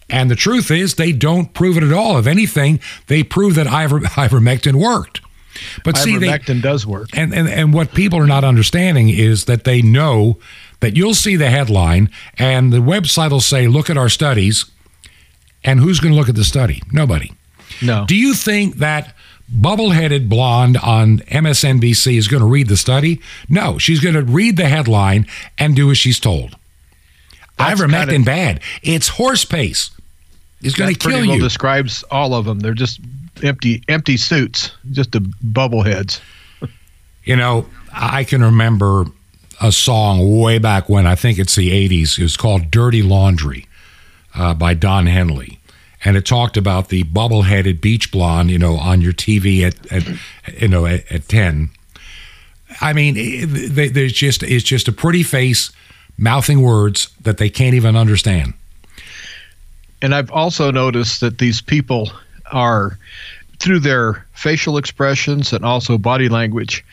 And 0.09 0.31
the 0.31 0.35
truth 0.35 0.71
is, 0.71 0.95
they 0.95 1.11
don't 1.11 1.53
prove 1.53 1.77
it 1.77 1.83
at 1.83 1.91
all. 1.91 2.17
If 2.17 2.27
anything, 2.27 2.79
they 3.07 3.23
prove 3.23 3.55
that 3.55 3.67
iver, 3.67 3.99
ivermectin 4.01 4.75
worked. 4.75 5.21
But 5.83 5.97
see, 5.97 6.15
ivermectin 6.15 6.61
does 6.61 6.85
work. 6.85 7.09
And, 7.13 7.33
and, 7.33 7.47
and 7.47 7.73
what 7.73 7.93
people 7.93 8.19
are 8.19 8.27
not 8.27 8.43
understanding 8.43 9.09
is 9.09 9.45
that 9.45 9.63
they 9.63 9.81
know 9.81 10.37
that 10.79 10.95
you'll 10.95 11.13
see 11.13 11.35
the 11.35 11.49
headline 11.49 12.09
and 12.37 12.71
the 12.71 12.77
website 12.77 13.31
will 13.31 13.41
say, 13.41 13.67
look 13.67 13.89
at 13.89 13.97
our 13.97 14.09
studies. 14.09 14.65
And 15.63 15.79
who's 15.79 15.99
going 15.99 16.13
to 16.13 16.17
look 16.17 16.29
at 16.29 16.35
the 16.35 16.43
study? 16.43 16.81
Nobody. 16.91 17.33
No. 17.81 18.05
Do 18.05 18.15
you 18.15 18.33
think 18.33 18.75
that 18.77 19.13
bubble-headed 19.49 20.29
blonde 20.29 20.77
on 20.77 21.19
MSNBC 21.19 22.17
is 22.17 22.27
going 22.27 22.41
to 22.41 22.47
read 22.47 22.67
the 22.67 22.77
study? 22.77 23.21
No, 23.49 23.77
she's 23.77 23.99
going 23.99 24.15
to 24.15 24.21
read 24.21 24.57
the 24.57 24.67
headline 24.67 25.25
and 25.57 25.75
do 25.75 25.91
as 25.91 25.97
she's 25.97 26.19
told. 26.19 26.55
That's 27.57 27.81
Ivermectin 27.81 28.09
kinda, 28.09 28.25
bad. 28.25 28.61
It's 28.83 29.07
horse 29.07 29.45
pace. 29.45 29.91
It's 30.61 30.75
going 30.75 30.93
to 30.93 30.99
kill 30.99 31.19
well 31.19 31.25
you. 31.25 31.41
Describes 31.41 32.03
all 32.11 32.33
of 32.33 32.45
them. 32.45 32.59
They're 32.59 32.73
just 32.73 32.99
empty, 33.43 33.83
empty 33.87 34.17
suits, 34.17 34.71
just 34.91 35.11
the 35.11 35.19
bubbleheads. 35.19 36.21
you 37.23 37.35
know, 37.35 37.65
I 37.91 38.23
can 38.23 38.43
remember 38.43 39.05
a 39.61 39.71
song 39.71 40.39
way 40.39 40.57
back 40.59 40.87
when. 40.89 41.07
I 41.07 41.15
think 41.15 41.39
it's 41.39 41.55
the 41.55 41.71
'80s. 41.71 42.17
It 42.17 42.23
was 42.23 42.37
called 42.37 42.71
"Dirty 42.71 43.01
Laundry" 43.01 43.65
uh, 44.35 44.53
by 44.53 44.73
Don 44.73 45.05
Henley 45.05 45.57
and 46.05 46.15
it 46.15 46.25
talked 46.25 46.57
about 46.57 46.89
the 46.89 47.03
bubble-headed 47.03 47.81
beach 47.81 48.11
blonde, 48.11 48.51
you 48.51 48.57
know, 48.57 48.77
on 48.77 49.01
your 49.01 49.13
TV 49.13 49.63
at, 49.63 49.91
at 49.91 50.61
you 50.61 50.67
know 50.67 50.85
at, 50.85 51.11
at 51.11 51.27
ten. 51.27 51.69
I 52.81 52.93
mean, 52.93 53.15
they, 53.15 53.89
there's 53.89 54.13
just 54.13 54.43
it's 54.43 54.63
just 54.63 54.87
a 54.87 54.91
pretty 54.91 55.23
face 55.23 55.71
mouthing 56.17 56.61
words 56.61 57.09
that 57.21 57.37
they 57.37 57.49
can't 57.49 57.75
even 57.75 57.95
understand. 57.95 58.53
And 60.01 60.13
I've 60.13 60.31
also 60.31 60.71
noticed 60.71 61.21
that 61.21 61.39
these 61.39 61.61
people 61.61 62.11
are 62.51 62.97
through 63.59 63.79
their 63.79 64.25
facial 64.33 64.77
expressions 64.77 65.51
and 65.51 65.65
also 65.65 65.97
body 65.97 66.29
language 66.29 66.85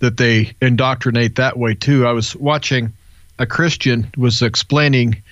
that 0.00 0.16
they 0.16 0.52
indoctrinate 0.60 1.36
that 1.36 1.58
way 1.58 1.74
too. 1.74 2.06
I 2.06 2.12
was 2.12 2.36
watching 2.36 2.92
a 3.38 3.46
Christian 3.46 4.10
was 4.16 4.42
explaining 4.42 5.22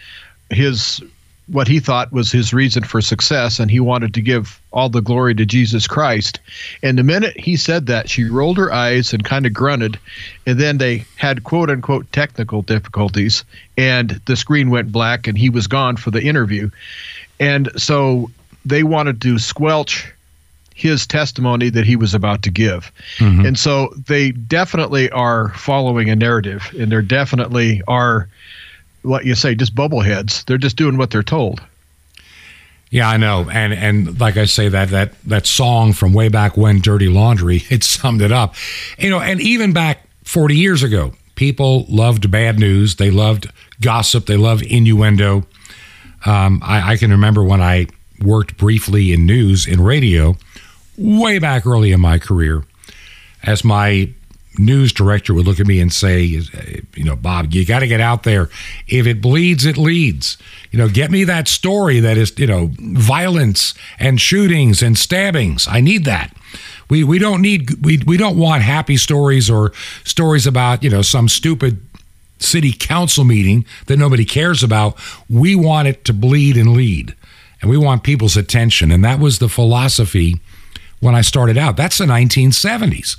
his 0.51 1.03
what 1.49 1.69
he 1.69 1.81
thought 1.81 2.13
was 2.13 2.31
his 2.31 2.53
reason 2.53 2.85
for 2.85 3.01
success, 3.01 3.59
and 3.59 3.71
he 3.71 3.81
wanted 3.81 4.13
to 4.15 4.21
give 4.21 4.61
all 4.71 4.89
the 4.91 5.01
glory 5.01 5.35
to 5.35 5.47
Jesus 5.47 5.87
Christ. 5.87 6.41
And 6.83 6.99
the 6.99 7.03
minute 7.03 7.39
he 7.39 7.57
said 7.57 7.87
that, 7.87 8.11
she 8.11 8.25
rolled 8.25 8.59
her 8.59 8.71
eyes 8.71 9.15
and 9.15 9.25
kind 9.25 9.47
of 9.47 9.55
grunted, 9.55 9.99
and 10.47 10.61
then 10.61 10.79
they 10.79 11.05
had 11.17 11.45
quote 11.45 11.71
unquote 11.71 12.11
technical 12.13 12.63
difficulties, 12.63 13.45
and 13.77 14.21
the 14.27 14.37
screen 14.37 14.69
went 14.71 14.93
black, 14.93 15.27
and 15.27 15.39
he 15.39 15.49
was 15.49 15.67
gone 15.67 15.97
for 15.97 16.11
the 16.11 16.23
interview. 16.23 16.71
And 17.41 17.71
so 17.81 18.31
they 18.65 18.83
wanted 18.83 19.23
to 19.23 19.39
squelch 19.39 20.13
his 20.79 21.09
testimony 21.09 21.71
that 21.71 21.85
he 21.85 21.97
was 21.97 22.15
about 22.15 22.43
to 22.43 22.51
give. 22.53 22.93
Mm-hmm. 23.17 23.47
And 23.47 23.59
so 23.59 23.93
they 24.07 24.31
definitely 24.31 25.11
are 25.11 25.49
following 25.55 26.09
a 26.09 26.15
narrative, 26.15 26.73
and 26.79 26.93
there 26.93 27.03
definitely 27.03 27.83
are 27.89 28.29
what 29.03 29.25
you 29.25 29.35
say, 29.35 29.57
just 29.57 29.75
bubbleheads. 29.75 30.45
They're 30.45 30.57
just 30.57 30.77
doing 30.77 30.97
what 30.97 31.11
they're 31.11 31.25
told. 31.25 31.61
Yeah, 32.91 33.09
I 33.09 33.17
know, 33.17 33.51
and 33.51 33.75
and 33.75 34.21
like 34.21 34.37
I 34.37 34.45
say 34.45 34.69
that 34.69 34.91
that 34.91 35.21
that 35.25 35.47
song 35.47 35.93
from 35.93 36.13
way 36.13 36.29
back 36.29 36.57
when, 36.57 36.81
"Dirty 36.81 37.09
Laundry," 37.09 37.65
it 37.71 37.83
summed 37.83 38.23
it 38.23 38.31
up. 38.31 38.55
You 38.99 39.11
know, 39.11 39.21
and 39.21 39.41
even 39.41 39.73
back 39.73 40.07
forty 40.25 40.57
years 40.57 40.85
ago, 40.85 41.13
people 41.35 41.87
loved 41.89 42.31
bad 42.31 42.59
news. 42.61 42.97
They 42.97 43.11
loved 43.11 43.51
gossip. 43.81 44.27
They 44.27 44.37
loved 44.37 44.63
innuendo. 44.63 45.45
Um, 46.25 46.61
I, 46.65 46.93
I 46.93 46.97
can 46.97 47.11
remember 47.11 47.43
when 47.43 47.61
I 47.61 47.89
worked 48.23 48.57
briefly 48.57 49.13
in 49.13 49.27
news 49.27 49.67
in 49.67 49.81
radio, 49.81 50.37
way 50.99 51.39
back 51.39 51.67
early 51.67 51.93
in 51.93 52.01
my 52.01 52.19
career, 52.19 52.65
as 53.43 53.65
my 53.65 54.11
news 54.59 54.93
director 54.93 55.33
would 55.33 55.47
look 55.47 55.61
at 55.61 55.67
me 55.67 55.81
and 55.81 55.93
say, 55.93 56.37
uh, 56.37 56.81
you 56.95 57.05
know, 57.05 57.15
Bob, 57.17 57.53
you 57.55 57.65
got 57.65 57.79
to 57.81 57.87
get 57.87 58.01
out 58.01 58.25
there. 58.25 58.51
If 58.89 59.07
it 59.07 59.21
bleeds, 59.21 59.65
it 59.65 59.77
leads. 59.77 60.37
You 60.73 60.79
know, 60.79 60.89
get 60.89 61.11
me 61.11 61.25
that 61.25 61.49
story 61.49 62.01
that 62.01 62.19
is, 62.19 62.37
you 62.39 62.47
know, 62.47 62.71
violence 62.79 63.75
and 63.99 64.21
shootings 64.21 64.83
and 64.83 64.99
stabbings. 64.99 65.69
I 65.69 65.81
need 65.81 66.05
that. 66.05 66.35
We 66.91 67.05
we 67.05 67.19
don't 67.19 67.43
need 67.43 67.85
we 67.85 67.99
we 68.07 68.17
don't 68.17 68.37
want 68.37 68.63
happy 68.63 68.97
stories 68.97 69.51
or 69.51 69.73
stories 70.05 70.47
about, 70.47 70.83
you 70.83 70.91
know, 70.91 71.03
some 71.03 71.29
stupid 71.29 71.81
city 72.39 72.73
council 72.73 73.25
meeting 73.25 73.65
that 73.87 73.99
nobody 73.99 74.25
cares 74.25 74.63
about. 74.63 74.97
We 75.29 75.55
want 75.55 75.89
it 75.89 76.05
to 76.07 76.13
bleed 76.13 76.57
and 76.57 76.73
lead. 76.73 77.15
And 77.61 77.71
we 77.71 77.77
want 77.77 78.05
people's 78.05 78.37
attention. 78.37 78.93
And 78.93 79.05
that 79.05 79.19
was 79.19 79.39
the 79.39 79.49
philosophy 79.49 80.41
when 81.01 81.15
I 81.15 81.21
started 81.21 81.57
out. 81.57 81.77
That's 81.77 81.99
the 81.99 82.07
1970s. 82.07 83.19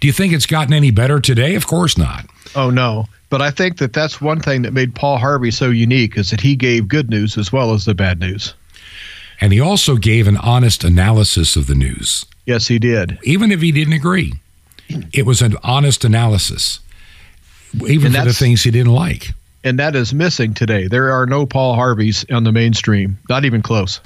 do 0.00 0.06
you 0.06 0.12
think 0.12 0.32
it's 0.32 0.46
gotten 0.46 0.72
any 0.72 0.90
better 0.90 1.20
today? 1.20 1.54
Of 1.54 1.66
course 1.66 1.96
not. 1.96 2.26
Oh, 2.54 2.70
no. 2.70 3.06
But 3.30 3.42
I 3.42 3.50
think 3.50 3.78
that 3.78 3.92
that's 3.92 4.20
one 4.20 4.40
thing 4.40 4.62
that 4.62 4.72
made 4.72 4.94
Paul 4.94 5.18
Harvey 5.18 5.50
so 5.50 5.70
unique 5.70 6.16
is 6.16 6.30
that 6.30 6.40
he 6.40 6.54
gave 6.54 6.86
good 6.88 7.10
news 7.10 7.36
as 7.36 7.52
well 7.52 7.72
as 7.72 7.84
the 7.84 7.94
bad 7.94 8.20
news. 8.20 8.54
And 9.40 9.52
he 9.52 9.60
also 9.60 9.96
gave 9.96 10.28
an 10.28 10.36
honest 10.36 10.84
analysis 10.84 11.56
of 11.56 11.66
the 11.66 11.74
news. 11.74 12.24
Yes, 12.46 12.68
he 12.68 12.78
did. 12.78 13.18
Even 13.24 13.50
if 13.50 13.60
he 13.60 13.72
didn't 13.72 13.94
agree, 13.94 14.34
it 15.12 15.26
was 15.26 15.42
an 15.42 15.56
honest 15.62 16.04
analysis, 16.04 16.78
even 17.88 18.12
for 18.12 18.24
the 18.24 18.32
things 18.32 18.62
he 18.62 18.70
didn't 18.70 18.92
like. 18.92 19.32
And 19.64 19.78
that 19.78 19.96
is 19.96 20.12
missing 20.12 20.52
today. 20.52 20.86
There 20.88 21.10
are 21.10 21.26
no 21.26 21.46
Paul 21.46 21.74
Harveys 21.74 22.24
on 22.30 22.44
the 22.44 22.52
mainstream, 22.52 23.18
not 23.30 23.44
even 23.44 23.62
close. 23.62 23.98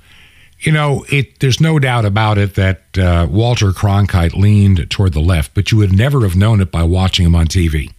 You 0.60 0.72
know, 0.72 1.04
it, 1.08 1.38
there's 1.38 1.60
no 1.60 1.78
doubt 1.78 2.04
about 2.04 2.36
it 2.36 2.54
that 2.56 2.98
uh, 2.98 3.28
Walter 3.30 3.68
Cronkite 3.68 4.34
leaned 4.34 4.90
toward 4.90 5.12
the 5.12 5.20
left, 5.20 5.54
but 5.54 5.70
you 5.70 5.78
would 5.78 5.92
never 5.92 6.22
have 6.22 6.34
known 6.34 6.60
it 6.60 6.72
by 6.72 6.82
watching 6.82 7.24
him 7.24 7.36
on 7.36 7.46
TV. 7.46 7.92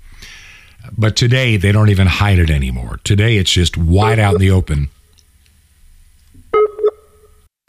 But 0.98 1.16
today, 1.16 1.56
they 1.56 1.72
don't 1.72 1.90
even 1.90 2.08
hide 2.08 2.40
it 2.40 2.50
anymore. 2.50 3.00
Today, 3.04 3.38
it's 3.38 3.52
just 3.52 3.78
wide 3.78 4.20
out 4.20 4.36
in 4.36 4.42
the 4.42 4.52
open. 4.52 4.90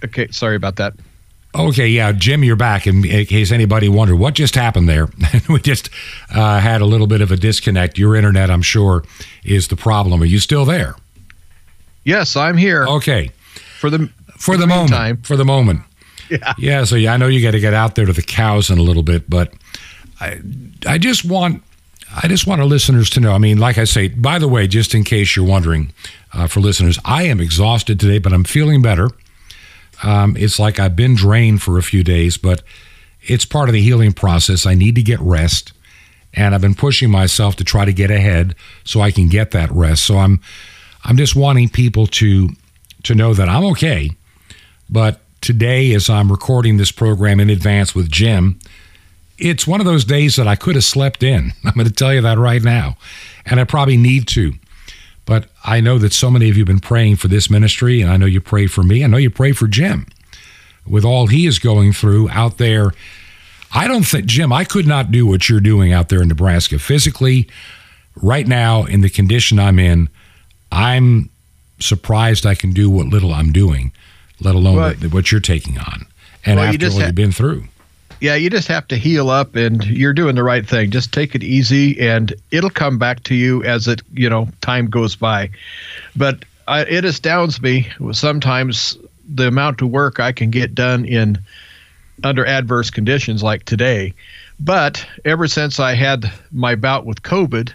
Okay, 0.04 0.28
sorry 0.30 0.56
about 0.56 0.76
that. 0.76 0.94
Okay, 1.54 1.88
yeah, 1.88 2.12
Jim, 2.12 2.44
you're 2.44 2.56
back. 2.56 2.86
In 2.86 3.02
case 3.02 3.50
anybody 3.50 3.88
wondered 3.88 4.16
what 4.16 4.34
just 4.34 4.54
happened 4.54 4.88
there, 4.88 5.08
we 5.48 5.60
just 5.60 5.90
uh, 6.32 6.60
had 6.60 6.80
a 6.80 6.86
little 6.86 7.08
bit 7.08 7.20
of 7.20 7.32
a 7.32 7.36
disconnect. 7.36 7.98
Your 7.98 8.14
internet, 8.14 8.50
I'm 8.50 8.62
sure, 8.62 9.04
is 9.44 9.68
the 9.68 9.76
problem. 9.76 10.22
Are 10.22 10.26
you 10.26 10.38
still 10.38 10.64
there? 10.64 10.94
Yes, 12.04 12.36
I'm 12.36 12.56
here. 12.56 12.86
Okay. 12.86 13.30
For 13.80 13.90
the 13.90 14.10
for 14.40 14.56
the 14.56 14.66
moment. 14.66 15.26
For 15.26 15.36
the 15.36 15.44
moment. 15.44 15.82
Yeah. 16.30 16.54
Yeah. 16.58 16.84
So 16.84 16.96
yeah, 16.96 17.12
I 17.12 17.16
know 17.16 17.26
you 17.26 17.42
got 17.42 17.52
to 17.52 17.60
get 17.60 17.74
out 17.74 17.94
there 17.94 18.06
to 18.06 18.12
the 18.12 18.22
cows 18.22 18.70
in 18.70 18.78
a 18.78 18.82
little 18.82 19.02
bit, 19.02 19.28
but 19.28 19.52
I, 20.20 20.40
I 20.86 20.98
just 20.98 21.24
want, 21.24 21.62
I 22.22 22.26
just 22.28 22.46
want 22.46 22.60
our 22.60 22.66
listeners 22.66 23.10
to 23.10 23.20
know. 23.20 23.32
I 23.32 23.38
mean, 23.38 23.58
like 23.58 23.78
I 23.78 23.84
say, 23.84 24.08
by 24.08 24.38
the 24.38 24.48
way, 24.48 24.66
just 24.66 24.94
in 24.94 25.04
case 25.04 25.36
you're 25.36 25.46
wondering, 25.46 25.92
uh, 26.32 26.46
for 26.46 26.60
listeners, 26.60 26.98
I 27.04 27.24
am 27.24 27.40
exhausted 27.40 28.00
today, 28.00 28.18
but 28.18 28.32
I'm 28.32 28.44
feeling 28.44 28.80
better. 28.82 29.10
Um, 30.02 30.36
it's 30.38 30.58
like 30.58 30.78
I've 30.78 30.96
been 30.96 31.14
drained 31.14 31.62
for 31.62 31.76
a 31.76 31.82
few 31.82 32.02
days, 32.02 32.36
but 32.36 32.62
it's 33.22 33.44
part 33.44 33.68
of 33.68 33.74
the 33.74 33.82
healing 33.82 34.12
process. 34.12 34.66
I 34.66 34.74
need 34.74 34.94
to 34.94 35.02
get 35.02 35.20
rest, 35.20 35.72
and 36.32 36.54
I've 36.54 36.62
been 36.62 36.74
pushing 36.74 37.10
myself 37.10 37.56
to 37.56 37.64
try 37.64 37.84
to 37.84 37.92
get 37.92 38.10
ahead 38.10 38.54
so 38.84 39.00
I 39.00 39.10
can 39.10 39.28
get 39.28 39.50
that 39.50 39.70
rest. 39.70 40.04
So 40.04 40.16
I'm, 40.16 40.40
I'm 41.04 41.16
just 41.16 41.36
wanting 41.36 41.68
people 41.68 42.06
to, 42.06 42.48
to 43.02 43.14
know 43.14 43.34
that 43.34 43.48
I'm 43.48 43.64
okay 43.64 44.10
but 44.90 45.20
today, 45.40 45.94
as 45.94 46.10
I'm 46.10 46.30
recording 46.30 46.76
this 46.76 46.92
program 46.92 47.40
in 47.40 47.48
advance 47.48 47.94
with 47.94 48.10
Jim, 48.10 48.58
it's 49.38 49.66
one 49.66 49.80
of 49.80 49.86
those 49.86 50.04
days 50.04 50.36
that 50.36 50.48
I 50.48 50.56
could 50.56 50.74
have 50.74 50.84
slept 50.84 51.22
in. 51.22 51.52
I'm 51.64 51.72
going 51.74 51.86
to 51.86 51.92
tell 51.92 52.12
you 52.12 52.20
that 52.22 52.38
right 52.38 52.62
now. 52.62 52.96
And 53.46 53.58
I 53.60 53.64
probably 53.64 53.96
need 53.96 54.28
to. 54.28 54.52
But 55.26 55.46
I 55.64 55.80
know 55.80 55.98
that 55.98 56.12
so 56.12 56.30
many 56.30 56.50
of 56.50 56.56
you 56.56 56.62
have 56.62 56.66
been 56.66 56.80
praying 56.80 57.16
for 57.16 57.28
this 57.28 57.48
ministry, 57.48 58.00
and 58.00 58.10
I 58.10 58.16
know 58.16 58.26
you 58.26 58.40
pray 58.40 58.66
for 58.66 58.82
me. 58.82 59.04
I 59.04 59.06
know 59.06 59.16
you 59.16 59.30
pray 59.30 59.52
for 59.52 59.68
Jim 59.68 60.06
with 60.86 61.04
all 61.04 61.28
he 61.28 61.46
is 61.46 61.58
going 61.58 61.92
through 61.92 62.28
out 62.30 62.58
there. 62.58 62.90
I 63.72 63.86
don't 63.86 64.02
think, 64.02 64.26
Jim, 64.26 64.52
I 64.52 64.64
could 64.64 64.86
not 64.86 65.12
do 65.12 65.26
what 65.26 65.48
you're 65.48 65.60
doing 65.60 65.92
out 65.92 66.08
there 66.08 66.20
in 66.20 66.28
Nebraska 66.28 66.78
physically. 66.80 67.48
Right 68.16 68.48
now, 68.48 68.84
in 68.84 69.02
the 69.02 69.08
condition 69.08 69.60
I'm 69.60 69.78
in, 69.78 70.08
I'm 70.72 71.30
surprised 71.78 72.44
I 72.44 72.56
can 72.56 72.72
do 72.72 72.90
what 72.90 73.06
little 73.06 73.32
I'm 73.32 73.52
doing 73.52 73.92
let 74.40 74.54
alone 74.54 74.76
well, 74.76 74.94
what, 74.94 75.12
what, 75.12 75.32
you're 75.32 75.40
taking 75.40 75.78
on 75.78 76.06
and 76.44 76.58
well, 76.58 76.68
after 76.68 76.90
what 76.90 77.00
ha- 77.00 77.06
you've 77.06 77.14
been 77.14 77.32
through. 77.32 77.64
Yeah, 78.20 78.34
you 78.34 78.50
just 78.50 78.68
have 78.68 78.86
to 78.88 78.96
heal 78.96 79.30
up 79.30 79.56
and 79.56 79.82
you're 79.84 80.12
doing 80.12 80.34
the 80.34 80.42
right 80.42 80.66
thing. 80.66 80.90
Just 80.90 81.12
take 81.12 81.34
it 81.34 81.42
easy 81.42 81.98
and 82.00 82.34
it'll 82.50 82.68
come 82.70 82.98
back 82.98 83.22
to 83.24 83.34
you 83.34 83.64
as 83.64 83.88
it, 83.88 84.02
you 84.12 84.28
know, 84.28 84.48
time 84.60 84.90
goes 84.90 85.16
by. 85.16 85.50
But 86.14 86.44
I, 86.68 86.82
it 86.82 87.04
astounds 87.06 87.62
me 87.62 87.88
sometimes 88.12 88.98
the 89.26 89.48
amount 89.48 89.80
of 89.80 89.88
work 89.88 90.20
I 90.20 90.32
can 90.32 90.50
get 90.50 90.74
done 90.74 91.04
in 91.04 91.38
under 92.22 92.44
adverse 92.44 92.90
conditions 92.90 93.42
like 93.42 93.64
today. 93.64 94.12
But 94.58 95.06
ever 95.24 95.48
since 95.48 95.80
I 95.80 95.94
had 95.94 96.30
my 96.52 96.74
bout 96.74 97.06
with 97.06 97.22
COVID, 97.22 97.72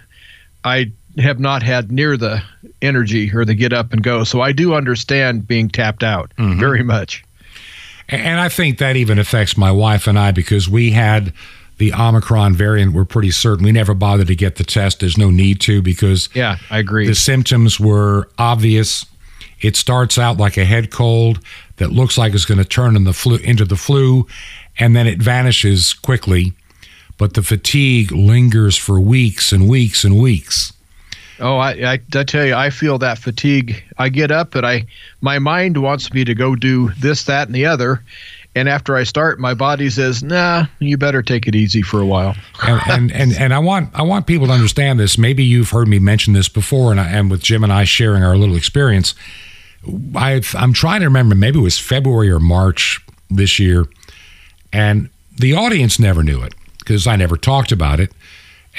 I 0.63 0.91
have 1.18 1.39
not 1.39 1.63
had 1.63 1.91
near 1.91 2.18
the 2.18 2.41
energy 2.82 3.32
or 3.34 3.45
the 3.45 3.53
get 3.53 3.74
up 3.74 3.93
and 3.93 4.03
go. 4.03 4.24
So 4.24 4.41
I 4.41 4.51
do 4.51 4.74
understand 4.74 5.47
being 5.47 5.70
tapped 5.70 6.03
out 6.03 6.32
mm-hmm. 6.38 6.59
very 6.59 6.84
much. 6.84 7.24
And 8.07 8.39
I 8.39 8.49
think 8.49 8.78
that 8.78 8.95
even 8.95 9.18
affects 9.18 9.57
my 9.57 9.72
wife 9.72 10.07
and 10.07 10.20
I 10.20 10.32
because 10.32 10.70
we 10.70 10.91
had 10.91 11.34
the 11.78 11.93
Omicron 11.93 12.53
variant. 12.53 12.93
We're 12.93 13.05
pretty 13.05 13.32
certain 13.32 13.66
we 13.66 13.72
never 13.72 13.93
bothered 13.93 14.28
to 14.28 14.36
get 14.36 14.57
the 14.57 14.63
test. 14.63 14.99
There's 14.99 15.18
no 15.18 15.30
need 15.30 15.59
to 15.61 15.82
because 15.82 16.30
yeah, 16.34 16.57
I 16.70 16.80
agree. 16.80 17.07
The 17.07 17.16
symptoms 17.16 17.80
were 17.80 18.30
obvious. 18.38 19.05
It 19.61 19.76
starts 19.76 20.18
out 20.18 20.38
like 20.38 20.57
a 20.57 20.66
head 20.66 20.91
cold 20.91 21.39
that 21.78 21.91
looks 21.91 22.18
like 22.18 22.34
it's 22.34 22.45
going 22.45 22.59
to 22.59 22.66
turn 22.66 22.95
in 22.95 23.03
the 23.03 23.13
flu, 23.13 23.38
into 23.38 23.66
the 23.66 23.76
flu, 23.76 24.28
and 24.78 24.95
then 24.95 25.07
it 25.07 25.20
vanishes 25.20 25.93
quickly. 25.93 26.53
But 27.18 27.34
the 27.34 27.41
fatigue 27.41 28.11
lingers 28.11 28.78
for 28.78 28.99
weeks 28.99 29.51
and 29.51 29.68
weeks 29.68 30.03
and 30.03 30.22
weeks. 30.22 30.74
Oh, 31.39 31.57
I, 31.57 31.71
I, 31.71 31.99
I 32.15 32.23
tell 32.23 32.45
you, 32.45 32.55
I 32.55 32.69
feel 32.69 32.97
that 32.99 33.17
fatigue. 33.17 33.83
I 33.97 34.09
get 34.09 34.31
up 34.31 34.55
and 34.55 34.65
I, 34.65 34.86
my 35.21 35.39
mind 35.39 35.81
wants 35.81 36.13
me 36.13 36.23
to 36.23 36.33
go 36.33 36.55
do 36.55 36.89
this, 36.99 37.23
that, 37.25 37.47
and 37.47 37.55
the 37.55 37.65
other, 37.65 38.01
and 38.55 38.69
after 38.69 38.95
I 38.95 39.03
start, 39.03 39.38
my 39.38 39.53
body 39.53 39.89
says, 39.89 40.23
"Nah, 40.23 40.65
you 40.79 40.97
better 40.97 41.21
take 41.21 41.45
it 41.45 41.55
easy 41.55 41.81
for 41.81 41.99
a 41.99 42.05
while." 42.05 42.36
and, 42.63 42.81
and, 42.88 43.11
and 43.11 43.33
and 43.33 43.53
I 43.53 43.59
want 43.59 43.89
I 43.93 44.01
want 44.01 44.27
people 44.27 44.47
to 44.47 44.53
understand 44.53 44.97
this. 44.97 45.17
Maybe 45.17 45.43
you've 45.43 45.71
heard 45.71 45.89
me 45.89 45.99
mention 45.99 46.33
this 46.33 46.47
before, 46.47 46.91
and 46.91 46.99
I, 46.99 47.07
and 47.09 47.29
with 47.29 47.41
Jim 47.41 47.65
and 47.65 47.73
I 47.73 47.83
sharing 47.83 48.23
our 48.23 48.38
little 48.38 48.55
experience, 48.55 49.13
I 50.15 50.41
I'm 50.53 50.71
trying 50.71 51.01
to 51.01 51.07
remember. 51.07 51.36
Maybe 51.36 51.59
it 51.59 51.63
was 51.63 51.77
February 51.77 52.31
or 52.31 52.39
March 52.39 53.05
this 53.29 53.59
year, 53.59 53.88
and 54.71 55.09
the 55.38 55.53
audience 55.53 55.99
never 55.99 56.23
knew 56.23 56.41
it 56.41 56.55
because 56.79 57.07
I 57.07 57.17
never 57.17 57.36
talked 57.36 57.73
about 57.73 57.99
it, 57.99 58.13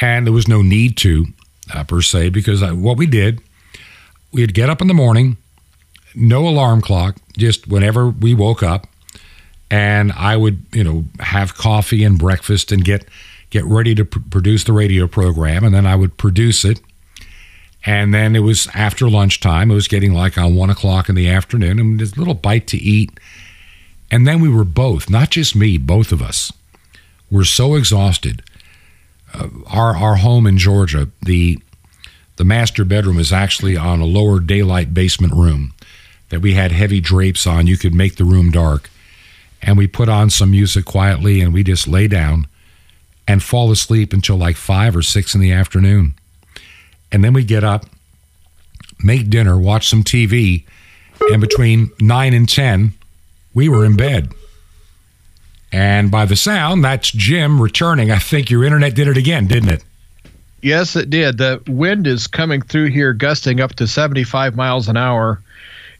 and 0.01 0.27
there 0.27 0.33
was 0.33 0.49
no 0.49 0.63
need 0.63 0.97
to 0.99 1.27
uh, 1.75 1.85
per 1.85 2.03
se, 2.03 2.31
because 2.31 2.63
I, 2.63 2.73
what 2.73 2.97
we 2.97 3.07
did, 3.07 3.41
we'd 4.33 4.55
get 4.55 4.71
up 4.71 4.81
in 4.81 4.89
the 4.89 4.95
morning, 4.95 5.37
no 6.15 6.47
alarm 6.47 6.81
clock, 6.81 7.17
just 7.37 7.69
whenever 7.69 8.09
we 8.09 8.35
woke 8.35 8.63
up, 8.63 8.87
and 9.71 10.13
I 10.13 10.37
would, 10.37 10.63
you 10.73 10.85
know, 10.85 11.05
have 11.21 11.57
coffee 11.57 12.05
and 12.05 12.19
breakfast 12.19 12.73
and 12.73 12.85
get 12.85 13.07
get 13.51 13.65
ready 13.65 13.95
to 13.95 14.05
pr- 14.05 14.19
produce 14.31 14.65
the 14.65 14.73
radio 14.73 15.07
program, 15.07 15.65
and 15.65 15.75
then 15.75 15.87
I 15.87 15.97
would 15.97 16.17
produce 16.17 16.65
it. 16.65 16.81
And 17.85 18.13
then 18.13 18.35
it 18.35 18.41
was 18.41 18.69
after 18.75 19.09
lunchtime. 19.09 19.71
It 19.71 19.75
was 19.75 19.87
getting 19.87 20.13
like 20.13 20.37
on 20.37 20.57
one 20.57 20.71
o'clock 20.71 21.09
in 21.09 21.15
the 21.15 21.29
afternoon, 21.29 21.79
and 21.79 22.01
a 22.01 22.05
little 22.19 22.35
bite 22.35 22.67
to 22.69 22.77
eat. 22.77 23.11
And 24.11 24.27
then 24.27 24.41
we 24.41 24.49
were 24.49 24.65
both, 24.65 25.11
not 25.11 25.31
just 25.31 25.57
me, 25.57 25.79
both 25.79 26.13
of 26.13 26.23
us, 26.23 26.53
were 27.31 27.45
so 27.45 27.75
exhausted 27.75 28.43
uh, 29.39 29.49
our 29.67 29.97
our 29.97 30.17
home 30.17 30.47
in 30.47 30.59
Georgia, 30.59 31.09
the 31.23 31.59
the 32.37 32.45
master 32.45 32.85
bedroom 32.85 33.19
is 33.19 33.33
actually 33.33 33.77
on 33.77 34.01
a 34.01 34.05
lower 34.05 34.41
daylight 34.41 34.93
basement 34.93 35.33
room 35.33 35.73
that 36.29 36.41
we 36.41 36.55
had 36.55 36.73
heavy 36.73 37.01
drapes 37.01 37.47
on. 37.47 37.67
You 37.67 37.77
could 37.77 37.95
make 37.95 38.17
the 38.17 38.25
room 38.25 38.51
dark. 38.51 38.91
And 39.63 39.79
we 39.79 39.87
put 39.87 40.09
on 40.09 40.31
some 40.31 40.51
music 40.51 40.85
quietly 40.85 41.41
and 41.41 41.53
we 41.53 41.63
just 41.63 41.89
lay 41.89 42.09
down 42.09 42.47
and 43.27 43.43
fall 43.43 43.71
asleep 43.71 44.13
until 44.13 44.37
like 44.37 44.57
five 44.57 44.95
or 44.95 45.03
six 45.03 45.35
in 45.35 45.41
the 45.41 45.53
afternoon. 45.53 46.15
And 47.11 47.25
then 47.25 47.33
we 47.33 47.45
get 47.45 47.65
up, 47.65 47.87
make 49.03 49.31
dinner, 49.31 49.59
watch 49.59 49.89
some 49.89 50.05
TV, 50.05 50.65
and 51.33 51.41
between 51.41 51.91
nine 52.01 52.35
and 52.35 52.49
10, 52.49 52.93
we 53.55 53.69
were 53.69 53.85
in 53.85 53.97
bed. 53.97 54.33
And 55.77 56.11
by 56.11 56.25
the 56.25 56.37
sound, 56.37 56.83
that's 56.83 57.11
Jim 57.11 57.61
returning. 57.61 58.11
I 58.11 58.19
think 58.19 58.49
your 58.49 58.65
internet 58.65 58.95
did 58.95 59.09
it 59.09 59.19
again, 59.19 59.47
didn't 59.47 59.69
it? 59.69 59.85
Yes, 60.63 60.97
it 60.97 61.11
did. 61.11 61.37
The 61.37 61.63
wind 61.67 62.07
is 62.07 62.27
coming 62.27 62.63
through 62.63 62.87
here, 62.87 63.13
gusting 63.13 63.61
up 63.61 63.75
to 63.75 63.87
75 63.87 64.57
miles 64.57 64.89
an 64.89 64.97
hour, 64.97 65.39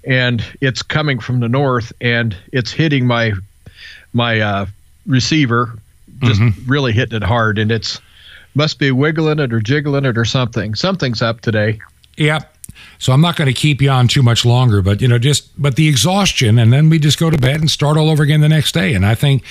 and 0.03 0.43
it's 0.63 0.81
coming 0.81 1.19
from 1.19 1.41
the 1.41 1.49
north, 1.51 1.93
and 2.01 2.35
it's 2.55 2.73
hitting 2.73 3.07
my 3.07 3.33
my 4.15 4.41
uh, 4.41 4.65
receiver, 5.07 5.79
just 6.23 6.41
mm-hmm. 6.41 6.71
really 6.71 6.93
hitting 6.93 7.17
it 7.19 7.23
hard, 7.23 7.59
and 7.59 7.71
it's 7.71 8.01
Must 8.55 8.79
be 8.79 8.91
wiggling 8.93 9.41
it 9.41 9.53
or 9.53 9.61
jiggling 9.61 10.07
it 10.07 10.17
or 10.17 10.25
something. 10.25 10.75
Something's 10.75 11.21
up 11.21 11.43
today. 11.43 11.79
Yep. 12.17 12.56
So 12.99 13.13
I'm 13.13 13.21
not 13.21 13.37
going 13.37 13.47
to 13.47 13.53
keep 13.59 13.81
you 13.83 13.91
on 13.91 14.09
too 14.09 14.23
much 14.23 14.45
longer, 14.45 14.83
but 14.83 15.01
you 15.01 15.09
know, 15.09 15.19
just 15.19 15.51
but 15.61 15.77
the 15.77 15.89
exhaustion, 15.89 16.59
and 16.59 16.73
then 16.73 16.89
we 16.89 16.99
just 16.99 17.19
go 17.19 17.31
to 17.31 17.39
bed 17.39 17.61
and 17.61 17.71
start 17.71 17.97
all 17.97 18.09
over 18.11 18.23
again 18.23 18.41
the 18.41 18.49
next 18.49 18.73
day. 18.73 18.95
And 18.95 19.05
I 19.05 19.15
think 19.15 19.43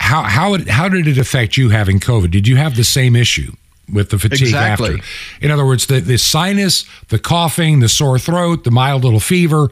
how 0.00 0.22
how 0.22 0.54
it, 0.54 0.68
how 0.68 0.88
did 0.88 1.06
it 1.06 1.18
affect 1.18 1.56
you 1.56 1.68
having 1.70 2.00
COVID? 2.00 2.30
Did 2.30 2.46
you 2.48 2.56
have 2.56 2.76
the 2.76 2.84
same 2.84 3.14
issue 3.16 3.52
with 3.92 4.10
the 4.10 4.18
fatigue 4.18 4.42
Exactly. 4.42 4.94
after? 5.00 5.04
In 5.44 5.50
other 5.50 5.66
words, 5.66 5.86
the 5.86 6.00
the 6.00 6.16
sinus, 6.18 6.84
the 7.08 7.18
coughing, 7.18 7.80
the 7.80 7.88
sore 7.88 8.18
throat, 8.18 8.64
the 8.64 8.70
mild 8.70 9.04
little 9.04 9.20
fever. 9.20 9.70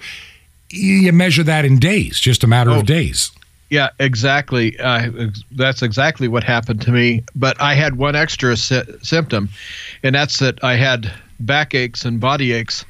You 0.70 1.12
measure 1.12 1.42
that 1.44 1.64
in 1.64 1.78
days, 1.78 2.20
just 2.20 2.44
a 2.44 2.46
matter 2.46 2.70
Oh. 2.72 2.80
of 2.80 2.86
days. 2.86 3.30
Yeah, 3.70 3.88
exactly. 3.98 4.78
Uh, 4.78 5.28
that's 5.52 5.82
exactly 5.82 6.26
what 6.28 6.42
happened 6.44 6.80
to 6.82 6.90
me. 6.90 7.22
But 7.34 7.60
I 7.60 7.74
had 7.74 7.96
one 7.96 8.16
extra 8.16 8.56
sy- 8.56 8.84
symptom, 9.02 9.48
and 10.02 10.14
that's 10.14 10.38
that 10.38 10.62
I 10.64 10.76
had 10.76 11.12
backaches 11.40 12.04
and 12.04 12.20
body 12.20 12.52
aches. 12.52 12.84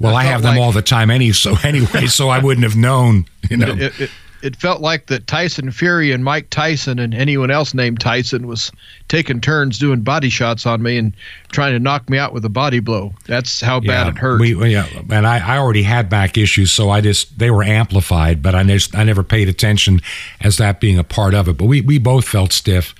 Well, 0.00 0.14
I 0.14 0.20
I, 0.20 0.24
have 0.24 0.42
them 0.42 0.54
like- 0.56 0.62
all 0.62 0.72
the 0.72 0.82
time, 0.82 1.10
any 1.10 1.32
so 1.32 1.54
anyway. 1.64 2.06
so 2.06 2.28
I 2.28 2.38
wouldn't 2.38 2.64
have 2.64 2.76
known. 2.76 3.26
You 3.50 3.56
know, 3.56 3.68
It, 3.74 4.00
it, 4.00 4.10
it 4.40 4.54
felt 4.54 4.80
like 4.80 5.06
that 5.08 5.26
Tyson 5.26 5.72
Fury 5.72 6.12
and 6.12 6.22
Mike 6.22 6.48
Tyson 6.50 7.00
and 7.00 7.12
anyone 7.12 7.50
else 7.50 7.74
named 7.74 7.98
Tyson 7.98 8.46
was 8.46 8.70
taking 9.08 9.40
turns 9.40 9.80
doing 9.80 10.02
body 10.02 10.28
shots 10.28 10.64
on 10.64 10.80
me 10.80 10.96
and 10.96 11.12
trying 11.50 11.72
to 11.72 11.80
knock 11.80 12.08
me 12.08 12.16
out 12.18 12.32
with 12.32 12.44
a 12.44 12.48
body 12.48 12.78
blow. 12.78 13.12
That's 13.26 13.60
how 13.60 13.80
bad 13.80 14.06
it 14.06 14.18
hurt. 14.18 14.40
We- 14.40 14.54
yeah, 14.72 14.86
and 15.10 15.26
I, 15.26 15.38
I 15.54 15.58
already 15.58 15.82
had 15.82 16.08
back 16.08 16.38
issues, 16.38 16.70
so 16.70 16.90
I 16.90 17.00
just 17.00 17.36
they 17.40 17.50
were 17.50 17.64
amplified, 17.64 18.40
but 18.40 18.54
I 18.54 18.62
just 18.62 18.94
I 18.96 19.02
never 19.02 19.24
paid 19.24 19.48
attention 19.48 20.00
as 20.40 20.58
that 20.58 20.78
being 20.78 21.00
a 21.00 21.04
part 21.04 21.34
of 21.34 21.48
it. 21.48 21.58
But 21.58 21.64
we 21.64 21.80
we 21.80 21.98
both 21.98 22.28
felt 22.28 22.52
stiff, 22.52 22.94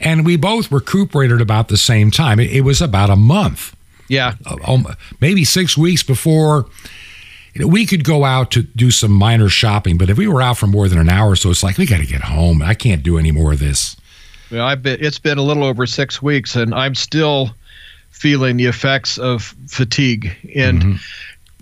and 0.00 0.26
we 0.26 0.34
both 0.36 0.72
recuperated 0.72 1.40
about 1.40 1.68
the 1.68 1.76
same 1.78 2.10
time. 2.10 2.40
It, 2.40 2.50
it 2.50 2.60
was 2.62 2.82
about 2.82 3.10
a 3.10 3.16
month, 3.16 3.76
yeah, 4.08 4.34
uh, 4.46 4.56
um, 4.66 4.86
maybe 5.20 5.44
six 5.44 5.76
weeks 5.76 6.02
before. 6.02 6.66
You 7.54 7.60
know, 7.60 7.68
we 7.68 7.86
could 7.86 8.02
go 8.02 8.24
out 8.24 8.50
to 8.52 8.62
do 8.62 8.90
some 8.90 9.12
minor 9.12 9.48
shopping, 9.48 9.96
but 9.96 10.10
if 10.10 10.18
we 10.18 10.26
were 10.26 10.42
out 10.42 10.58
for 10.58 10.66
more 10.66 10.88
than 10.88 10.98
an 10.98 11.08
hour, 11.08 11.30
or 11.30 11.36
so 11.36 11.50
it's 11.50 11.62
like 11.62 11.78
we 11.78 11.86
got 11.86 11.98
to 12.00 12.06
get 12.06 12.20
home. 12.22 12.60
I 12.62 12.74
can't 12.74 13.02
do 13.04 13.16
any 13.16 13.30
more 13.30 13.52
of 13.52 13.60
this. 13.60 13.96
Well, 14.50 14.66
I've 14.66 14.82
been. 14.82 14.98
It's 15.00 15.18
been 15.20 15.38
a 15.38 15.42
little 15.42 15.62
over 15.64 15.86
six 15.86 16.20
weeks, 16.20 16.56
and 16.56 16.74
I'm 16.74 16.94
still 16.96 17.50
feeling 18.10 18.56
the 18.56 18.66
effects 18.66 19.18
of 19.18 19.54
fatigue, 19.68 20.32
and 20.54 20.98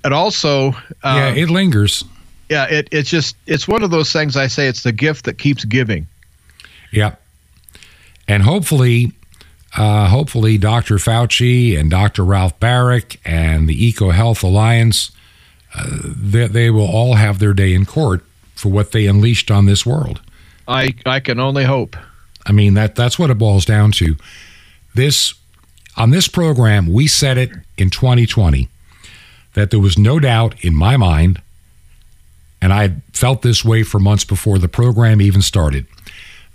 and 0.05 0.15
also, 0.15 0.69
uh, 0.69 0.73
Mm-hmm. 1.05 1.37
yeah, 1.37 1.43
it 1.43 1.51
lingers. 1.51 2.05
yeah, 2.49 2.65
it, 2.65 2.89
it's 2.91 3.11
just 3.11 3.37
it's 3.47 3.69
one 3.69 3.83
of 3.83 3.91
those 3.91 4.11
things. 4.13 4.35
I 4.37 4.47
say 4.47 4.69
it's 4.69 4.83
the 4.85 4.93
gift 4.93 5.27
that 5.27 5.37
keeps 5.39 5.65
giving. 5.67 6.07
Yeah, 6.91 7.15
And 8.29 8.43
hopefully, 8.43 9.13
uh, 9.77 10.09
hopefully, 10.09 10.59
Dr. 10.59 10.97
Fauci 10.97 11.79
and 11.79 11.91
Dr. 11.91 12.25
Ralph 12.25 12.59
Baric 12.61 13.17
and 13.25 13.69
the 13.69 13.93
EcoHealth 13.93 14.43
Alliance, 14.43 15.13
uh, 15.75 15.89
they, 16.05 16.47
they 16.47 16.71
will 16.71 16.87
all 16.87 17.15
have 17.15 17.39
their 17.39 17.55
day 17.55 17.73
in 17.73 17.87
court 17.87 18.23
for 18.55 18.71
what 18.71 18.93
they 18.93 19.07
unleashed 19.07 19.51
on 19.51 19.67
this 19.67 19.87
world. 19.87 20.21
I 20.69 20.95
I 21.07 21.21
can 21.21 21.41
only 21.41 21.65
hope. 21.65 21.97
I 22.47 22.53
mean 22.53 22.75
that 22.75 22.95
that's 22.95 23.19
what 23.19 23.31
it 23.31 23.39
boils 23.39 23.65
down 23.65 23.93
to. 23.93 24.17
This 24.95 25.35
on 25.97 26.11
this 26.11 26.29
program, 26.29 26.93
we 26.93 27.07
said 27.07 27.39
it 27.39 27.51
in 27.77 27.91
2020 27.91 28.69
that 29.55 29.71
there 29.71 29.81
was 29.81 29.99
no 29.99 30.19
doubt 30.19 30.55
in 30.65 30.75
my 30.75 30.97
mind, 30.97 31.41
and 32.61 32.73
I 32.73 32.97
felt 33.13 33.43
this 33.43 33.65
way 33.65 33.83
for 33.83 33.99
months 33.99 34.25
before 34.25 34.59
the 34.59 34.69
program 34.69 35.21
even 35.21 35.43
started. 35.43 35.87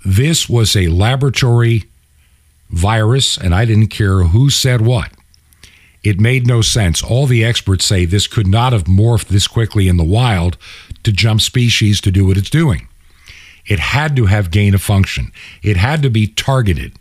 This 0.05 0.47
was 0.47 0.75
a 0.75 0.87
laboratory 0.87 1.85
virus, 2.69 3.37
and 3.37 3.53
I 3.53 3.65
didn't 3.65 3.87
care 3.87 4.23
who 4.23 4.49
said 4.49 4.81
what. 4.81 5.11
It 6.03 6.19
made 6.19 6.47
no 6.47 6.61
sense. 6.61 7.03
All 7.03 7.25
the 7.25 7.43
experts 7.43 7.85
say 7.85 8.05
this 8.05 8.27
could 8.27 8.47
not 8.47 8.71
have 8.71 8.85
morphed 8.85 9.27
this 9.27 9.47
quickly 9.47 9.87
in 9.87 9.97
the 9.97 10.03
wild 10.03 10.57
to 11.03 11.11
jump 11.11 11.41
species 11.41 11.99
to 12.01 12.11
do 12.11 12.25
what 12.25 12.37
it's 12.37 12.49
doing. 12.49 12.87
It 13.65 13.79
had 13.79 14.15
to 14.15 14.25
have 14.25 14.49
gain 14.49 14.73
of 14.73 14.81
function. 14.81 15.31
It 15.61 15.75
had 15.75 16.01
to 16.03 16.09
be 16.09 16.27
targeted. 16.27 16.93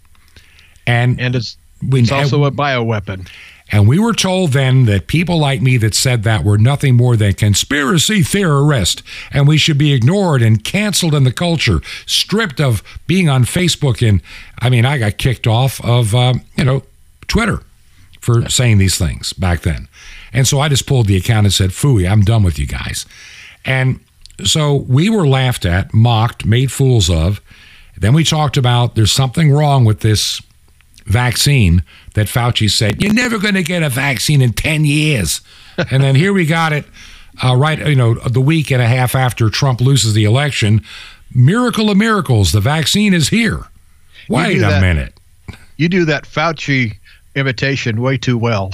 And 0.87 1.21
And 1.21 1.37
it's 1.37 1.57
it's 1.83 2.11
also 2.11 2.45
a 2.45 2.51
bioweapon. 2.51 3.29
And 3.73 3.89
we 3.89 3.99
were 3.99 4.13
told 4.13 4.53
then 4.53 4.85
that 4.85 5.09
people 5.09 5.39
like 5.39 5.61
me 5.61 5.77
that 5.79 5.95
said 5.95 6.23
that 6.23 6.45
were 6.45 6.59
nothing 6.59 6.95
more 6.95 7.17
than 7.17 7.35
conspiracy 7.35 8.23
theorists, 8.23 9.03
and 9.33 9.49
we 9.49 9.59
should 9.59 9.79
be 9.79 9.93
ignored 9.93 10.41
and 10.41 10.63
canceled 10.63 11.15
in 11.15 11.25
the 11.25 11.33
culture, 11.33 11.81
stripped 12.07 12.61
of 12.61 12.83
being 13.07 13.29
on 13.29 13.45
Facebook. 13.45 14.07
And 14.07 14.23
I 14.61 14.71
mean, 14.71 14.85
I 14.85 14.99
got 14.99 15.19
kicked 15.19 15.47
off 15.47 15.85
of 15.85 16.15
um, 16.15 16.43
you 16.57 16.65
know 16.65 16.85
Twitter 17.27 17.63
for 18.21 18.49
saying 18.49 18.79
these 18.79 18.99
things 18.99 19.33
back 19.33 19.63
then, 19.63 19.89
and 20.33 20.47
so 20.47 20.61
I 20.61 20.69
just 20.69 20.87
pulled 20.87 21.07
the 21.07 21.17
account 21.17 21.47
and 21.47 21.53
said, 21.53 21.71
"Fooey, 21.71 22.09
I'm 22.09 22.23
done 22.23 22.45
with 22.45 22.59
you 22.59 22.67
guys." 22.67 23.05
And 23.65 23.99
so 24.45 24.75
we 24.75 25.11
were 25.11 25.27
laughed 25.27 25.67
at, 25.67 25.93
mocked, 25.93 26.45
made 26.45 26.71
fools 26.71 27.11
of. 27.11 27.41
Then 27.97 28.13
we 28.13 28.23
talked 28.23 28.57
about 28.57 28.95
there's 28.95 29.11
something 29.11 29.51
wrong 29.51 29.85
with 29.85 30.01
this 30.01 30.41
vaccine 31.07 31.83
that 32.15 32.27
Fauci 32.27 32.71
said, 32.71 33.03
you're 33.03 33.13
never 33.13 33.39
going 33.39 33.55
to 33.55 33.63
get 33.63 33.83
a 33.83 33.89
vaccine 33.89 34.43
in 34.43 34.53
10 34.53 34.85
years. 34.85 35.41
and 35.91 36.03
then 36.03 36.15
here 36.15 36.33
we 36.33 36.47
got 36.47 36.73
it 36.73 36.85
uh, 37.45 37.55
right, 37.55 37.79
you 37.87 37.95
know, 37.95 38.15
the 38.15 38.41
week 38.41 38.71
and 38.71 38.81
a 38.81 38.87
half 38.87 39.15
after 39.15 39.51
Trump 39.51 39.81
loses 39.81 40.15
the 40.15 40.25
election. 40.25 40.81
Miracle 41.35 41.91
of 41.91 41.97
miracles, 41.97 42.53
the 42.53 42.61
vaccine 42.61 43.13
is 43.13 43.29
here. 43.29 43.65
Wait 44.29 44.57
a 44.59 44.61
that- 44.61 44.81
minute. 44.81 45.13
You 45.77 45.91
do 45.91 46.07
that 46.07 46.25
Fauci 46.25 46.97
imitation 47.35 48.01
way 48.01 48.17
too 48.17 48.39
well. 48.39 48.71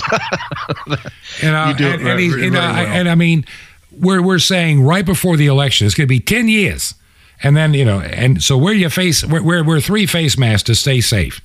You 0.87 1.51
know, 1.51 1.66
You 1.68 1.74
do 1.74 1.87
and, 1.87 2.03
re- 2.03 2.11
and, 2.11 2.18
re- 2.18 2.24
you 2.45 2.51
know, 2.51 2.61
really 2.61 2.72
well. 2.74 2.87
and 2.87 3.09
I 3.09 3.16
mean, 3.16 3.45
we're, 3.91 4.22
we're 4.22 4.39
saying 4.39 4.85
right 4.85 5.05
before 5.05 5.37
the 5.37 5.47
election, 5.49 5.85
it's 5.87 5.97
going 5.97 6.07
to 6.07 6.09
be 6.09 6.20
10 6.20 6.47
years. 6.49 6.95
And 7.43 7.57
then, 7.57 7.74
you 7.74 7.85
know, 7.85 7.99
and 8.01 8.41
so 8.41 8.57
wear 8.57 8.72
your 8.72 8.89
face, 8.91 9.24
we're, 9.24 9.43
we're, 9.43 9.64
we're 9.64 9.80
three 9.80 10.07
face 10.07 10.39
masks 10.39 10.62
to 10.64 10.76
stay 10.76 11.01
safe. 11.01 11.41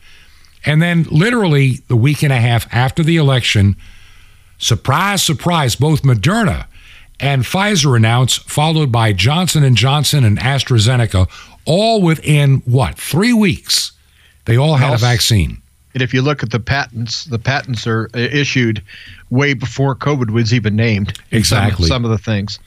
And 0.68 0.82
then 0.82 1.04
literally 1.10 1.80
the 1.88 1.96
week 1.96 2.22
and 2.24 2.34
a 2.34 2.38
half 2.40 2.68
after 2.74 3.02
the 3.04 3.18
election, 3.18 3.76
surprise, 4.58 5.24
surprise, 5.24 5.76
both 5.76 6.02
Moderna 6.04 6.66
and 7.20 7.44
Pfizer 7.44 7.96
announced, 7.96 8.50
followed 8.50 8.92
by 8.92 9.14
Johnson 9.14 9.64
and 9.64 9.76
Johnson 9.76 10.24
and 10.24 10.38
AstraZeneca, 10.38 11.28
all 11.66 12.02
within 12.02 12.58
what, 12.66 12.98
three 12.98 13.34
weeks, 13.34 13.94
they 14.46 14.58
all 14.58 14.76
had 14.76 14.94
a 14.94 14.98
vaccine. 14.98 15.62
and 15.94 16.04
if 16.04 16.14
you 16.14 16.22
look 16.22 16.44
at 16.44 16.52
the 16.52 16.60
patents, 16.60 17.26
the 17.26 17.40
patents 17.40 17.88
are 17.88 18.10
uh, 18.14 18.20
issued 18.20 18.84
way 19.30 19.54
before 19.54 19.96
COVID 19.96 20.30
was 20.32 20.54
even 20.54 20.76
named. 20.76 21.10
in 21.32 21.44
some- 21.44 21.64
Exactly. 21.64 21.88
Some, 21.88 22.06
of 22.06 22.12
the 22.12 22.18
things. 22.18 22.60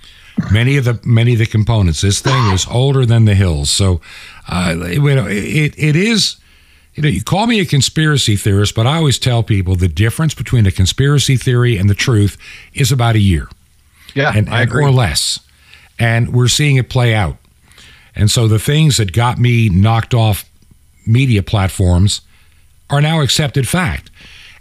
many 0.51 0.77
of 0.79 0.85
the 0.85 0.99
many 1.05 1.35
of 1.35 1.39
the 1.39 1.47
components. 1.47 2.01
This 2.01 2.21
thing 2.21 2.53
is 2.53 2.67
older 2.71 3.05
than 3.07 3.27
the 3.27 3.35
hills, 3.35 3.71
so 3.71 4.01
uh, 4.49 4.75
you 4.89 5.15
know 5.15 5.27
it 5.29 5.75
it 5.77 5.97
is. 5.97 6.37
You 7.01 7.11
know, 7.11 7.15
you 7.15 7.23
call 7.25 7.47
me 7.47 7.61
a 7.61 7.65
conspiracy 7.65 8.37
theorist, 8.37 8.75
but 8.75 8.87
I 8.87 8.97
always 8.97 9.19
tell 9.19 9.43
people 9.43 9.75
the 9.75 9.89
difference 9.89 10.35
between 10.35 10.67
a 10.67 10.71
conspiracy 10.71 11.39
theory 11.39 11.79
and 11.79 11.89
the 11.89 11.95
truth 11.95 12.37
is 12.75 12.93
about 12.93 13.15
a 13.15 13.19
year, 13.21 13.49
Yeah, 14.15 14.33
and, 14.37 14.51
I 14.51 14.61
agree. 14.61 14.85
or 14.85 14.91
less, 14.91 15.41
and 15.99 16.35
we're 16.35 16.49
seeing 16.49 16.77
it 16.77 16.91
play 16.91 17.15
out. 17.15 17.39
And 18.15 18.31
so 18.31 18.47
the 18.49 18.59
things 18.59 18.99
that 18.99 19.15
got 19.15 19.39
me 19.39 19.71
knocked 19.71 20.13
off 20.13 20.45
media 21.07 21.43
platforms 21.43 22.21
are 22.91 23.01
now 23.01 23.23
accepted 23.23 23.67
fact. 23.67 24.11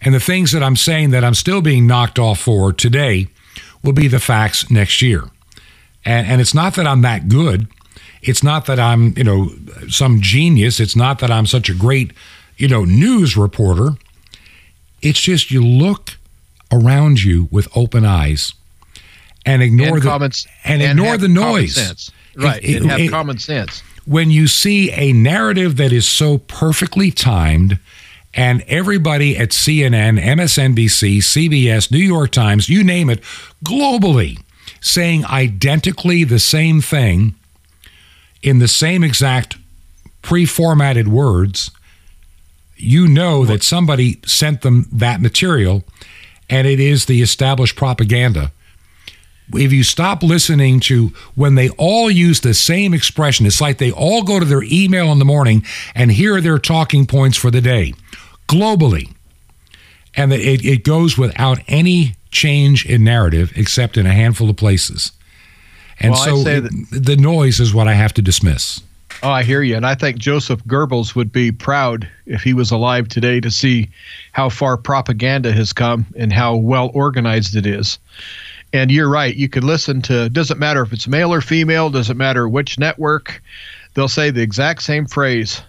And 0.01 0.15
the 0.15 0.19
things 0.21 0.53
that 0.53 0.63
I'm 0.63 0.77
saying 0.77 1.09
that 1.09 1.25
I'm 1.25 1.33
still 1.33 1.61
being 1.61 1.87
knocked 1.87 2.19
off 2.19 2.39
for 2.39 2.71
today 2.71 3.27
will 3.83 3.91
be 3.91 4.07
the 4.07 4.19
facts 4.21 4.71
next 4.71 5.01
year. 5.01 5.25
And, 6.05 6.25
and 6.25 6.39
it's 6.39 6.53
not 6.53 6.75
that 6.75 6.87
I'm 6.87 7.01
that 7.01 7.27
good. 7.27 7.67
It's 8.21 8.43
not 8.43 8.65
that 8.65 8.79
I'm, 8.79 9.13
you 9.17 9.23
know, 9.23 9.49
some 9.87 10.21
genius. 10.21 10.79
It's 10.79 10.95
not 10.95 11.19
that 11.19 11.31
I'm 11.31 11.45
such 11.45 11.69
a 11.69 11.73
great, 11.73 12.11
you 12.57 12.67
know, 12.67 12.83
news 12.83 13.37
reporter. 13.37 13.91
It's 15.01 15.19
just 15.21 15.51
you 15.51 15.63
look 15.65 16.17
around 16.71 17.23
you 17.23 17.47
with 17.51 17.67
open 17.75 18.05
eyes 18.05 18.53
and 19.45 19.63
ignore 19.63 19.87
and 19.87 19.97
the 20.01 20.01
comments 20.01 20.45
and, 20.65 20.81
ignore 20.81 21.11
have 21.11 21.21
the 21.21 21.27
noise. 21.29 21.77
Right, 22.35 22.63
It- 22.63 22.81
and 22.81 22.91
have 22.91 22.99
it- 22.99 23.09
common 23.09 23.37
sense. 23.39 23.81
when 24.05 24.29
you 24.31 24.47
see 24.47 24.91
a 24.91 25.13
narrative 25.13 25.77
that 25.77 25.91
is 25.91 26.05
so 26.07 26.37
perfectly 26.37 27.11
timed 27.11 27.79
and 28.33 28.61
everybody 28.67 29.35
at 29.37 29.49
CNN, 29.49 30.19
MSNBC, 30.19 31.17
CBS, 31.21 31.89
New 31.89 31.97
York 31.97 32.31
Times, 32.31 32.69
you 32.69 32.83
name 32.83 33.09
it, 33.09 33.21
globally 33.65 34.37
saying 34.81 35.25
identically 35.25 36.23
the 36.23 36.39
same 36.39 36.81
thing 36.81 37.33
in 38.41 38.59
the 38.59 38.67
same 38.67 39.03
exact 39.03 39.57
pre 40.21 40.45
formatted 40.45 41.07
words, 41.07 41.71
you 42.75 43.07
know 43.07 43.45
that 43.45 43.63
somebody 43.63 44.19
sent 44.25 44.61
them 44.61 44.87
that 44.91 45.21
material 45.21 45.83
and 46.49 46.67
it 46.67 46.79
is 46.79 47.05
the 47.05 47.21
established 47.21 47.75
propaganda 47.75 48.51
if 49.53 49.73
you 49.73 49.83
stop 49.83 50.21
listening 50.21 50.79
to 50.81 51.07
when 51.35 51.55
they 51.55 51.69
all 51.69 52.11
use 52.11 52.41
the 52.41 52.53
same 52.53 52.93
expression, 52.93 53.45
it's 53.45 53.61
like 53.61 53.77
they 53.77 53.91
all 53.91 54.23
go 54.23 54.39
to 54.39 54.45
their 54.45 54.63
email 54.63 55.11
in 55.11 55.19
the 55.19 55.25
morning 55.25 55.65
and 55.95 56.11
here 56.11 56.35
are 56.35 56.41
their 56.41 56.59
talking 56.59 57.05
points 57.05 57.37
for 57.37 57.51
the 57.51 57.61
day. 57.61 57.93
globally. 58.47 59.13
And 60.15 60.33
it, 60.33 60.65
it 60.65 60.83
goes 60.83 61.17
without 61.17 61.59
any 61.67 62.15
change 62.31 62.85
in 62.85 63.03
narrative 63.03 63.51
except 63.55 63.95
in 63.95 64.07
a 64.07 64.13
handful 64.13 64.49
of 64.49 64.57
places. 64.57 65.11
And 65.99 66.13
Well, 66.13 66.23
so 66.23 66.43
say 66.43 66.57
it- 66.57 66.71
the 66.91 67.17
noise 67.17 67.59
is 67.59 67.73
what 67.73 67.87
I 67.87 67.93
have 67.93 68.13
to 68.15 68.21
dismiss. 68.21 68.81
Oh, 69.21 69.31
I 69.31 69.43
hear 69.43 69.61
you. 69.61 69.75
And 69.75 69.85
I 69.85 69.95
think 69.95 70.17
Joseph 70.17 70.63
Goebbels 70.65 71.13
would 71.13 71.31
be 71.31 71.51
proud 71.51 72.07
if 72.25 72.41
he 72.41 72.53
was 72.53 72.71
alive 72.71 73.09
today 73.09 73.41
to 73.41 73.51
see 73.51 73.89
how 74.31 74.47
far 74.47 74.77
propaganda 74.77 75.51
has 75.51 75.73
come 75.73 76.05
and 76.15 76.31
how 76.31 76.55
well 76.55 76.89
organized 76.93 77.55
it 77.55 77.65
is. 77.65 77.99
And 78.71 78.91
you're 78.91 79.09
right. 79.09 79.35
You 79.35 79.49
could 79.49 79.63
listen 79.63 80.01
to, 80.03 80.29
doesn't 80.29 80.59
matter 80.59 80.81
if 80.83 80.93
it's 80.93 81.07
male 81.07 81.33
or 81.33 81.41
female, 81.41 81.89
doesn't 81.89 82.17
matter 82.17 82.47
which 82.47 82.79
network, 82.79 83.41
they'll 83.93 84.07
say 84.07 84.29
the 84.29 84.41
exact 84.41 84.83
same 84.83 85.05
phrase 85.05 85.61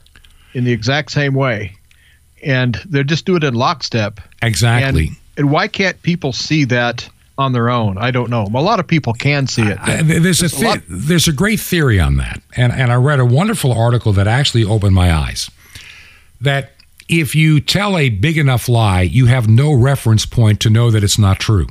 in 0.54 0.64
the 0.64 0.72
exact 0.72 1.10
same 1.10 1.34
way. 1.34 1.72
And 2.44 2.80
they'll 2.88 3.02
just 3.04 3.24
do 3.24 3.36
it 3.36 3.42
in 3.44 3.54
lockstep. 3.54 4.20
Exactly. 4.42 5.08
And, 5.08 5.16
and 5.36 5.50
why 5.50 5.66
can't 5.66 6.00
people 6.02 6.32
see 6.32 6.64
that 6.64 7.08
on 7.40 7.52
their 7.52 7.70
own? 7.70 7.98
I 7.98 8.10
don't 8.10 8.30
know. 8.30 8.42
A 8.54 8.62
lot 8.62 8.78
of 8.80 8.86
people 8.86 9.12
can 9.14 9.46
see 9.46 9.62
it. 9.62 9.78
Uh, 9.80 10.02
there's 10.02 10.40
a, 10.42 10.48
Just 10.48 10.62
a 10.62 10.64
the- 10.64 10.82
there's 10.88 11.26
a 11.28 11.32
great 11.32 11.58
theory 11.60 11.98
on 11.98 12.16
that, 12.18 12.40
and 12.56 12.72
and 12.72 12.92
I 12.92 12.96
read 12.96 13.18
a 13.20 13.24
wonderful 13.24 13.72
article 13.72 14.12
that 14.12 14.26
actually 14.28 14.64
opened 14.64 14.94
my 14.94 15.12
eyes. 15.12 15.50
That 16.40 16.72
if 17.08 17.34
you 17.34 17.60
tell 17.60 17.98
a 17.98 18.08
big 18.08 18.38
enough 18.38 18.68
lie, 18.68 19.02
you 19.02 19.26
have 19.26 19.48
no 19.48 19.72
reference 19.72 20.26
point 20.26 20.60
to 20.60 20.70
know 20.70 20.90
that 20.90 21.02
it's 21.02 21.18
not 21.18 21.38
true. 21.40 21.66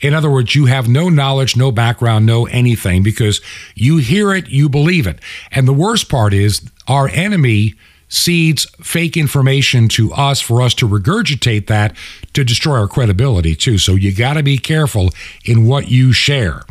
In 0.00 0.12
other 0.12 0.30
words, 0.30 0.54
you 0.54 0.66
have 0.66 0.88
no 0.88 1.08
knowledge, 1.08 1.56
no 1.56 1.72
background, 1.72 2.26
no 2.26 2.44
anything 2.46 3.02
because 3.02 3.40
you 3.74 3.96
hear 3.96 4.34
it, 4.34 4.46
you 4.50 4.68
believe 4.68 5.06
it. 5.06 5.18
And 5.50 5.66
the 5.66 5.72
worst 5.72 6.10
part 6.10 6.34
is 6.34 6.60
our 6.86 7.08
enemy 7.08 7.74
seeds 8.08 8.66
fake 8.80 9.16
information 9.16 9.88
to 9.88 10.12
us 10.12 10.40
for 10.40 10.62
us 10.62 10.74
to 10.74 10.88
regurgitate 10.88 11.66
that 11.66 11.96
to 12.32 12.44
destroy 12.44 12.78
our 12.78 12.88
credibility 12.88 13.54
too. 13.54 13.78
So 13.78 13.94
you 13.94 14.14
got 14.14 14.34
to 14.34 14.42
be 14.42 14.58
careful 14.58 15.10
in 15.44 15.66
what 15.66 15.88
you 15.88 16.12
share. 16.12 16.62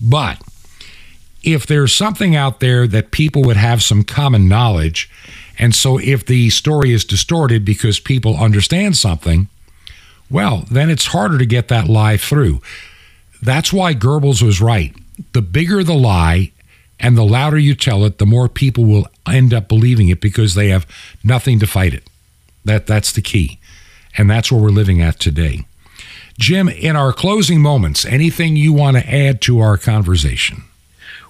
But 0.00 0.40
if 1.42 1.66
there's 1.66 1.94
something 1.94 2.34
out 2.34 2.60
there 2.60 2.86
that 2.86 3.10
people 3.10 3.42
would 3.42 3.56
have 3.56 3.82
some 3.82 4.04
common 4.04 4.48
knowledge, 4.48 5.10
and 5.58 5.74
so 5.74 5.98
if 5.98 6.24
the 6.24 6.50
story 6.50 6.92
is 6.92 7.04
distorted 7.04 7.64
because 7.64 8.00
people 8.00 8.36
understand 8.36 8.96
something, 8.96 9.48
well, 10.30 10.64
then 10.70 10.90
it's 10.90 11.06
harder 11.06 11.38
to 11.38 11.46
get 11.46 11.68
that 11.68 11.88
lie 11.88 12.16
through. 12.16 12.60
That's 13.42 13.72
why 13.72 13.94
Goebbels 13.94 14.42
was 14.42 14.60
right. 14.60 14.94
The 15.32 15.42
bigger 15.42 15.84
the 15.84 15.94
lie 15.94 16.52
and 17.00 17.16
the 17.16 17.24
louder 17.24 17.58
you 17.58 17.74
tell 17.74 18.04
it, 18.04 18.18
the 18.18 18.26
more 18.26 18.48
people 18.48 18.84
will 18.84 19.06
end 19.26 19.52
up 19.52 19.68
believing 19.68 20.08
it 20.08 20.20
because 20.20 20.54
they 20.54 20.68
have 20.68 20.86
nothing 21.22 21.58
to 21.58 21.66
fight 21.66 21.94
it. 21.94 22.08
That 22.64 22.86
that's 22.86 23.12
the 23.12 23.22
key. 23.22 23.58
And 24.16 24.30
that's 24.30 24.50
where 24.50 24.60
we're 24.60 24.68
living 24.68 25.00
at 25.02 25.18
today. 25.18 25.66
Jim, 26.38 26.68
in 26.68 26.96
our 26.96 27.12
closing 27.12 27.60
moments, 27.60 28.04
anything 28.04 28.56
you 28.56 28.72
want 28.72 28.96
to 28.96 29.14
add 29.14 29.40
to 29.42 29.60
our 29.60 29.76
conversation? 29.76 30.62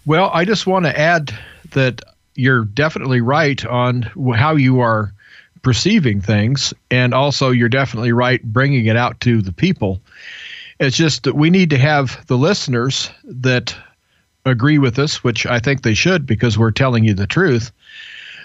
Well, 0.07 0.31
I 0.33 0.45
just 0.45 0.67
want 0.67 0.85
to 0.87 0.99
add 0.99 1.35
that 1.73 2.03
you're 2.35 2.65
definitely 2.65 3.21
right 3.21 3.65
on 3.67 4.03
how 4.35 4.57
you 4.57 4.81
are 4.81 5.13
perceiving 5.63 6.21
things, 6.21 6.75
and 6.91 7.15
also 7.15 7.51
you're 7.51 7.69
definitely 7.69 8.13
right 8.13 8.43
bringing 8.43 8.87
it 8.87 8.97
out 8.97 9.19
to 9.21 9.41
the 9.41 9.53
people. 9.53 10.01
It's 10.81 10.97
just 10.97 11.23
that 11.25 11.35
we 11.35 11.51
need 11.51 11.71
to 11.71 11.79
have 11.79 12.27
the 12.27 12.37
listeners 12.37 13.11
that 13.25 13.75
agree 14.45 14.79
with 14.79 14.99
us, 14.99 15.25
which 15.25 15.47
I 15.47 15.59
think 15.59 15.83
they 15.83 15.95
should 15.95 16.27
because 16.27 16.59
we're 16.59 16.71
telling 16.71 17.05
you 17.05 17.15
the 17.15 17.27
truth, 17.27 17.73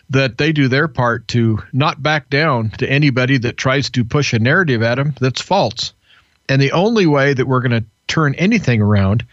that 0.09 0.37
they 0.37 0.51
do 0.51 0.67
their 0.67 0.87
part 0.87 1.27
to 1.29 1.59
not 1.71 2.01
back 2.01 2.29
down 2.29 2.71
to 2.71 2.89
anybody 2.89 3.37
that 3.37 3.57
tries 3.57 3.89
to 3.91 4.03
push 4.03 4.33
a 4.33 4.39
narrative 4.39 4.81
at 4.81 4.95
them 4.95 5.13
that's 5.19 5.41
false. 5.41 5.93
And 6.47 6.61
the 6.61 6.71
only 6.71 7.05
way 7.05 7.33
that 7.33 7.47
we're 7.47 7.61
going 7.61 7.83
to 7.83 7.85
turn 8.07 8.33
anything 8.35 8.81
around 8.81 9.23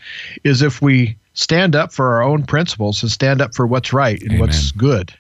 is 0.45 0.61
if 0.61 0.83
we 0.83 1.17
stand 1.33 1.75
up 1.75 1.93
for 1.93 2.15
our 2.15 2.23
own 2.23 2.45
principles 2.45 3.03
and 3.03 3.11
stand 3.11 3.41
up 3.41 3.55
for 3.55 3.67
what's 3.67 3.93
right 3.93 4.21
and 4.23 4.41
what's 4.41 4.73
good. 4.73 5.15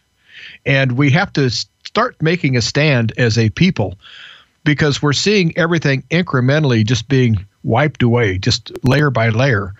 And 0.64 0.92
we 0.92 1.10
have 1.10 1.32
to 1.34 1.50
start 1.50 2.20
making 2.20 2.56
a 2.56 2.62
stand 2.62 3.12
as 3.16 3.38
a 3.38 3.50
people 3.50 3.96
because 4.64 5.00
we're 5.00 5.12
seeing 5.12 5.56
everything 5.56 6.02
incrementally 6.10 6.84
just 6.84 7.08
being 7.08 7.46
wiped 7.64 8.02
away, 8.02 8.38
just 8.38 8.72
layer 8.84 9.10
by 9.10 9.28
layer. 9.28 9.74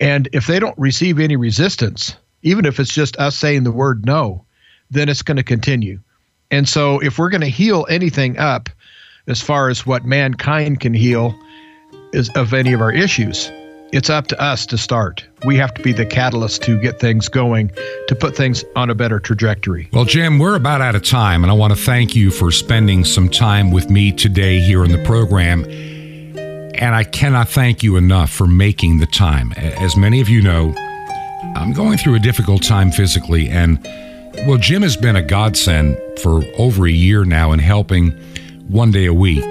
And 0.00 0.28
if 0.32 0.46
they 0.46 0.58
don't 0.58 0.78
receive 0.78 1.18
any 1.18 1.36
resistance, 1.36 2.16
even 2.42 2.64
if 2.64 2.78
it's 2.78 2.92
just 2.92 3.16
us 3.16 3.36
saying 3.36 3.64
the 3.64 3.72
word 3.72 4.06
no, 4.06 4.44
then 4.90 5.08
it's 5.08 5.22
going 5.22 5.36
to 5.36 5.42
continue. 5.42 5.98
And 6.50 6.68
so 6.68 6.98
if 7.00 7.18
we're 7.18 7.30
going 7.30 7.42
to 7.42 7.48
heal 7.48 7.86
anything 7.90 8.38
up 8.38 8.68
as 9.26 9.42
far 9.42 9.68
as 9.68 9.84
what 9.84 10.04
mankind 10.04 10.80
can 10.80 10.94
heal 10.94 11.38
is 12.12 12.30
of 12.30 12.54
any 12.54 12.72
of 12.72 12.80
our 12.80 12.92
issues, 12.92 13.50
it's 13.92 14.10
up 14.10 14.26
to 14.28 14.40
us 14.40 14.66
to 14.66 14.78
start. 14.78 15.26
We 15.44 15.56
have 15.56 15.72
to 15.74 15.82
be 15.82 15.92
the 15.92 16.06
catalyst 16.06 16.62
to 16.62 16.78
get 16.78 17.00
things 17.00 17.28
going, 17.28 17.70
to 18.06 18.14
put 18.14 18.36
things 18.36 18.64
on 18.76 18.90
a 18.90 18.94
better 18.94 19.18
trajectory. 19.18 19.88
Well, 19.92 20.04
Jim, 20.04 20.38
we're 20.38 20.56
about 20.56 20.80
out 20.80 20.94
of 20.94 21.02
time, 21.02 21.42
and 21.42 21.50
I 21.50 21.54
want 21.54 21.74
to 21.74 21.78
thank 21.82 22.14
you 22.14 22.30
for 22.30 22.50
spending 22.50 23.04
some 23.04 23.28
time 23.28 23.70
with 23.70 23.90
me 23.90 24.12
today 24.12 24.60
here 24.60 24.84
in 24.84 24.92
the 24.92 25.02
program. 25.04 25.64
And 26.78 26.94
I 26.94 27.02
cannot 27.02 27.48
thank 27.48 27.82
you 27.82 27.96
enough 27.96 28.30
for 28.30 28.46
making 28.46 28.98
the 28.98 29.06
time. 29.06 29.52
As 29.56 29.96
many 29.96 30.20
of 30.20 30.28
you 30.28 30.40
know, 30.40 30.72
I'm 31.56 31.72
going 31.72 31.98
through 31.98 32.14
a 32.14 32.20
difficult 32.20 32.62
time 32.62 32.92
physically, 32.92 33.48
and 33.48 33.82
well, 34.46 34.58
Jim 34.58 34.82
has 34.82 34.96
been 34.96 35.16
a 35.16 35.22
godsend 35.22 35.98
for 36.20 36.42
over 36.56 36.86
a 36.86 36.90
year 36.90 37.24
now 37.24 37.50
in 37.50 37.58
helping 37.58 38.12
one 38.68 38.92
day 38.92 39.06
a 39.06 39.12
week. 39.12 39.42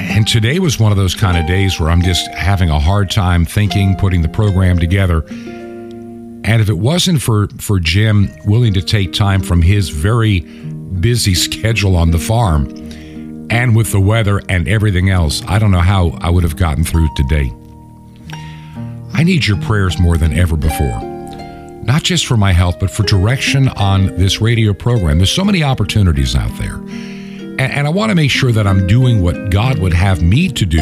And 0.00 0.26
today 0.26 0.58
was 0.58 0.80
one 0.80 0.90
of 0.90 0.98
those 0.98 1.14
kind 1.14 1.38
of 1.38 1.46
days 1.46 1.78
where 1.78 1.88
I'm 1.88 2.02
just 2.02 2.26
having 2.32 2.68
a 2.68 2.80
hard 2.80 3.12
time 3.12 3.44
thinking, 3.44 3.94
putting 3.94 4.22
the 4.22 4.28
program 4.28 4.80
together. 4.80 5.24
And 5.28 6.60
if 6.60 6.68
it 6.68 6.78
wasn't 6.78 7.22
for, 7.22 7.46
for 7.58 7.78
Jim 7.78 8.28
willing 8.44 8.74
to 8.74 8.82
take 8.82 9.12
time 9.12 9.40
from 9.40 9.62
his 9.62 9.90
very 9.90 10.40
busy 10.40 11.34
schedule 11.36 11.94
on 11.94 12.10
the 12.10 12.18
farm 12.18 12.83
and 13.50 13.76
with 13.76 13.92
the 13.92 14.00
weather 14.00 14.40
and 14.48 14.68
everything 14.68 15.10
else, 15.10 15.42
I 15.46 15.58
don't 15.58 15.70
know 15.70 15.80
how 15.80 16.18
I 16.20 16.30
would 16.30 16.42
have 16.42 16.56
gotten 16.56 16.84
through 16.84 17.08
today. 17.16 17.52
I 19.12 19.22
need 19.22 19.46
your 19.46 19.60
prayers 19.62 19.98
more 19.98 20.16
than 20.16 20.32
ever 20.32 20.56
before, 20.56 21.00
not 21.84 22.02
just 22.02 22.26
for 22.26 22.36
my 22.36 22.52
health, 22.52 22.80
but 22.80 22.90
for 22.90 23.04
direction 23.04 23.68
on 23.68 24.06
this 24.16 24.40
radio 24.40 24.72
program. 24.72 25.18
There's 25.18 25.30
so 25.30 25.44
many 25.44 25.62
opportunities 25.62 26.34
out 26.34 26.56
there. 26.58 26.74
And, 26.74 27.60
and 27.60 27.86
I 27.86 27.90
want 27.90 28.10
to 28.10 28.16
make 28.16 28.30
sure 28.30 28.50
that 28.50 28.66
I'm 28.66 28.86
doing 28.86 29.22
what 29.22 29.50
God 29.50 29.78
would 29.78 29.92
have 29.92 30.22
me 30.22 30.48
to 30.48 30.66
do 30.66 30.80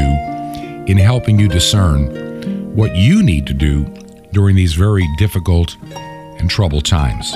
in 0.86 0.96
helping 0.96 1.38
you 1.38 1.48
discern 1.48 2.74
what 2.74 2.96
you 2.96 3.22
need 3.22 3.46
to 3.46 3.54
do 3.54 3.84
during 4.32 4.56
these 4.56 4.72
very 4.72 5.06
difficult 5.18 5.76
and 5.92 6.48
troubled 6.48 6.86
times. 6.86 7.34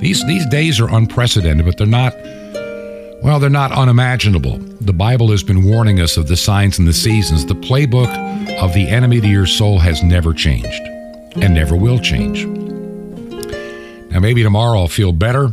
These 0.00 0.26
these 0.26 0.44
days 0.46 0.80
are 0.80 0.92
unprecedented, 0.94 1.64
but 1.64 1.78
they're 1.78 1.86
not 1.86 2.12
well, 3.22 3.38
they're 3.38 3.50
not 3.50 3.72
unimaginable. 3.72 4.58
The 4.58 4.92
Bible 4.92 5.30
has 5.30 5.42
been 5.42 5.64
warning 5.64 6.00
us 6.00 6.16
of 6.16 6.28
the 6.28 6.36
signs 6.36 6.78
and 6.78 6.88
the 6.88 6.92
seasons. 6.92 7.46
The 7.46 7.54
playbook 7.54 8.10
of 8.58 8.74
the 8.74 8.88
enemy 8.88 9.20
to 9.20 9.28
your 9.28 9.46
soul 9.46 9.78
has 9.78 10.02
never 10.02 10.32
changed 10.34 10.82
and 11.36 11.54
never 11.54 11.76
will 11.76 11.98
change. 11.98 12.44
Now 14.10 14.20
maybe 14.20 14.42
tomorrow 14.42 14.80
I'll 14.80 14.88
feel 14.88 15.12
better 15.12 15.52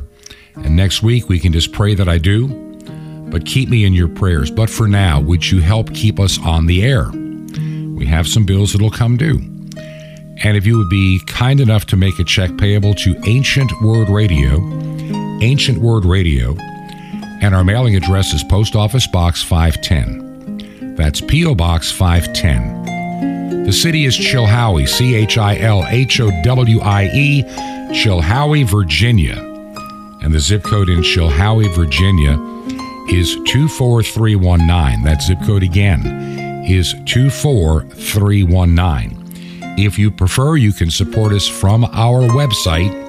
and 0.55 0.75
next 0.75 1.01
week 1.03 1.29
we 1.29 1.39
can 1.39 1.53
just 1.53 1.71
pray 1.71 1.95
that 1.95 2.07
I 2.07 2.17
do. 2.17 2.47
But 3.29 3.45
keep 3.45 3.69
me 3.69 3.85
in 3.85 3.93
your 3.93 4.07
prayers. 4.07 4.49
But 4.49 4.69
for 4.69 4.87
now, 4.87 5.19
would 5.21 5.49
you 5.49 5.61
help 5.61 5.93
keep 5.93 6.19
us 6.19 6.39
on 6.43 6.65
the 6.65 6.83
air? 6.83 7.09
We 7.11 8.05
have 8.07 8.27
some 8.27 8.45
bills 8.45 8.73
that'll 8.73 8.89
come 8.89 9.17
due. 9.17 9.39
And 10.41 10.57
if 10.57 10.65
you 10.65 10.77
would 10.77 10.89
be 10.89 11.21
kind 11.27 11.59
enough 11.59 11.85
to 11.87 11.97
make 11.97 12.17
a 12.17 12.23
check 12.23 12.57
payable 12.57 12.93
to 12.95 13.15
Ancient 13.25 13.71
Word 13.81 14.09
Radio, 14.09 14.57
Ancient 15.41 15.77
Word 15.77 16.05
Radio, 16.05 16.55
and 17.41 17.55
our 17.55 17.63
mailing 17.63 17.95
address 17.95 18.33
is 18.33 18.43
Post 18.43 18.75
Office 18.75 19.07
Box 19.07 19.41
510. 19.43 20.95
That's 20.95 21.21
P.O. 21.21 21.55
Box 21.55 21.89
510. 21.91 23.63
The 23.65 23.73
city 23.73 24.05
is 24.05 24.17
Chilhowie, 24.17 24.87
C 24.87 25.15
H 25.15 25.37
I 25.37 25.57
L 25.59 25.85
H 25.87 26.19
O 26.19 26.29
W 26.43 26.79
I 26.81 27.09
E, 27.13 27.43
Chilhowie, 27.93 28.69
Virginia. 28.69 29.37
And 30.21 30.33
the 30.33 30.39
zip 30.39 30.63
code 30.63 30.89
in 30.89 31.01
Chilhowie, 31.01 31.73
Virginia 31.73 32.37
is 33.09 33.35
24319. 33.45 35.03
That 35.03 35.21
zip 35.21 35.39
code 35.45 35.63
again 35.63 36.65
is 36.67 36.93
24319. 37.05 39.15
If 39.77 39.97
you 39.97 40.11
prefer, 40.11 40.57
you 40.57 40.73
can 40.73 40.91
support 40.91 41.31
us 41.31 41.47
from 41.47 41.85
our 41.85 42.21
website, 42.21 43.08